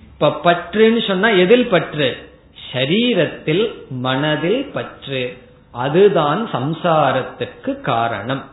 இப்ப 0.00 0.40
பற்றுன்னு 0.44 1.06
சொன்னா 1.06 1.28
எதில் 1.28 1.66
பற்று? 1.66 2.16
சரீரத்தில் 2.72 3.72
மனதில் 3.88 4.70
பற்று. 4.72 5.36
அதுதான் 5.70 6.48
சம்சாரத்துக்கு 6.52 7.80
காரணம். 7.80 8.44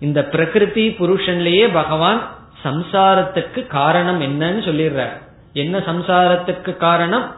இந்த 0.00 0.24
பிரகிருதி 0.24 0.88
புருஷன்லயே 0.88 1.72
பகவான் 1.72 2.20
சம்சாரத்துக்கு 2.64 3.66
காரணம் 3.66 4.20
என்னன்னு 4.20 4.60
சொல்லிடுறார். 4.68 5.22
என்ன 5.52 5.78
சம்சாரத்துக்கு 5.78 6.76
காரணம்? 6.76 7.34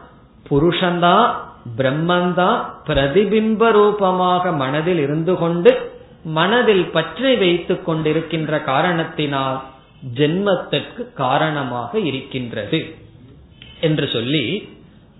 புருஷன்தான் 0.49 1.31
பிரம்மந்தான் 1.77 2.59
பிரதிபிம்ப 2.85 3.71
ரூபமாக 3.71 4.51
மனதில் 4.51 4.99
இருந்து 4.99 5.35
கொண்டு 5.35 5.91
மனதில் 6.23 6.85
பற்றி 6.85 7.35
வைத்துக் 7.35 7.89
கொண்டிருக்கின்ற 7.89 8.63
காரணத்தினால் 8.63 9.63
ஜென்மத்திற்கு 10.15 11.13
காரணமாக 11.13 11.99
இருக்கின்றது 11.99 12.95
என்று 13.81 14.07
சொல்லி 14.07 14.69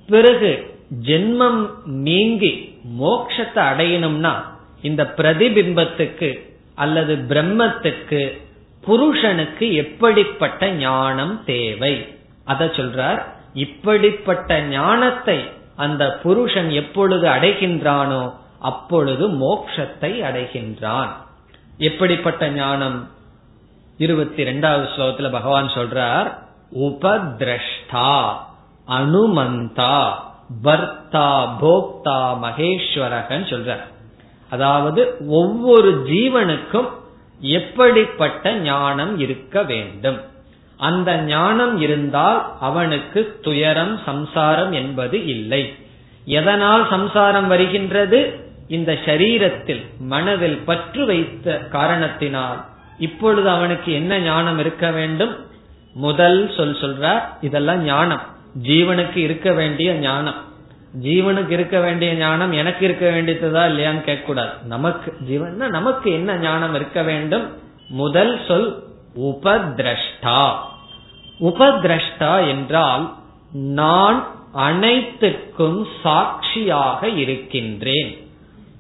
பிறகு 0.08 0.78
ஜென்மம் 1.06 1.70
நீங்கி 1.86 2.80
மோட்சத்தை 3.02 3.64
அடையணும்னா 3.72 4.34
இந்த 4.82 5.14
பிரதிபிம்பத்துக்கு 5.18 6.52
அல்லது 6.76 7.16
பிரம்மத்துக்கு 7.16 8.42
புருஷனுக்கு 8.82 9.74
எப்படிப்பட்ட 9.74 10.72
ஞானம் 10.72 11.44
தேவை? 11.46 12.08
அத 12.44 12.66
சொல்றார். 12.66 13.22
இப்படிப்பட்ட 13.54 14.62
ஞானத்தை 14.62 15.40
அந்த 15.76 16.20
புருஷன் 16.24 16.70
எப்பொழுது 16.70 17.28
அடைகின்றானோ 17.28 18.34
அப்பொழுது 18.60 19.30
மோக்ஷத்தை 19.30 20.12
அடைகின்றான். 20.30 21.10
எப்படிப்பட்ட 21.78 22.50
ஞானம்? 22.50 23.10
இருபத்தி 23.98 24.44
ரெண்டாவது 24.44 24.86
ஸ்லோகத்துல 24.98 25.32
பகவான் 25.32 25.68
சொல்றார் 25.68 26.38
உபதிரஷ்டா 26.72 28.34
அனுமந்தா 28.88 30.14
பர்த்தா 30.64 31.48
போக்தா 31.62 32.20
மகேஸ்வரகன் 32.44 33.46
சொல்றார். 33.50 33.84
அதாவது 34.50 35.16
ஒவ்வொரு 35.28 36.04
ஜீவனுக்கும் 36.08 36.90
எப்படிப்பட்ட 37.40 38.54
ஞானம் 38.54 39.20
இருக்க 39.20 39.64
வேண்டும்? 39.64 40.20
அந்த 40.78 41.18
ஞானம் 41.18 41.80
இருந்தால் 41.80 42.52
அவனுக்கு 42.60 43.40
துயரம் 43.42 44.00
சம்சாரம் 44.06 44.72
என்பது 44.72 45.26
இல்லை. 45.26 45.76
எதனால் 46.26 46.88
சம்சாரம் 46.90 47.48
வருகின்றது? 47.48 48.40
இந்த 48.68 48.98
சரீரத்தில் 49.06 49.82
மனதில் 50.00 50.58
பற்று 50.58 51.06
வைத்த 51.06 51.58
காரணத்தினால். 51.58 52.66
இப்பொழுது 53.00 53.50
அவனுக்கு 53.50 53.94
என்ன 53.94 54.20
ஞானம் 54.20 54.60
இருக்க 54.60 54.92
வேண்டும்? 54.92 55.36
முதல் 55.94 56.54
சொல் 56.58 56.78
சொல்றார் 56.82 57.24
இதெல்லாம் 57.42 57.84
ஞானம். 57.84 58.22
ஜீவனுக்கு 58.64 59.16
இருக்க 59.16 59.54
வேண்டிய 59.54 59.94
ஞானம். 59.94 60.36
ஜீவனுக்கு 61.02 61.50
இருக்க 61.50 61.80
வேண்டிய 61.80 62.14
ஞானம் 62.14 62.52
எனக்கு 62.52 62.86
இருக்க 62.86 63.10
வேண்டியதுதா 63.10 63.64
இல்லையான்னு 63.72 64.04
கேட்கக்கூடாது. 64.06 64.66
நமக்கு 64.66 65.14
ஜீவன் 65.20 65.56
நமக்கு 65.56 66.12
என்ன 66.12 66.38
ஞானம் 66.38 66.76
இருக்க 66.76 67.04
வேண்டும்? 67.04 67.58
முதல் 67.90 68.40
சொல் 68.48 68.84
உபதிரஷ்டா. 69.16 70.52
உபதிரஷ்டா 71.40 72.48
என்றால் 72.48 73.14
நான் 73.52 74.28
அனைத்துக்கும் 74.54 75.88
சாட்சியாக 76.04 77.10
இருக்கின்றேன். 77.10 78.28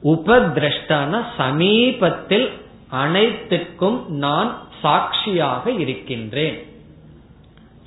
உபதிரஷ்டான 0.03 1.23
சமீபத்தில் 1.37 2.51
அனைத்துக்கும் 2.91 4.07
நான் 4.07 4.57
சாட்சியாக 4.81 5.71
இருக்கின்றேன். 5.71 6.67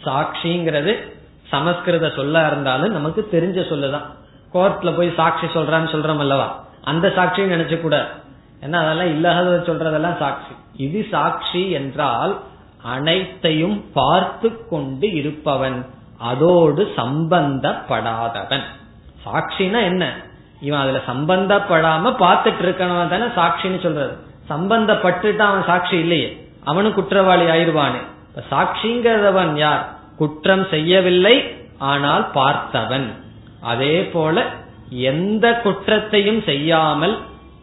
சாட்சிங்கிறது 0.05 1.15
சமஸ்கிருத 1.43 2.13
சொல்ல 2.17 2.47
இருந்தாலும் 2.47 2.93
நமக்கு 2.93 3.29
தெரிஞ்ச 3.33 3.73
சொல்லுதான். 3.73 4.15
கோர்ட்ல 4.53 4.97
போய் 4.97 5.13
சாட்சி 5.17 5.47
சொல்றான்னு 5.47 5.89
சொல்றோம் 5.93 6.19
அல்லவா? 6.19 6.65
அந்த 6.85 7.13
சாட்சியும் 7.17 7.53
நினைச்ச 7.53 7.81
கூட 7.81 8.11
ஏன்னா 8.61 8.79
அதெல்லாம் 8.83 9.13
இல்லாத 9.15 9.63
சொல்றதெல்லாம் 9.67 10.19
சாட்சி. 10.19 10.53
இது 10.77 11.07
சாட்சி 11.11 11.71
என்றால் 11.71 12.41
அனைத்தையும் 12.83 13.85
பார்த்து 13.93 14.69
கொண்டு 14.69 15.13
இருப்பவன் 15.13 15.87
அதோடு 16.19 16.93
சம்பந்தப்படாதவன். 16.97 18.65
சாட்சினா 19.25 19.81
என்ன? 19.83 20.05
இவன் 20.61 20.81
அதுல 20.81 21.01
சம்பந்தப்படாம 21.09 22.13
பார்த்துட்டு 22.25 22.63
இருக்கணும் 22.65 23.09
தானே 23.09 23.29
சாட்சின்னு 23.39 23.81
சொல்றது. 23.83 24.15
சம்பந்தப்பட்டுட்டு 24.49 25.39
அவன் 25.39 25.65
சாட்சி 25.67 25.99
இல்லையே. 25.99 26.29
அவனும் 26.65 26.95
குற்றவாளி 26.95 27.45
ஆயிடுவானே 27.45 28.01
சாட்சிங்கிறவன் 28.51 29.55
யார்? 29.57 29.85
குற்றம் 30.17 30.67
செய்யவில்லை 30.71 31.37
ஆனால் 31.79 32.25
பார்த்தவன். 32.35 33.07
அதே 33.61 34.05
போல 34.05 34.45
எந்த 34.89 35.61
குற்றத்தையும் 35.63 36.43
செய்யாமல் 36.43 37.15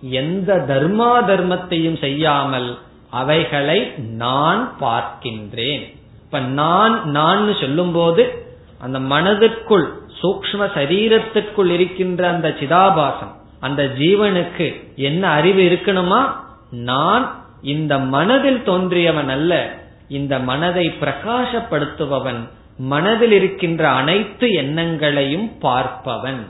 எந்த 0.09 0.65
தர்மா 0.67 1.11
தர்மத்தையும் 1.27 1.99
செய்யாமல் 1.99 2.77
அவைகளை 3.09 3.91
நான் 3.97 4.75
பார்க்கின்றேன். 4.81 5.83
இப்ப 6.23 6.39
நான் 6.39 7.11
நான் 7.11 7.55
சொல்லும் 7.55 7.91
போது 7.91 8.43
அந்த 8.81 8.99
மனதிற்குள் 8.99 9.93
சூக்ம 10.21 10.67
சரீரத்திற்குள் 10.75 11.69
இருக்கின்ற 11.69 12.27
அந்த 12.27 12.49
சிதாபாசம் 12.49 13.33
அந்த 13.59 13.83
ஜீவனுக்கு 13.83 14.93
என்ன 14.95 15.29
அறிவு 15.29 15.61
இருக்கணுமா? 15.61 16.21
நான் 16.69 17.41
இந்த 17.61 17.99
மனதில் 17.99 18.61
தோன்றியவன் 18.65 19.27
அல்ல 19.27 19.75
இந்த 20.07 20.39
மனதை 20.39 20.93
பிரகாசப்படுத்துபவன் 21.01 22.49
மனதில் 22.77 23.31
இருக்கின்ற 23.31 23.89
அனைத்து 23.89 24.51
எண்ணங்களையும் 24.51 25.51
பார்ப்பவன். 25.61 26.47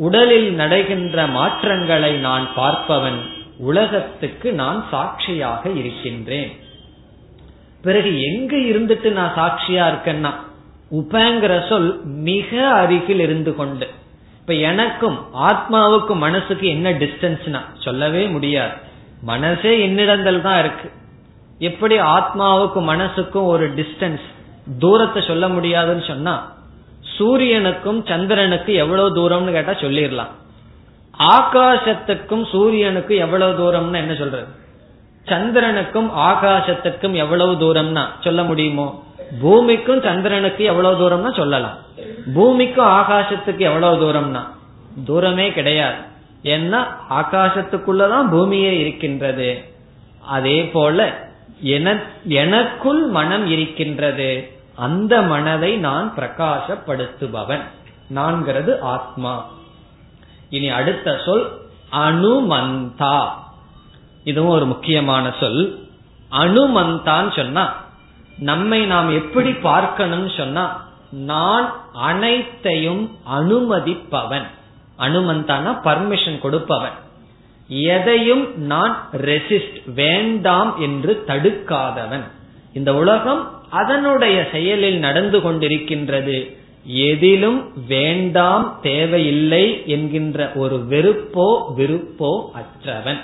உடலில் 0.00 0.56
நடைகின்ற 0.56 1.26
மாற்றங்களை 1.26 2.12
நான் 2.12 2.48
பார்ப்பவன் 2.56 3.20
உலகத்துக்கு 3.58 4.52
நான் 4.52 4.86
சாட்சியாக 4.90 5.68
இருக்கின்றேன். 5.70 6.52
பிறகு 7.82 8.10
எங்க 8.22 8.56
இருந்துட்டு 8.56 9.10
நான் 9.10 9.34
சாட்சியா 9.36 9.84
இருக்கேன்னா? 9.92 10.32
உபங்கிற 10.92 11.68
சொல் 11.68 12.04
மிக 12.04 12.68
அருகில் 12.68 13.20
இருந்து 13.20 13.56
கொண்டு. 13.56 13.88
இப்ப 14.40 14.54
எனக்கும் 14.54 15.18
ஆத்மாவுக்கும் 15.34 16.16
மனசுக்கு 16.16 16.66
என்ன 16.68 16.90
டிஸ்டன்ஸ்னா? 16.92 17.60
சொல்லவே 17.78 18.26
முடியாது. 18.26 18.74
மனசே 19.22 19.80
என்னிடங்கள் 19.82 20.40
தான் 20.40 20.58
இருக்கு. 20.58 20.90
எப்படி 21.58 21.98
ஆத்மாவுக்கும் 21.98 22.88
மனசுக்கும் 22.88 23.46
ஒரு 23.46 23.70
டிஸ்டன்ஸ்? 23.70 24.26
தூரத்தை 24.78 25.22
சொல்ல 25.26 25.48
முடியாதுன்னு 25.48 26.04
சொன்னா 26.06 26.34
சூரியனுக்கும் 27.20 28.06
சந்திரனுக்கு 28.08 28.74
எவ்வளவு 28.74 29.08
தூரம்னு 29.16 29.52
கேட்டா 29.52 29.72
சொல்லிடலாம். 29.72 30.38
ஆகாசத்துக்கும் 31.18 32.44
சூரியனுக்கும் 32.52 33.16
எவ்வளவு 33.16 33.52
தூரம்னு 33.60 33.96
என்ன 33.96 34.14
சொல்றது? 34.14 34.46
சந்திரனுக்கும் 35.26 36.10
ஆகாசத்துக்கும் 36.16 37.12
எவ்வளவு 37.12 37.52
தூரம்னா 37.52 38.04
சொல்ல 38.20 38.42
முடியுமோ? 38.42 39.04
பூமிக்கும் 39.40 40.02
சந்திரனுக்கு 40.02 40.64
எவ்வளவு 40.64 40.94
தூரம்னா 41.00 41.36
சொல்லலாம். 41.36 41.76
பூமிக்கும் 42.34 42.86
ஆகாசத்துக்கு 42.86 43.58
எவ்வளவு 43.58 43.96
தூரம்னா? 44.02 44.42
தூரமே 45.04 45.52
கிடையாது. 45.52 45.98
ஏன்னா 46.42 46.86
ஆகாசத்துக்குள்ளதான் 47.10 48.30
பூமியே 48.30 48.78
இருக்கின்றது. 48.78 49.64
அதே 50.20 50.64
போல 50.66 51.28
எனக்குள் 52.24 53.06
மனம் 53.06 53.46
இருக்கின்றது. 53.46 54.58
அந்த 54.80 55.22
மனதை 55.22 55.76
நான் 55.76 56.12
பிரகாசப்படுத்துபவன். 56.16 57.60
நான்கிறது 58.14 58.80
ஆத்மா. 58.80 59.46
இனி 60.50 60.68
அடுத்த 60.68 61.20
சொல் 61.24 61.60
அனுமந்தா. 61.92 63.28
இதுவும் 64.24 64.50
ஒரு 64.50 64.66
முக்கியமான 64.66 65.34
சொல். 65.40 65.88
அனுமந்தான் 66.30 67.36
சொன்னா 67.36 67.74
நம்மை 68.38 68.86
நாம் 68.86 69.10
எப்படி 69.10 69.52
பார்க்கணும்னு 69.52 70.32
சொன்னா 70.36 70.88
நான் 71.10 71.72
அனைத்தையும் 71.92 73.18
அனுமதிப்பவன். 73.32 74.46
அனுமந்தான 74.98 75.80
பர்மிஷன் 75.84 76.38
கொடுப்பவன். 76.38 76.96
எதையும் 77.68 78.58
நான் 78.58 79.08
ரெசிஸ்ட் 79.12 79.92
வேண்டாம் 79.94 80.80
என்று 80.80 81.24
தடுக்காதவன். 81.26 82.24
இந்த 82.72 82.94
உலகம் 82.94 83.59
அதனுடைய 83.70 84.48
செயலில் 84.52 84.98
நடந்து 84.98 85.38
கொண்டிருக்கின்றது. 85.38 86.56
எதிலும் 86.84 87.72
வேண்டாம் 87.88 88.78
தேவையில்லை 88.82 89.82
என்கின்ற 89.86 90.50
ஒரு 90.54 90.86
வெறுப்போ 90.88 91.62
விருப்போ 91.76 92.50
அற்றவன். 92.52 93.20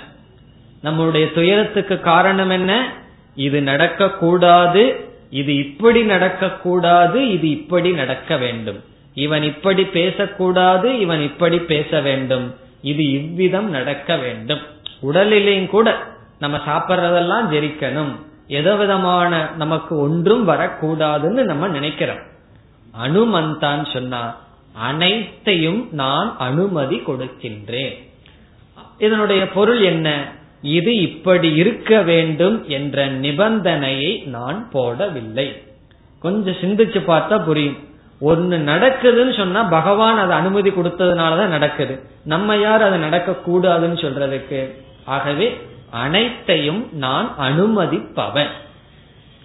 நம்முடைய 0.81 1.31
துயரத்துக்கு 1.31 1.99
காரணம் 1.99 2.49
என்ன? 2.49 2.91
இது 3.35 3.61
நடக்கக்கூடாது 3.61 4.95
இது 5.29 5.55
இப்படி 5.55 6.01
நடக்கக்கூடாது 6.01 7.15
இது 7.15 7.49
இப்படி 7.49 7.91
நடக்க 7.91 8.37
வேண்டும். 8.37 8.83
இவன் 9.13 9.43
இப்படி 9.43 9.83
பேசக்கூடாது 9.83 10.99
இவன் 10.99 11.21
இப்படி 11.21 11.57
பேச 11.57 12.01
வேண்டும். 12.01 12.55
இது 12.81 13.11
இவ்விதம் 13.11 13.69
நடக்க 13.69 14.17
வேண்டும். 14.17 14.59
உடலிலேயும் 15.01 15.67
கூட 15.67 15.97
நம்ம 16.39 16.57
சாப்பிட்றதெல்லாம் 16.57 17.49
ஜெரிக்கணும். 17.53 18.13
எதவிதமான 18.47 19.49
நமக்கு 19.57 19.99
ஒன்றும் 19.99 20.47
வரக்கூடாதுன்னு 20.47 21.43
நம்ம 21.43 21.67
நினைக்கிறோம். 21.67 22.19
அனுமந்தான் 23.03 23.93
சொன்னா 23.93 24.37
அனைத்தையும் 24.73 25.87
நான் 25.91 26.35
அனுமதி 26.37 26.95
கொடுக்கின்றேன். 26.95 28.05
இதனுடைய 28.97 29.49
பொருள் 29.49 29.81
என்ன? 29.81 30.31
இது 30.61 30.95
இப்படி 30.95 31.53
இருக்க 31.53 32.01
வேண்டும் 32.01 32.63
என்ற 32.67 33.07
நிபந்தனையை 33.07 34.25
நான் 34.25 34.69
போடவில்லை. 34.73 35.63
கொஞ்சம் 36.19 36.53
சிந்திச்சு 36.53 36.99
பார்த்தா 37.07 37.43
புரியும். 37.43 37.77
ஒன்னு 38.19 38.57
நடக்குதுன்னு 38.57 39.37
சொன்னா 39.37 39.63
பகவான் 39.63 40.17
அதை 40.17 40.37
அனுமதி 40.37 40.69
கொடுத்ததுனாலதான் 40.69 41.45
நடக்குது. 41.45 41.99
நம்ம 42.23 42.55
யார் 42.55 42.81
அது 42.81 42.97
நடக்க 42.97 43.35
கூடாதுன்னு 43.47 43.97
சொல்றதுக்கு? 43.97 44.71
ஆகவே 45.05 45.57
அனைத்தையும் 45.91 46.89
நான் 46.91 47.33
அனுமதிப்பவன். 47.39 48.49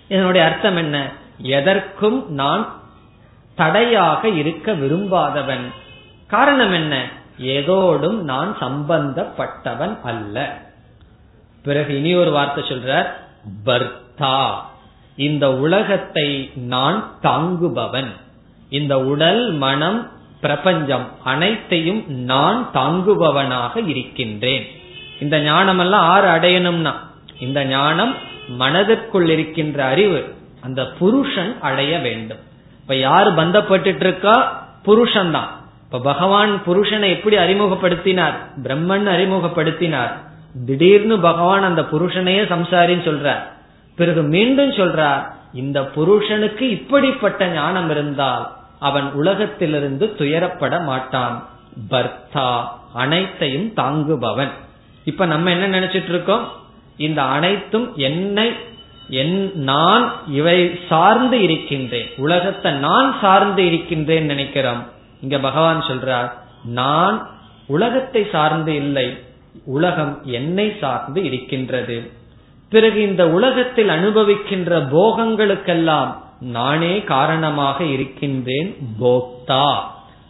இதனுடைய 0.09 0.47
அர்த்தம் 0.47 0.77
என்ன? 0.77 1.13
எதற்கும் 1.39 2.33
நான் 2.33 2.81
தடையாக 3.55 4.29
இருக்க 4.29 4.73
விரும்பாதவன். 4.73 5.73
காரணம் 6.27 6.73
என்ன? 6.73 7.09
ஏதோடும் 7.39 8.23
நான் 8.23 8.57
சம்பந்தப்பட்டவன் 8.61 10.01
அல்ல. 10.03 10.59
பிறகு 11.63 11.99
இனி 11.99 12.15
ஒரு 12.15 12.31
வார்த்தை 12.31 12.65
சொல்ற 12.65 13.07
பர்த்தா 13.65 14.53
இந்த 15.17 15.53
உலகத்தை 15.57 16.51
நான் 16.55 17.13
தாங்குபவன். 17.23 18.09
இந்த 18.69 19.01
உடல் 19.01 19.53
மனம் 19.53 20.11
பிரபஞ்சம் 20.41 21.09
அனைத்தையும் 21.25 22.05
நான் 22.09 22.71
தாங்குபவனாக 22.75 23.89
இருக்கின்றேன். 23.89 24.67
இந்த 25.23 25.37
ஞானம் 25.41 25.79
எல்லாம் 25.79 26.07
ஆறு 26.15 26.29
அடையணும்னா 26.29 26.93
இந்த 27.39 27.61
ஞானம் 27.65 28.15
மனதிற்குள் 28.61 29.29
இருக்கின்ற 29.29 29.79
அறிவு 29.85 30.21
அந்த 30.61 30.81
புருஷன் 30.99 31.53
அடைய 31.61 31.93
வேண்டும். 31.99 32.43
இப்ப 32.81 32.95
யார் 33.09 33.29
பந்தப்பட்டு 33.35 34.01
இருக்கா 34.07 34.37
புருஷன் 34.83 35.31
தான் 35.31 35.51
இப்ப 35.85 36.01
பகவான் 36.13 36.53
புருஷனை 36.67 37.09
எப்படி 37.17 37.37
அறிமுகப்படுத்தினார்? 37.37 38.37
பிரம்மன் 38.63 39.09
அறிமுகப்படுத்தினார். 39.15 40.13
திடீர்னு 40.67 41.17
பகவான் 41.19 41.63
அந்த 41.63 41.83
புருஷனையே 41.93 42.43
சம்சாரின்னு 42.55 43.07
சொல்றார். 43.09 43.43
பிறகு 43.99 44.23
மீண்டும் 44.35 44.71
சொல்றார் 44.71 45.23
இந்த 45.55 45.79
புருஷனுக்கு 45.97 46.65
இப்படிப்பட்ட 46.77 47.49
ஞானம் 47.57 47.91
இருந்தால் 47.91 48.45
அவன் 48.81 49.09
உலகத்திலிருந்து 49.13 50.07
துயரப்பட 50.19 50.75
மாட்டான். 50.85 51.37
பர்த்தா 51.91 52.49
அனைத்தையும் 52.95 53.69
தாங்குபவன். 53.77 54.53
இப்ப 55.05 55.27
நம்ம 55.27 55.51
என்ன 55.51 55.79
நினைச்சிட்டு 55.79 56.09
இருக்கோம்? 56.09 56.45
இந்த 56.97 57.23
அனைத்தும் 57.23 57.97
என்னை 57.97 58.53
என் 59.09 59.53
நான் 59.55 60.13
இவை 60.29 60.79
சார்ந்து 60.89 61.43
இருக்கின்றேன். 61.43 62.09
உலகத்தை 62.17 62.73
நான் 62.73 63.17
சார்ந்து 63.21 63.67
இருக்கின்றேன் 63.67 64.25
நினைக்கிறோம். 64.25 64.83
இங்க 65.21 65.39
பகவான் 65.39 65.85
சொல்றார் 65.89 66.31
நான் 66.65 67.29
உலகத்தை 67.67 68.27
சார்ந்து 68.33 68.75
இல்லை 68.75 69.19
உலகம் 69.65 70.23
என்னை 70.25 70.77
சார்ந்து 70.81 71.25
இருக்கின்றது. 71.25 72.11
பிறகு 72.69 73.03
இந்த 73.03 73.31
உலகத்தில் 73.31 73.89
அனுபவிக்கின்ற 73.89 74.79
போகங்களுக்கெல்லாம் 74.93 76.11
நானே 76.41 77.03
காரணமாக 77.03 77.85
இருக்கின்றேன் 77.85 78.77
போக்தா. 79.01 79.67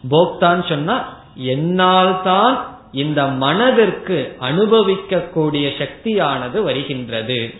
போக்தான்னு 0.09 0.65
சொன்னா 0.69 0.95
என்னால் 1.35 2.21
தான் 2.23 2.72
இந்த 2.93 3.25
மனதிற்கு 3.25 4.37
அனுபவிக்கக்கூடிய 4.41 5.77
சக்தியானது 5.77 6.61
வருகின்றது. 6.63 7.53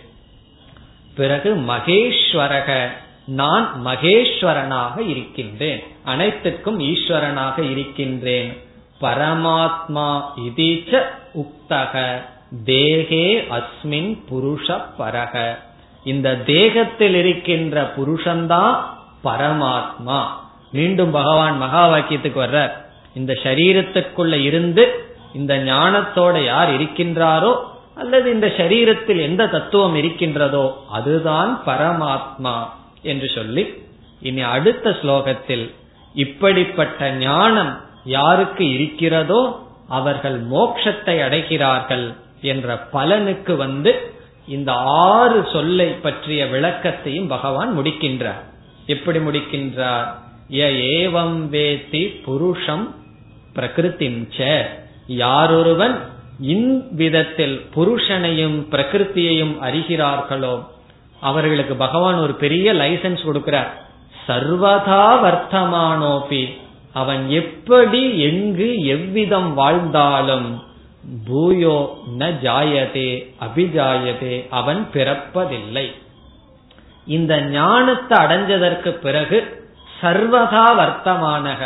பிறகு 1.14 1.54
மகேஸ்வரக 1.54 2.88
நான் 3.26 3.82
மகேஸ்வரனாக 3.84 5.08
இருக்கின்றேன். 5.08 5.82
அனைத்துக்கும் 6.04 6.80
ஈஸ்வரனாக 6.80 7.70
இருக்கின்றேன். 7.70 8.56
பரமாத்மா 9.00 10.22
இதீச்ச 10.46 11.02
உக்தக 11.34 12.22
தேகே 12.64 13.44
அஸ்மின் 13.50 14.18
புருஷ 14.30 14.82
பரக. 14.98 15.58
இந்த 16.04 16.36
தேகத்தில் 16.36 17.14
இருக்கின்ற 17.14 17.92
புருஷன்தான் 17.96 18.76
பரமாத்மா. 19.24 20.22
மீண்டும் 20.72 21.10
பகவான் 21.10 21.56
மகா 21.56 21.88
வாக்கியத்துக்கு 21.88 22.40
வர்ற 22.46 22.70
இந்த 23.14 23.32
சரீரத்துக்குள்ள 23.42 24.42
இருந்து 24.42 25.12
இந்த 25.34 25.56
ஞானத்தோட 25.56 26.44
யார் 26.44 26.70
இருக்கின்றாரோ 26.70 27.52
அல்லது 27.94 28.32
இந்த 28.32 28.46
சரீரத்தில் 28.56 29.20
எந்த 29.20 29.48
தத்துவம் 29.48 29.94
இருக்கின்றதோ 29.94 30.84
அதுதான் 30.90 31.62
பரமாத்மா 31.66 32.54
என்று 33.02 33.28
சொல்லி 33.34 33.64
இனி 34.22 34.40
அடுத்த 34.40 34.90
ஸ்லோகத்தில் 34.90 35.74
இப்படிப்பட்ட 36.14 37.10
ஞானம் 37.10 37.80
யாருக்கு 38.04 38.72
இருக்கிறதோ 38.72 39.40
அவர்கள் 39.88 40.36
மோட்சத்தை 40.46 41.16
அடைகிறார்கள் 41.26 42.14
என்ற 42.40 42.76
பலனுக்கு 42.92 43.56
வந்து 43.56 44.12
இந்த 44.48 44.70
ஆறு 45.08 45.48
சொல்லை 45.52 45.86
பற்றிய 45.86 46.44
விளக்கத்தையும் 46.44 47.26
பகவான் 47.26 47.78
முடிக்கின்றார். 47.78 48.42
எப்படி 48.86 49.18
முடிக்கின்றார்? 49.18 50.08
ஏவம் 50.50 51.38
வேத்தி 51.54 52.02
புருஷம் 52.26 52.94
பிரகிருத்திஞ்ச 53.54 54.38
யாரொருவன் 55.22 55.96
இவ்விதத்தில் 56.54 57.56
புருஷனையும் 57.74 58.58
பிரகிருத்தியையும் 58.72 59.54
அறிகிறார்களோ 59.66 60.54
அவர்களுக்கு 61.20 61.74
பகவான் 61.76 62.18
ஒரு 62.24 62.34
பெரிய 62.34 62.66
லைசன்ஸ் 62.74 63.22
கொடுக்கிறார். 63.28 63.70
சர்வதா 64.26 65.04
வர்த்தமானோபி 65.24 66.42
அவன் 66.92 67.22
எப்படி 67.40 68.02
எங்கு 68.28 68.68
எவ்விதம் 68.86 69.50
வாழ்ந்தாலும் 69.54 70.48
பூயோ 71.28 71.76
ந 72.18 72.24
ஜாயதே 72.44 73.10
அபிஜாயதே 73.46 74.36
அவன் 74.50 74.82
பிறப்பதில்லை. 74.92 75.86
இந்த 77.06 77.32
ஞானத்தை 77.40 78.18
அடைஞ்சதற்கு 78.24 78.90
பிறகு 79.06 79.38
சர்வதா 80.00 80.66
வர்த்தமானக 80.80 81.60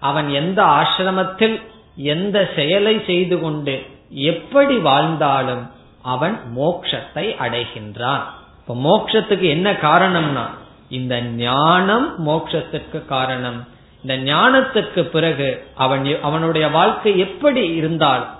அவன் 0.00 0.28
எந்த 0.40 0.60
ஆசிரமத்தில் 0.80 1.56
எந்த 1.96 2.50
செயலை 2.56 3.02
செய்து 3.06 3.40
கொண்டு 3.40 3.82
எப்படி 4.10 4.76
வாழ்ந்தாலும் 4.76 5.70
அவன் 6.02 6.40
மோக்ஷத்தை 6.56 7.26
அடைகின்றான். 7.38 8.22
இப்ப 8.60 8.74
மோக்ஷத்துக்கு 8.74 9.48
என்ன 9.48 9.72
காரணம்னா 9.72 10.44
இந்த 10.88 11.20
ஞானம் 11.20 12.28
மோக்ஷத்துக்கு 12.28 13.06
காரணம். 13.06 13.66
இந்த 14.04 14.32
ஞானத்துக்கு 14.32 15.02
பிறகு 15.02 15.64
அவன் 15.74 16.18
அவனுடைய 16.22 16.68
வாழ்க்கை 16.68 17.18
எப்படி 17.18 17.74
இருந்தால் 17.74 18.30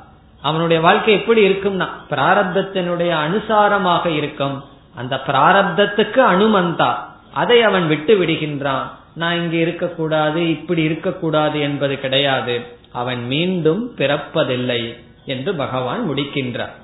அவனுடைய 0.43 0.83
வாழ்க்கை 0.83 1.15
எப்படி 1.15 1.49
இருக்கும்னா 1.49 1.89
பிராரப்தத்தினுடைய 2.11 3.13
அனுசாரமாக 3.27 4.07
இருக்கும். 4.07 4.65
அந்த 4.97 5.21
பிராரப்தத்துக்கு 5.27 6.21
அனுமந்தா 6.33 6.95
அதை 7.33 7.63
அவன் 7.63 7.87
விட்டு 7.87 8.21
விடுகின்றான். 8.21 8.87
நான் 9.15 9.37
இங்க 9.37 9.57
இருக்கக்கூடாது 9.57 10.49
இப்படி 10.49 10.83
இருக்கக்கூடாது 10.83 11.61
என்பது 11.61 12.01
கிடையாது. 12.01 12.81
அவன் 12.93 13.27
மீண்டும் 13.27 13.83
பிறப்பதில்லை 13.97 14.95
என்று 15.25 15.55
பகவான் 15.55 16.11
முடிக்கின்றார். 16.11 16.75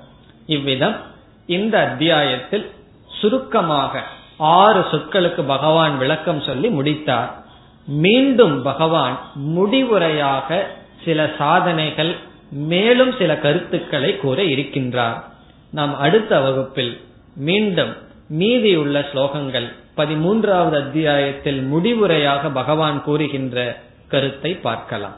இவ்விதம் 0.45 0.95
இந்த 1.45 1.75
அத்தியாயத்தில் 1.79 2.65
சுருக்கமாக 3.07 4.03
ஆறு 4.37 4.79
சொற்களுக்கு 4.79 5.41
பகவான் 5.41 5.97
விளக்கம் 5.97 6.41
சொல்லி 6.41 6.69
முடித்தார். 6.69 7.31
மீண்டும் 7.87 8.61
பகவான் 8.61 9.19
முடிவுரையாக 9.55 10.59
சில 11.05 11.29
சாதனைகள் 11.37 12.15
மேலும் 12.51 13.13
சில 13.17 13.37
கருத்துக்களை 13.37 14.17
கூற 14.17 14.43
இருக்கின்றார். 14.43 15.19
நாம் 15.71 15.93
அடுத்த 15.97 16.39
வகுப்பில் 16.39 16.93
மீண்டும் 17.35 17.93
மீதியுள்ள 18.29 18.99
ஸ்லோகங்கள் 18.99 19.67
பதிமூன்றாவது 19.97 20.75
அத்தியாயத்தில் 20.83 21.59
முடிவுரையாக 21.73 22.51
பகவான் 22.53 23.03
கூறுகின்ற 23.03 23.81
கருத்தை 24.07 24.51
பார்க்கலாம். 24.67 25.17